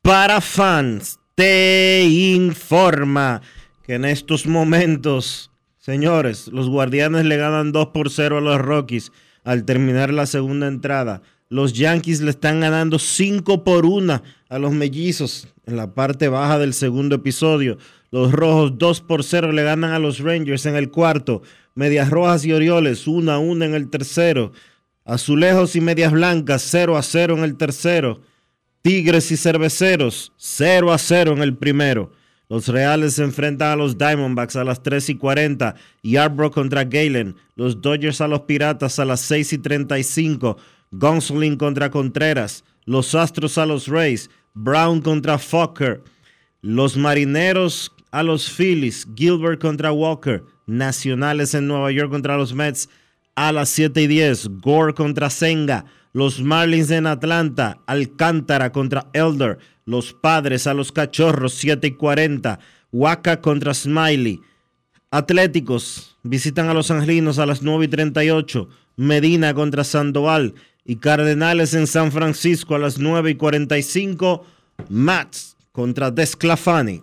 [0.00, 3.42] para fans, te informa
[3.84, 9.12] que en estos momentos, señores, los guardianes le ganan 2 por 0 a los Rockies
[9.44, 11.20] al terminar la segunda entrada.
[11.50, 16.58] Los Yankees le están ganando 5 por 1 a los mellizos en la parte baja
[16.58, 17.76] del segundo episodio.
[18.10, 21.42] Los Rojos 2 por 0 le ganan a los Rangers en el cuarto.
[21.74, 24.52] Medias Rojas y Orioles 1 a 1 en el tercero.
[25.06, 28.20] Azulejos y Medias Blancas 0 a 0 en el tercero.
[28.82, 32.10] Tigres y Cerveceros 0 a 0 en el primero.
[32.48, 35.76] Los Reales se enfrentan a los Diamondbacks a las 3 y 40.
[36.02, 37.36] Yarbrough contra Galen.
[37.54, 40.56] Los Dodgers a los Piratas a las 6 y 35.
[40.90, 42.64] Gonsolin contra Contreras.
[42.84, 44.28] Los Astros a los Rays.
[44.54, 46.02] Brown contra Fokker.
[46.62, 49.06] Los Marineros a los Phillies.
[49.14, 50.42] Gilbert contra Walker.
[50.66, 52.88] Nacionales en Nueva York contra los Mets
[53.36, 54.48] a las 7 y 10.
[54.60, 55.84] Gore contra Senga.
[56.12, 57.78] Los Marlins en Atlanta.
[57.86, 59.58] Alcántara contra Elder.
[59.84, 62.58] Los Padres a los Cachorros 7 y 40.
[62.90, 64.40] Waka contra Smiley.
[65.10, 68.68] Atléticos visitan a los Angelinos a las 9 y 38.
[68.96, 70.54] Medina contra Sandoval.
[70.84, 74.44] Y Cardenales en San Francisco a las 9 y 45.
[74.88, 77.02] Mats contra Desclafani.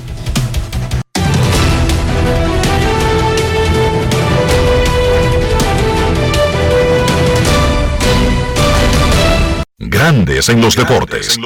[9.83, 11.39] Grandes en los deportes.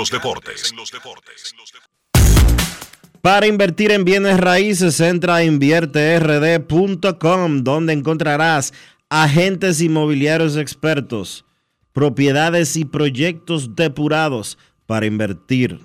[3.22, 8.74] Para invertir en bienes raíces, entra a invierterd.com, donde encontrarás
[9.10, 11.45] agentes inmobiliarios expertos,
[11.94, 15.80] propiedades y proyectos depurados para invertir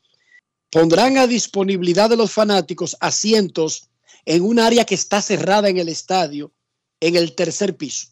[0.70, 3.90] pondrán a disponibilidad de los fanáticos asientos
[4.24, 6.52] en un área que está cerrada en el estadio,
[7.00, 8.08] en el tercer piso.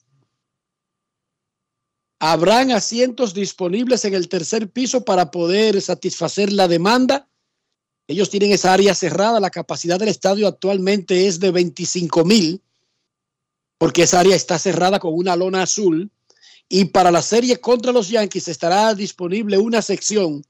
[2.19, 7.30] Habrán asientos disponibles en el tercer piso para poder satisfacer la demanda.
[8.11, 9.39] Ellos tienen esa área cerrada.
[9.39, 12.61] La capacidad del estadio actualmente es de 25 mil,
[13.79, 16.11] porque esa área está cerrada con una lona azul.
[16.69, 20.45] Y para la serie contra los Yankees estará disponible una sección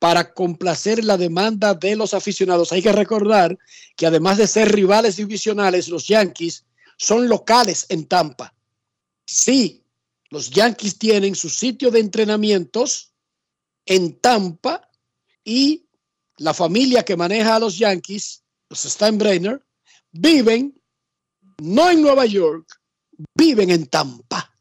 [0.00, 2.72] para complacer la demanda de los aficionados.
[2.72, 3.56] Hay que recordar
[3.94, 6.64] que además de ser rivales divisionales, los Yankees
[6.96, 8.52] son locales en Tampa.
[9.24, 9.84] Sí,
[10.30, 13.12] los Yankees tienen su sitio de entrenamientos
[13.86, 14.90] en Tampa
[15.44, 15.86] y
[16.42, 19.64] la familia que maneja a los Yankees, los Steinbrenner,
[20.10, 20.74] viven
[21.62, 22.66] no en Nueva York,
[23.34, 24.52] viven en Tampa.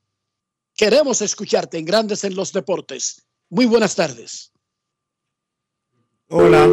[0.76, 3.28] Queremos escucharte en Grandes en los Deportes.
[3.50, 4.52] Muy buenas tardes.
[6.30, 6.70] Hola.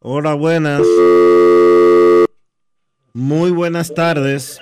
[0.00, 0.86] Hola, buenas.
[3.12, 4.60] Muy buenas tardes.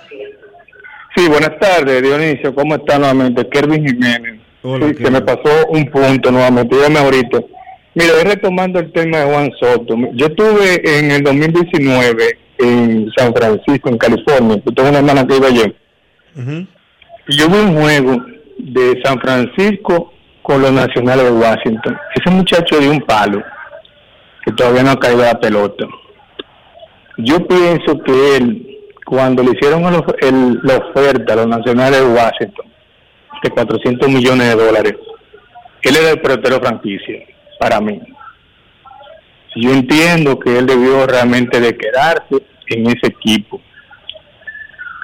[1.15, 2.55] Sí, buenas tardes, Dionisio.
[2.55, 3.47] ¿Cómo está nuevamente?
[3.49, 4.41] Kervin Jiménez.
[4.63, 6.75] Hola, sí, se me pasó un punto nuevamente.
[6.75, 7.39] Dígame ahorita.
[7.94, 9.94] Mira, retomando el tema de Juan Soto.
[10.14, 14.62] Yo estuve en el 2019 en San Francisco, en California.
[14.64, 15.74] Yo tengo una hermana que iba allí.
[17.28, 18.24] Y yo vi un juego
[18.56, 21.98] de San Francisco con los nacionales de Washington.
[22.14, 23.43] Ese muchacho dio un palo
[24.44, 25.86] que todavía no ha caído la pelota.
[27.19, 28.69] Yo pienso que él
[29.05, 32.66] cuando le hicieron el, el, la oferta a los nacionales de Washington
[33.43, 34.94] de 400 millones de dólares,
[35.82, 37.27] él era el pelotero franquicia
[37.62, 38.01] para mí.
[39.55, 43.60] Yo entiendo que él debió realmente de quedarse en ese equipo.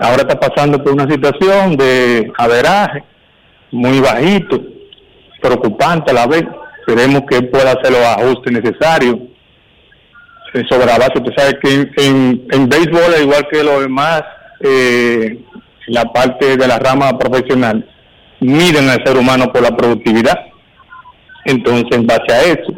[0.00, 3.04] Ahora está pasando por una situación de averaje
[3.70, 4.60] muy bajito,
[5.40, 6.42] preocupante a la vez.
[6.80, 9.18] Esperemos que pueda hacer los ajustes necesarios
[10.68, 11.12] sobre la base.
[11.14, 14.24] Usted sabe que en, en, béisbol, al igual que los demás,
[14.60, 15.38] eh,
[15.86, 17.88] la parte de la rama profesional,
[18.40, 20.48] miden al ser humano por la productividad.
[21.48, 22.74] Entonces, en base a eso,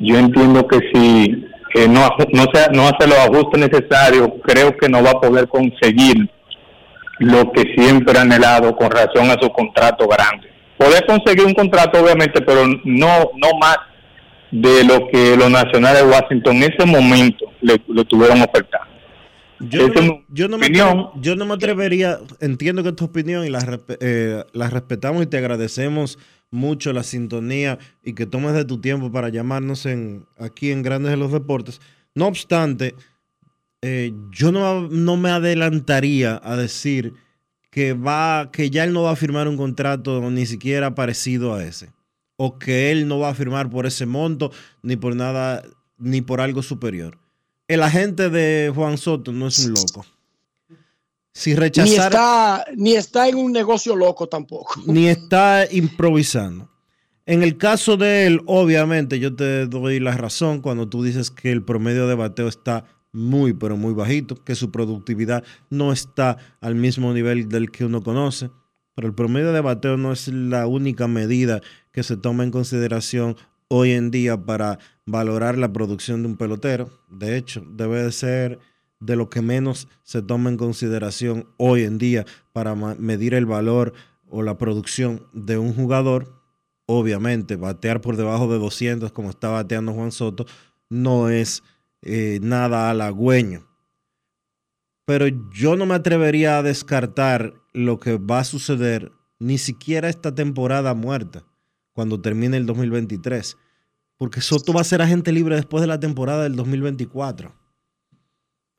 [0.00, 1.46] yo entiendo que si
[1.76, 5.46] eh, no, no, se, no hace los ajustes necesarios, creo que no va a poder
[5.46, 6.28] conseguir
[7.20, 10.48] lo que siempre ha anhelado con relación a su contrato grande.
[10.76, 13.78] Poder conseguir un contrato, obviamente, pero no, no más
[14.50, 18.96] de lo que los nacionales de Washington en ese momento le, le tuvieron ofertando.
[19.60, 23.48] Yo no, yo, no me atrevería, yo no me atrevería, entiendo que tu opinión y
[23.48, 26.18] la, eh, la respetamos y te agradecemos
[26.50, 31.10] mucho la sintonía y que tomes de tu tiempo para llamarnos en, aquí en Grandes
[31.10, 31.80] de los Deportes.
[32.14, 32.94] No obstante,
[33.82, 37.14] eh, yo no, no me adelantaría a decir
[37.70, 41.64] que, va, que ya él no va a firmar un contrato ni siquiera parecido a
[41.64, 41.90] ese
[42.36, 44.52] o que él no va a firmar por ese monto
[44.82, 45.62] ni por nada,
[45.98, 47.18] ni por algo superior.
[47.68, 50.06] El agente de Juan Soto no es un loco.
[51.36, 54.80] Si rechazar, ni, está, ni está en un negocio loco tampoco.
[54.86, 56.70] Ni está improvisando.
[57.26, 61.52] En el caso de él, obviamente yo te doy la razón cuando tú dices que
[61.52, 66.74] el promedio de bateo está muy, pero muy bajito, que su productividad no está al
[66.74, 68.48] mismo nivel del que uno conoce.
[68.94, 71.60] Pero el promedio de bateo no es la única medida
[71.92, 73.36] que se toma en consideración
[73.68, 76.88] hoy en día para valorar la producción de un pelotero.
[77.10, 78.58] De hecho, debe de ser
[79.00, 83.92] de lo que menos se toma en consideración hoy en día para medir el valor
[84.28, 86.34] o la producción de un jugador.
[86.86, 90.46] Obviamente, batear por debajo de 200 como está bateando Juan Soto
[90.88, 91.62] no es
[92.02, 93.66] eh, nada halagüeño.
[95.04, 100.34] Pero yo no me atrevería a descartar lo que va a suceder ni siquiera esta
[100.34, 101.44] temporada muerta,
[101.92, 103.56] cuando termine el 2023.
[104.16, 107.54] Porque Soto va a ser agente libre después de la temporada del 2024.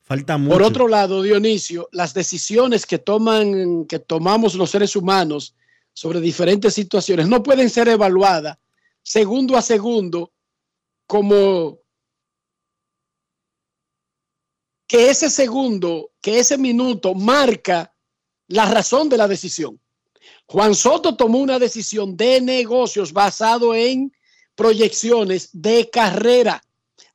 [0.08, 0.54] Falta mucho.
[0.54, 5.54] Por otro lado, Dionisio, las decisiones que toman, que tomamos los seres humanos
[5.92, 8.56] sobre diferentes situaciones no pueden ser evaluadas
[9.02, 10.32] segundo a segundo
[11.06, 11.78] como
[14.86, 17.94] que ese segundo, que ese minuto marca
[18.46, 19.78] la razón de la decisión.
[20.46, 24.10] Juan Soto tomó una decisión de negocios basado en
[24.54, 26.62] proyecciones de carrera,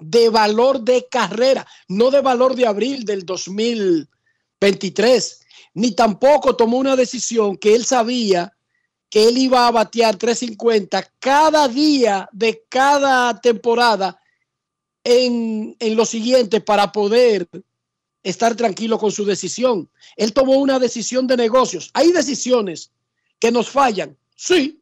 [0.04, 5.40] de valor de carrera, no de valor de abril del 2023,
[5.76, 8.56] ni tampoco tomó una decisión que él sabía
[9.10, 14.20] que él iba a batear 350 cada día de cada temporada
[15.04, 17.48] en, en lo siguiente para poder
[18.24, 19.90] estar tranquilo con su decisión.
[20.16, 21.92] Él tomó una decisión de negocios.
[21.94, 22.92] Hay decisiones
[23.40, 24.82] que nos fallan, sí,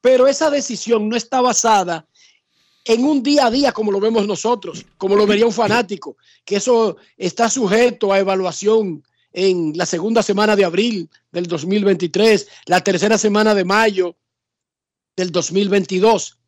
[0.00, 2.06] pero esa decisión no está basada
[2.84, 6.56] en un día a día como lo vemos nosotros, como lo vería un fanático, que
[6.56, 9.02] eso está sujeto a evaluación
[9.32, 14.16] en la segunda semana de abril del 2023, la tercera semana de mayo
[15.16, 16.38] del 2022.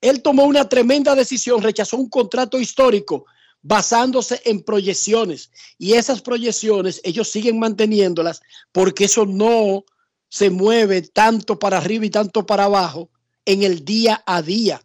[0.00, 3.26] Él tomó una tremenda decisión, rechazó un contrato histórico
[3.62, 8.40] basándose en proyecciones y esas proyecciones ellos siguen manteniéndolas
[8.72, 9.84] porque eso no
[10.28, 13.10] se mueve tanto para arriba y tanto para abajo
[13.44, 14.80] en el día a día.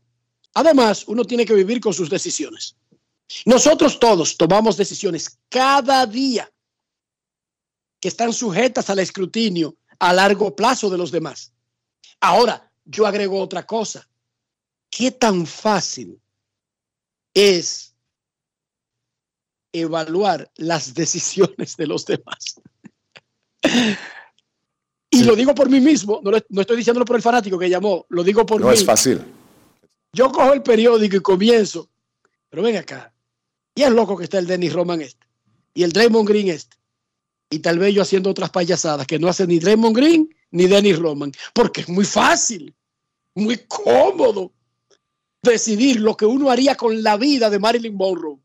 [0.55, 2.75] Además, uno tiene que vivir con sus decisiones.
[3.45, 6.49] Nosotros todos tomamos decisiones cada día
[7.99, 11.51] que están sujetas al escrutinio a largo plazo de los demás.
[12.21, 14.07] Ahora, yo agrego otra cosa.
[14.89, 16.21] ¿Qué tan fácil
[17.33, 17.93] es
[19.73, 22.61] evaluar las decisiones de los demás?
[25.09, 28.05] Y lo digo por mí mismo, no, no, estoy diciéndolo por el fanático que llamó,
[28.09, 28.73] lo digo por no mí.
[28.73, 29.21] No es fácil.
[30.15, 31.89] Yo cojo el periódico y comienzo,
[32.49, 33.13] pero ven acá,
[33.75, 35.27] y es loco que está el Dennis Roman este,
[35.73, 36.77] y el Draymond Green este,
[37.49, 40.97] y tal vez yo haciendo otras payasadas que no hace ni Draymond Green ni Dennis
[40.97, 42.73] Roman, porque es muy fácil,
[43.33, 44.53] muy cómodo
[45.41, 48.39] decidir lo que uno haría con la vida de Marilyn Monroe.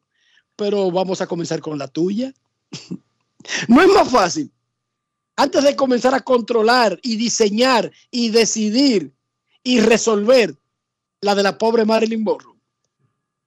[0.56, 2.34] Pero vamos a comenzar con la tuya.
[3.68, 4.51] no es más fácil
[5.36, 9.14] antes de comenzar a controlar y diseñar y decidir
[9.62, 10.55] y resolver
[11.20, 12.59] la de la pobre Marilyn Monroe,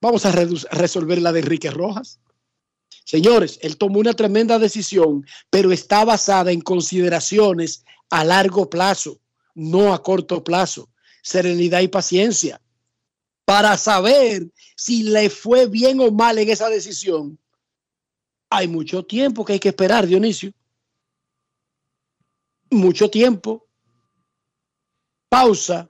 [0.02, 2.20] vamos a, resolver la de Enrique Rojas.
[3.06, 9.20] Señores, él tomó una tremenda decisión, pero está basada en consideraciones a largo plazo,
[9.56, 10.90] no a corto plazo.
[11.22, 12.62] Serenidad y paciencia
[13.46, 17.40] para saber si le fue bien o mal en esa decisión.
[18.50, 20.54] Hay mucho tiempo que hay que esperar, Dionisio
[22.74, 23.68] mucho tiempo.
[25.30, 25.90] Pausa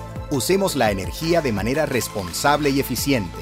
[0.31, 3.37] Usemos la energía de manera responsable y eficiente.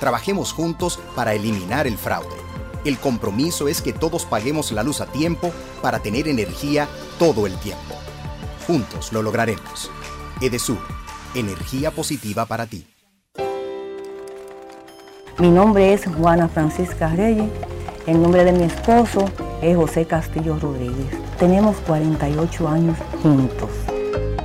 [0.00, 2.36] Trabajemos juntos para eliminar el fraude.
[2.84, 5.50] El compromiso es que todos paguemos la luz a tiempo
[5.80, 6.88] para tener energía
[7.18, 7.94] todo el tiempo.
[8.66, 9.90] Juntos lo lograremos.
[10.42, 10.76] Edesur,
[11.34, 12.86] energía positiva para ti.
[15.38, 17.50] Mi nombre es Juana Francisca Reyes.
[18.06, 19.24] El nombre de mi esposo
[19.62, 21.06] es José Castillo Rodríguez.
[21.38, 23.70] Tenemos 48 años juntos.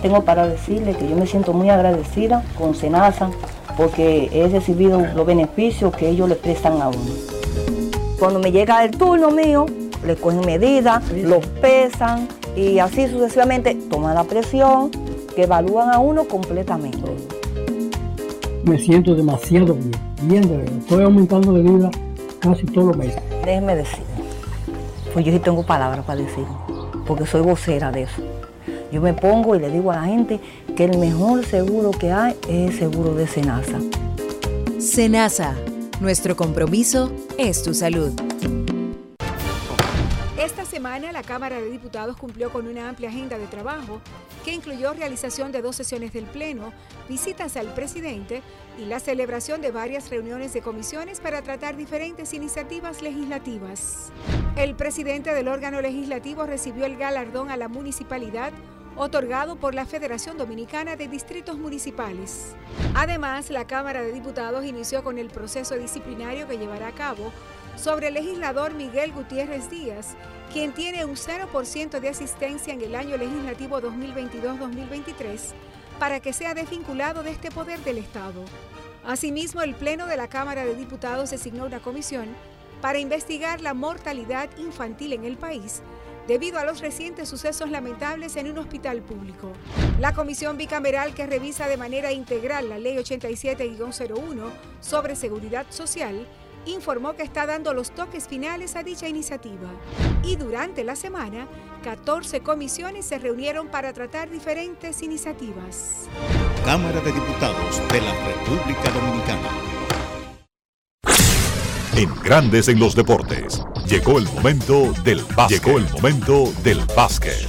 [0.02, 3.30] Tengo para decirle que yo me siento muy agradecida con Senasa
[3.78, 7.32] porque he recibido los beneficios que ellos le prestan a uno.
[8.20, 9.66] Cuando me llega el turno mío,
[10.06, 16.00] le cogen medidas, los pesan y así sucesivamente toman la presión, que que evalúan a
[16.00, 17.00] uno completamente.
[18.64, 19.92] Me siento demasiado bien,
[20.24, 20.78] bien de verdad.
[20.78, 21.92] Estoy aumentando de vida
[22.40, 23.22] casi todos los meses.
[23.46, 24.04] Déjeme decir,
[25.14, 26.44] pues yo sí tengo palabras para decir,
[27.08, 28.22] porque soy vocera de eso.
[28.92, 30.40] Yo me pongo y le digo a la gente
[30.76, 33.80] que el mejor seguro que hay es el seguro de Senasa.
[34.80, 35.56] Senasa,
[36.02, 38.12] nuestro compromiso es tu salud.
[40.38, 44.02] Esta semana la Cámara de Diputados cumplió con una amplia agenda de trabajo
[44.44, 46.74] que incluyó realización de dos sesiones del Pleno,
[47.08, 48.42] visitas al presidente
[48.78, 54.12] y la celebración de varias reuniones de comisiones para tratar diferentes iniciativas legislativas.
[54.58, 58.52] El presidente del órgano legislativo recibió el galardón a la municipalidad
[58.96, 62.56] otorgado por la Federación Dominicana de Distritos Municipales.
[62.94, 67.32] Además, la Cámara de Diputados inició con el proceso disciplinario que llevará a cabo
[67.76, 70.16] sobre el legislador Miguel Gutiérrez Díaz,
[70.52, 75.40] quien tiene un 0% de asistencia en el año legislativo 2022-2023
[76.00, 78.44] para que sea desvinculado de este poder del Estado.
[79.06, 82.28] Asimismo, el Pleno de la Cámara de Diputados designó una comisión
[82.82, 85.82] para investigar la mortalidad infantil en el país
[86.28, 89.52] debido a los recientes sucesos lamentables en un hospital público.
[90.00, 94.50] La comisión bicameral que revisa de manera integral la Ley 87-01
[94.80, 96.28] sobre seguridad social
[96.66, 99.70] informó que está dando los toques finales a dicha iniciativa.
[100.24, 101.48] Y durante la semana,
[101.84, 106.08] 14 comisiones se reunieron para tratar diferentes iniciativas.
[106.64, 109.91] Cámara de Diputados de la República Dominicana.
[111.96, 115.62] En Grandes en los Deportes, llegó el momento del básquet.
[115.62, 117.48] Llegó el momento del básquet.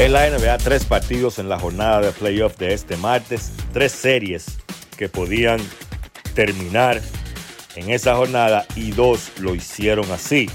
[0.00, 4.58] En la NBA, tres partidos en la jornada de playoff de este martes, tres series
[4.96, 5.60] que podían
[6.34, 7.00] terminar
[7.76, 10.50] en esa jornada y dos lo hicieron así.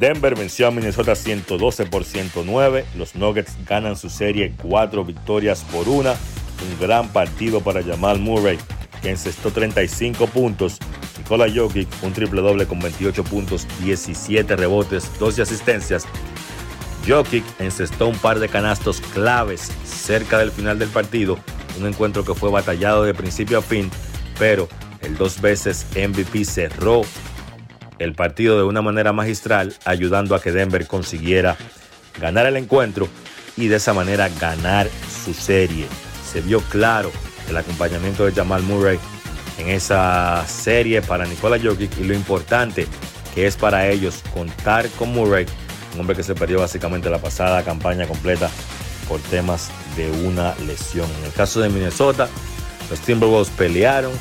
[0.00, 2.86] Denver venció a Minnesota 112 por 109.
[2.96, 6.12] Los Nuggets ganan su serie cuatro victorias por una.
[6.12, 8.58] Un gran partido para Jamal Murray,
[9.00, 10.78] que encestó 35 puntos.
[11.32, 16.04] Nikola Jokic, un triple doble con 28 puntos, 17 rebotes, 12 asistencias.
[17.08, 21.38] Jokic encestó un par de canastos claves cerca del final del partido.
[21.80, 23.90] Un encuentro que fue batallado de principio a fin,
[24.38, 24.68] pero
[25.00, 27.00] el dos veces MVP cerró
[27.98, 31.56] el partido de una manera magistral, ayudando a que Denver consiguiera
[32.20, 33.08] ganar el encuentro
[33.56, 34.86] y de esa manera ganar
[35.24, 35.86] su serie.
[36.30, 37.10] Se vio claro
[37.48, 38.98] el acompañamiento de Jamal Murray
[39.58, 42.86] en esa serie para Nikola Jokic y lo importante
[43.34, 45.46] que es para ellos contar con Murray,
[45.94, 48.50] un hombre que se perdió básicamente la pasada campaña completa
[49.08, 51.08] por temas de una lesión.
[51.18, 52.28] En el caso de Minnesota,
[52.90, 54.12] los Timberwolves pelearon,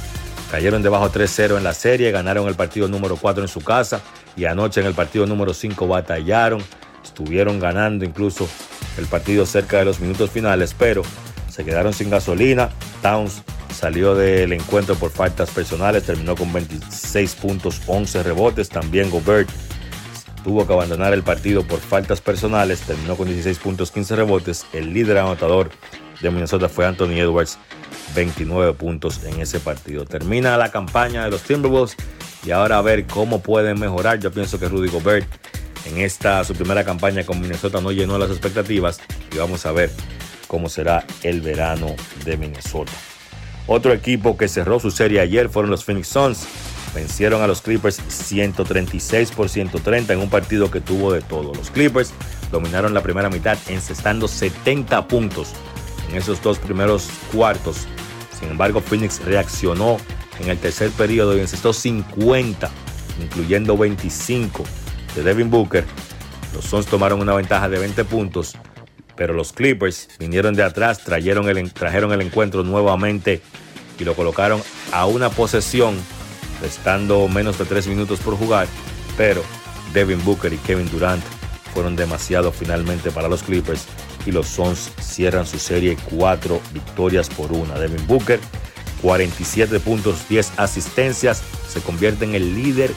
[0.51, 4.01] Cayeron debajo 3-0 en la serie, ganaron el partido número 4 en su casa
[4.35, 6.61] y anoche en el partido número 5 batallaron,
[7.01, 8.49] estuvieron ganando incluso
[8.97, 11.03] el partido cerca de los minutos finales, pero
[11.51, 12.69] se quedaron sin gasolina.
[13.01, 18.69] Towns salió del encuentro por faltas personales, terminó con 26 puntos, 11 rebotes.
[18.69, 19.49] También Gobert
[20.43, 24.65] tuvo que abandonar el partido por faltas personales, terminó con 16 puntos, 15 rebotes.
[24.73, 25.69] El líder anotador
[26.21, 27.57] de Minnesota fue Anthony Edwards
[28.15, 30.05] 29 puntos en ese partido.
[30.05, 31.95] Termina la campaña de los Timberwolves
[32.45, 34.19] y ahora a ver cómo pueden mejorar.
[34.19, 35.27] Yo pienso que Rudy Gobert
[35.85, 38.99] en esta su primera campaña con Minnesota no llenó las expectativas
[39.33, 39.89] y vamos a ver
[40.51, 41.95] cómo será el verano
[42.25, 42.91] de Minnesota.
[43.67, 46.45] Otro equipo que cerró su serie ayer fueron los Phoenix Suns.
[46.93, 51.53] Vencieron a los Clippers 136 por 130 en un partido que tuvo de todo.
[51.53, 52.11] Los Clippers
[52.51, 55.53] dominaron la primera mitad encestando 70 puntos
[56.09, 57.87] en esos dos primeros cuartos
[58.41, 59.97] sin embargo, Phoenix reaccionó
[60.39, 62.69] en el tercer periodo y encestó 50,
[63.21, 64.63] incluyendo 25
[65.15, 65.85] de Devin Booker.
[66.53, 68.57] Los Suns tomaron una ventaja de 20 puntos,
[69.21, 73.39] pero los Clippers vinieron de atrás, trajeron el, trajeron el encuentro nuevamente
[73.99, 75.95] y lo colocaron a una posesión,
[76.59, 78.67] restando menos de 3 minutos por jugar,
[79.17, 79.43] pero
[79.93, 81.23] Devin Booker y Kevin Durant
[81.71, 83.85] fueron demasiado finalmente para los Clippers
[84.25, 87.77] y los Suns cierran su serie 4 victorias por una.
[87.77, 88.39] Devin Booker,
[89.03, 92.91] 47 puntos, 10 asistencias, se convierte en el líder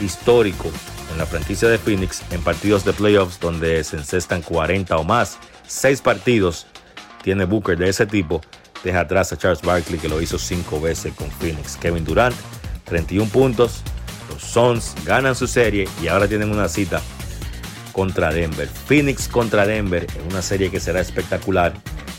[0.00, 0.68] histórico
[1.14, 5.38] en la franquicia de Phoenix en partidos de playoffs donde se encestan 40 o más.
[5.66, 6.66] Seis partidos
[7.22, 8.40] tiene Booker de ese tipo.
[8.82, 11.76] Deja atrás a Charles Barkley que lo hizo cinco veces con Phoenix.
[11.76, 12.34] Kevin Durant,
[12.84, 13.82] 31 puntos.
[14.28, 17.00] Los Suns ganan su serie y ahora tienen una cita
[17.92, 18.68] contra Denver.
[18.68, 21.72] Phoenix contra Denver en una serie que será espectacular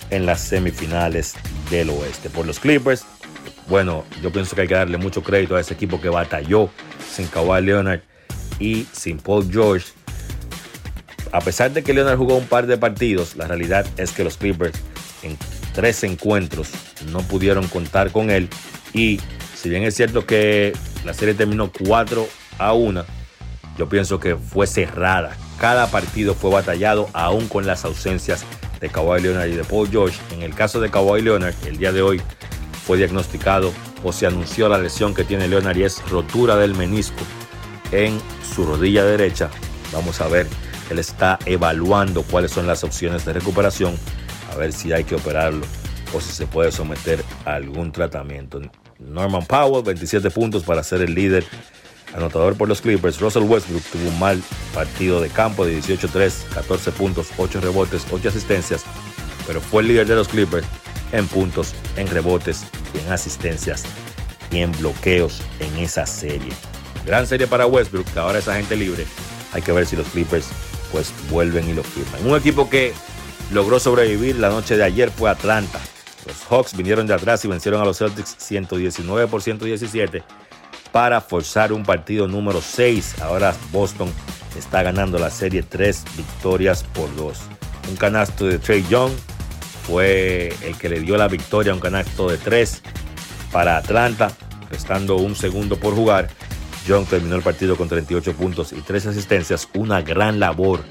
[0.09, 1.34] en las semifinales
[1.69, 2.30] del oeste.
[2.30, 3.03] Por los Clippers,
[3.67, 6.69] bueno, yo pienso que hay que darle mucho crédito a ese equipo que batalló
[7.11, 8.01] sin Kawhi Leonard
[8.60, 9.88] y sin Paul George.
[11.32, 14.38] A pesar de que Leonard jugó un par de partidos, la realidad es que los
[14.38, 14.80] Clippers
[15.23, 15.38] en
[15.73, 16.69] tres encuentros
[17.11, 18.49] no pudieron contar con él.
[18.94, 19.19] Y
[19.53, 20.73] si bien es cierto que
[21.03, 22.27] la serie terminó 4
[22.57, 23.03] a 1,
[23.77, 25.36] yo pienso que fue cerrada.
[25.60, 28.45] Cada partido fue batallado, aún con las ausencias
[28.80, 30.18] de Kawhi Leonard y de Paul George.
[30.32, 32.22] En el caso de Kawhi Leonard, el día de hoy
[32.86, 33.73] fue diagnosticado
[34.03, 37.23] o se anunció la lesión que tiene Leonard y es rotura del menisco
[37.91, 38.20] en
[38.56, 39.49] su rodilla derecha.
[39.91, 40.48] Vamos a ver,
[40.90, 43.95] él está evaluando cuáles son las opciones de recuperación,
[44.52, 45.66] a ver si hay que operarlo
[46.14, 48.62] o si se puede someter a algún tratamiento.
[48.99, 51.45] Norman Powell, 27 puntos para ser el líder
[52.16, 53.20] anotador por los Clippers.
[53.20, 54.41] Russell Westbrook tuvo un mal
[54.74, 58.84] partido de campo de 18-3, 14 puntos, 8 rebotes, 8 asistencias,
[59.45, 60.66] pero fue el líder de los Clippers
[61.12, 63.84] en puntos, en rebotes, en asistencias
[64.52, 66.52] y en bloqueos en esa serie.
[67.06, 69.06] Gran serie para Westbrook, que ahora es agente libre.
[69.53, 70.48] Hay que ver si los Clippers
[70.91, 72.26] pues vuelven y lo firman.
[72.26, 72.94] Un equipo que
[73.52, 75.80] logró sobrevivir la noche de ayer fue Atlanta.
[76.26, 80.23] Los Hawks vinieron de atrás y vencieron a los Celtics 119 por 117
[80.91, 83.22] para forzar un partido número 6.
[83.22, 84.11] Ahora Boston
[84.57, 87.38] está ganando la serie 3 victorias por 2.
[87.90, 89.11] Un canasto de Trey Young
[89.86, 92.82] fue el que le dio la victoria, un canasto de 3
[93.52, 94.32] para Atlanta,
[94.72, 96.30] restando un segundo por jugar.
[96.86, 100.84] Young terminó el partido con 38 puntos y 3 asistencias, una gran labor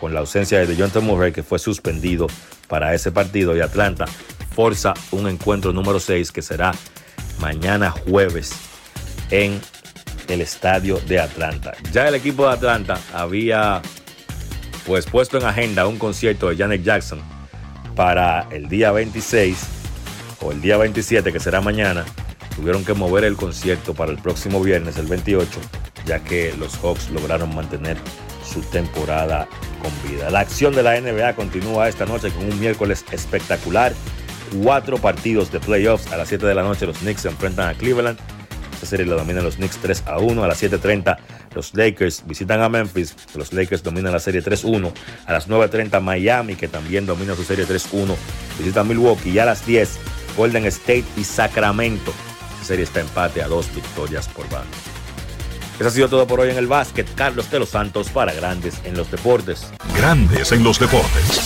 [0.00, 2.26] con la ausencia de DeJounte Murray que fue suspendido
[2.68, 4.06] para ese partido y Atlanta
[4.54, 6.72] forza un encuentro número 6 que será
[7.40, 8.52] mañana jueves
[9.30, 9.60] en
[10.28, 11.72] el estadio de Atlanta.
[11.92, 13.82] Ya el equipo de Atlanta había
[14.86, 17.20] pues puesto en agenda un concierto de Janet Jackson
[17.94, 19.56] para el día 26
[20.40, 22.04] o el día 27 que será mañana.
[22.56, 25.48] Tuvieron que mover el concierto para el próximo viernes, el 28,
[26.06, 27.96] ya que los Hawks lograron mantener
[28.44, 29.48] su temporada
[29.80, 30.30] con vida.
[30.30, 33.94] La acción de la NBA continúa esta noche con un miércoles espectacular
[34.62, 36.12] cuatro partidos de playoffs.
[36.12, 38.18] A las 7 de la noche los Knicks se enfrentan a Cleveland.
[38.74, 40.44] Esta serie la dominan los Knicks 3 a 1.
[40.44, 41.16] A las 7.30
[41.54, 43.14] los Lakers visitan a Memphis.
[43.34, 44.92] Los Lakers dominan la serie 3-1.
[45.26, 48.14] A las 9.30 Miami, que también domina su serie 3-1,
[48.58, 49.30] visita Milwaukee.
[49.30, 49.98] Y a las 10
[50.36, 52.12] Golden State y Sacramento.
[52.62, 54.76] Serie está empate a dos victorias por bando.
[55.78, 57.12] Eso ha sido todo por hoy en el básquet.
[57.14, 59.66] Carlos de los Santos para Grandes en los Deportes.
[59.96, 61.40] Grandes en los Deportes.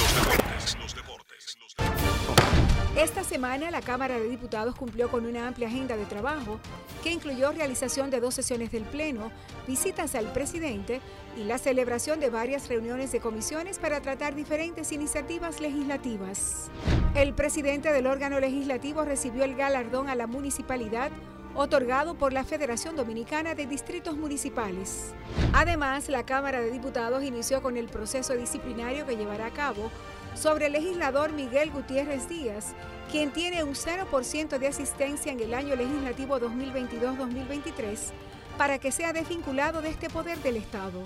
[3.37, 6.59] Semana la Cámara de Diputados cumplió con una amplia agenda de trabajo
[7.03, 9.31] que incluyó realización de dos sesiones del Pleno,
[9.67, 11.03] visitas al presidente
[11.37, 16.71] y la celebración de varias reuniones de comisiones para tratar diferentes iniciativas legislativas.
[17.15, 21.11] El presidente del órgano legislativo recibió el galardón a la municipalidad
[21.57, 25.13] otorgado por la Federación Dominicana de Distritos Municipales.
[25.53, 29.91] Además, la Cámara de Diputados inició con el proceso disciplinario que llevará a cabo
[30.37, 32.75] sobre el legislador Miguel Gutiérrez Díaz,
[33.11, 38.13] quien tiene un 0% de asistencia en el año legislativo 2022-2023,
[38.59, 41.03] para que sea desvinculado de este poder del Estado.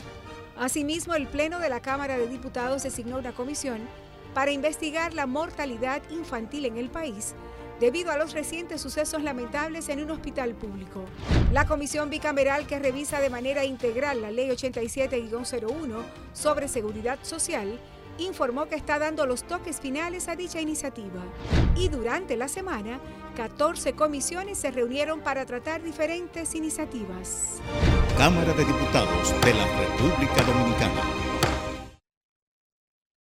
[0.56, 3.80] Asimismo, el Pleno de la Cámara de Diputados designó una comisión
[4.34, 7.34] para investigar la mortalidad infantil en el país
[7.80, 11.06] debido a los recientes sucesos lamentables en un hospital público.
[11.50, 16.02] La comisión bicameral que revisa de manera integral la Ley 87-01
[16.34, 17.80] sobre seguridad social
[18.24, 21.22] informó que está dando los toques finales a dicha iniciativa.
[21.76, 23.00] Y durante la semana,
[23.36, 27.60] 14 comisiones se reunieron para tratar diferentes iniciativas.
[28.16, 31.02] Cámara de Diputados de la República Dominicana.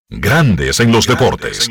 [0.08, 1.68] Grandes en los deportes.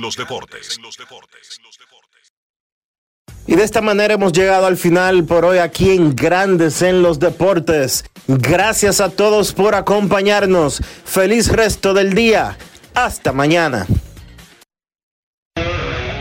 [3.48, 7.20] Y de esta manera hemos llegado al final por hoy aquí en Grandes en los
[7.20, 8.04] Deportes.
[8.28, 10.82] Gracias a todos por acompañarnos.
[11.06, 12.58] Feliz resto del día.
[12.96, 13.86] Hasta mañana.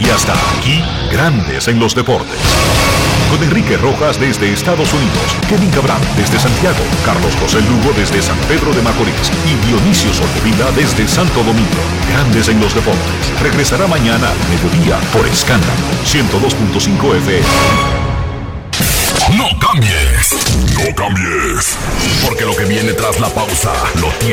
[0.00, 0.82] Y hasta aquí,
[1.12, 2.40] Grandes en los Deportes.
[3.30, 8.36] Con Enrique Rojas desde Estados Unidos, Kevin Cabral desde Santiago, Carlos José Lugo desde San
[8.48, 11.80] Pedro de Macorís y Dionisio Solterida desde Santo Domingo.
[12.10, 13.40] Grandes en los Deportes.
[13.40, 15.72] Regresará mañana al mediodía por Escándalo
[16.04, 18.14] 102.5 FM.
[19.38, 20.36] No cambies,
[20.74, 21.76] no cambies,
[22.26, 24.24] porque lo que viene tras la pausa lo tiene.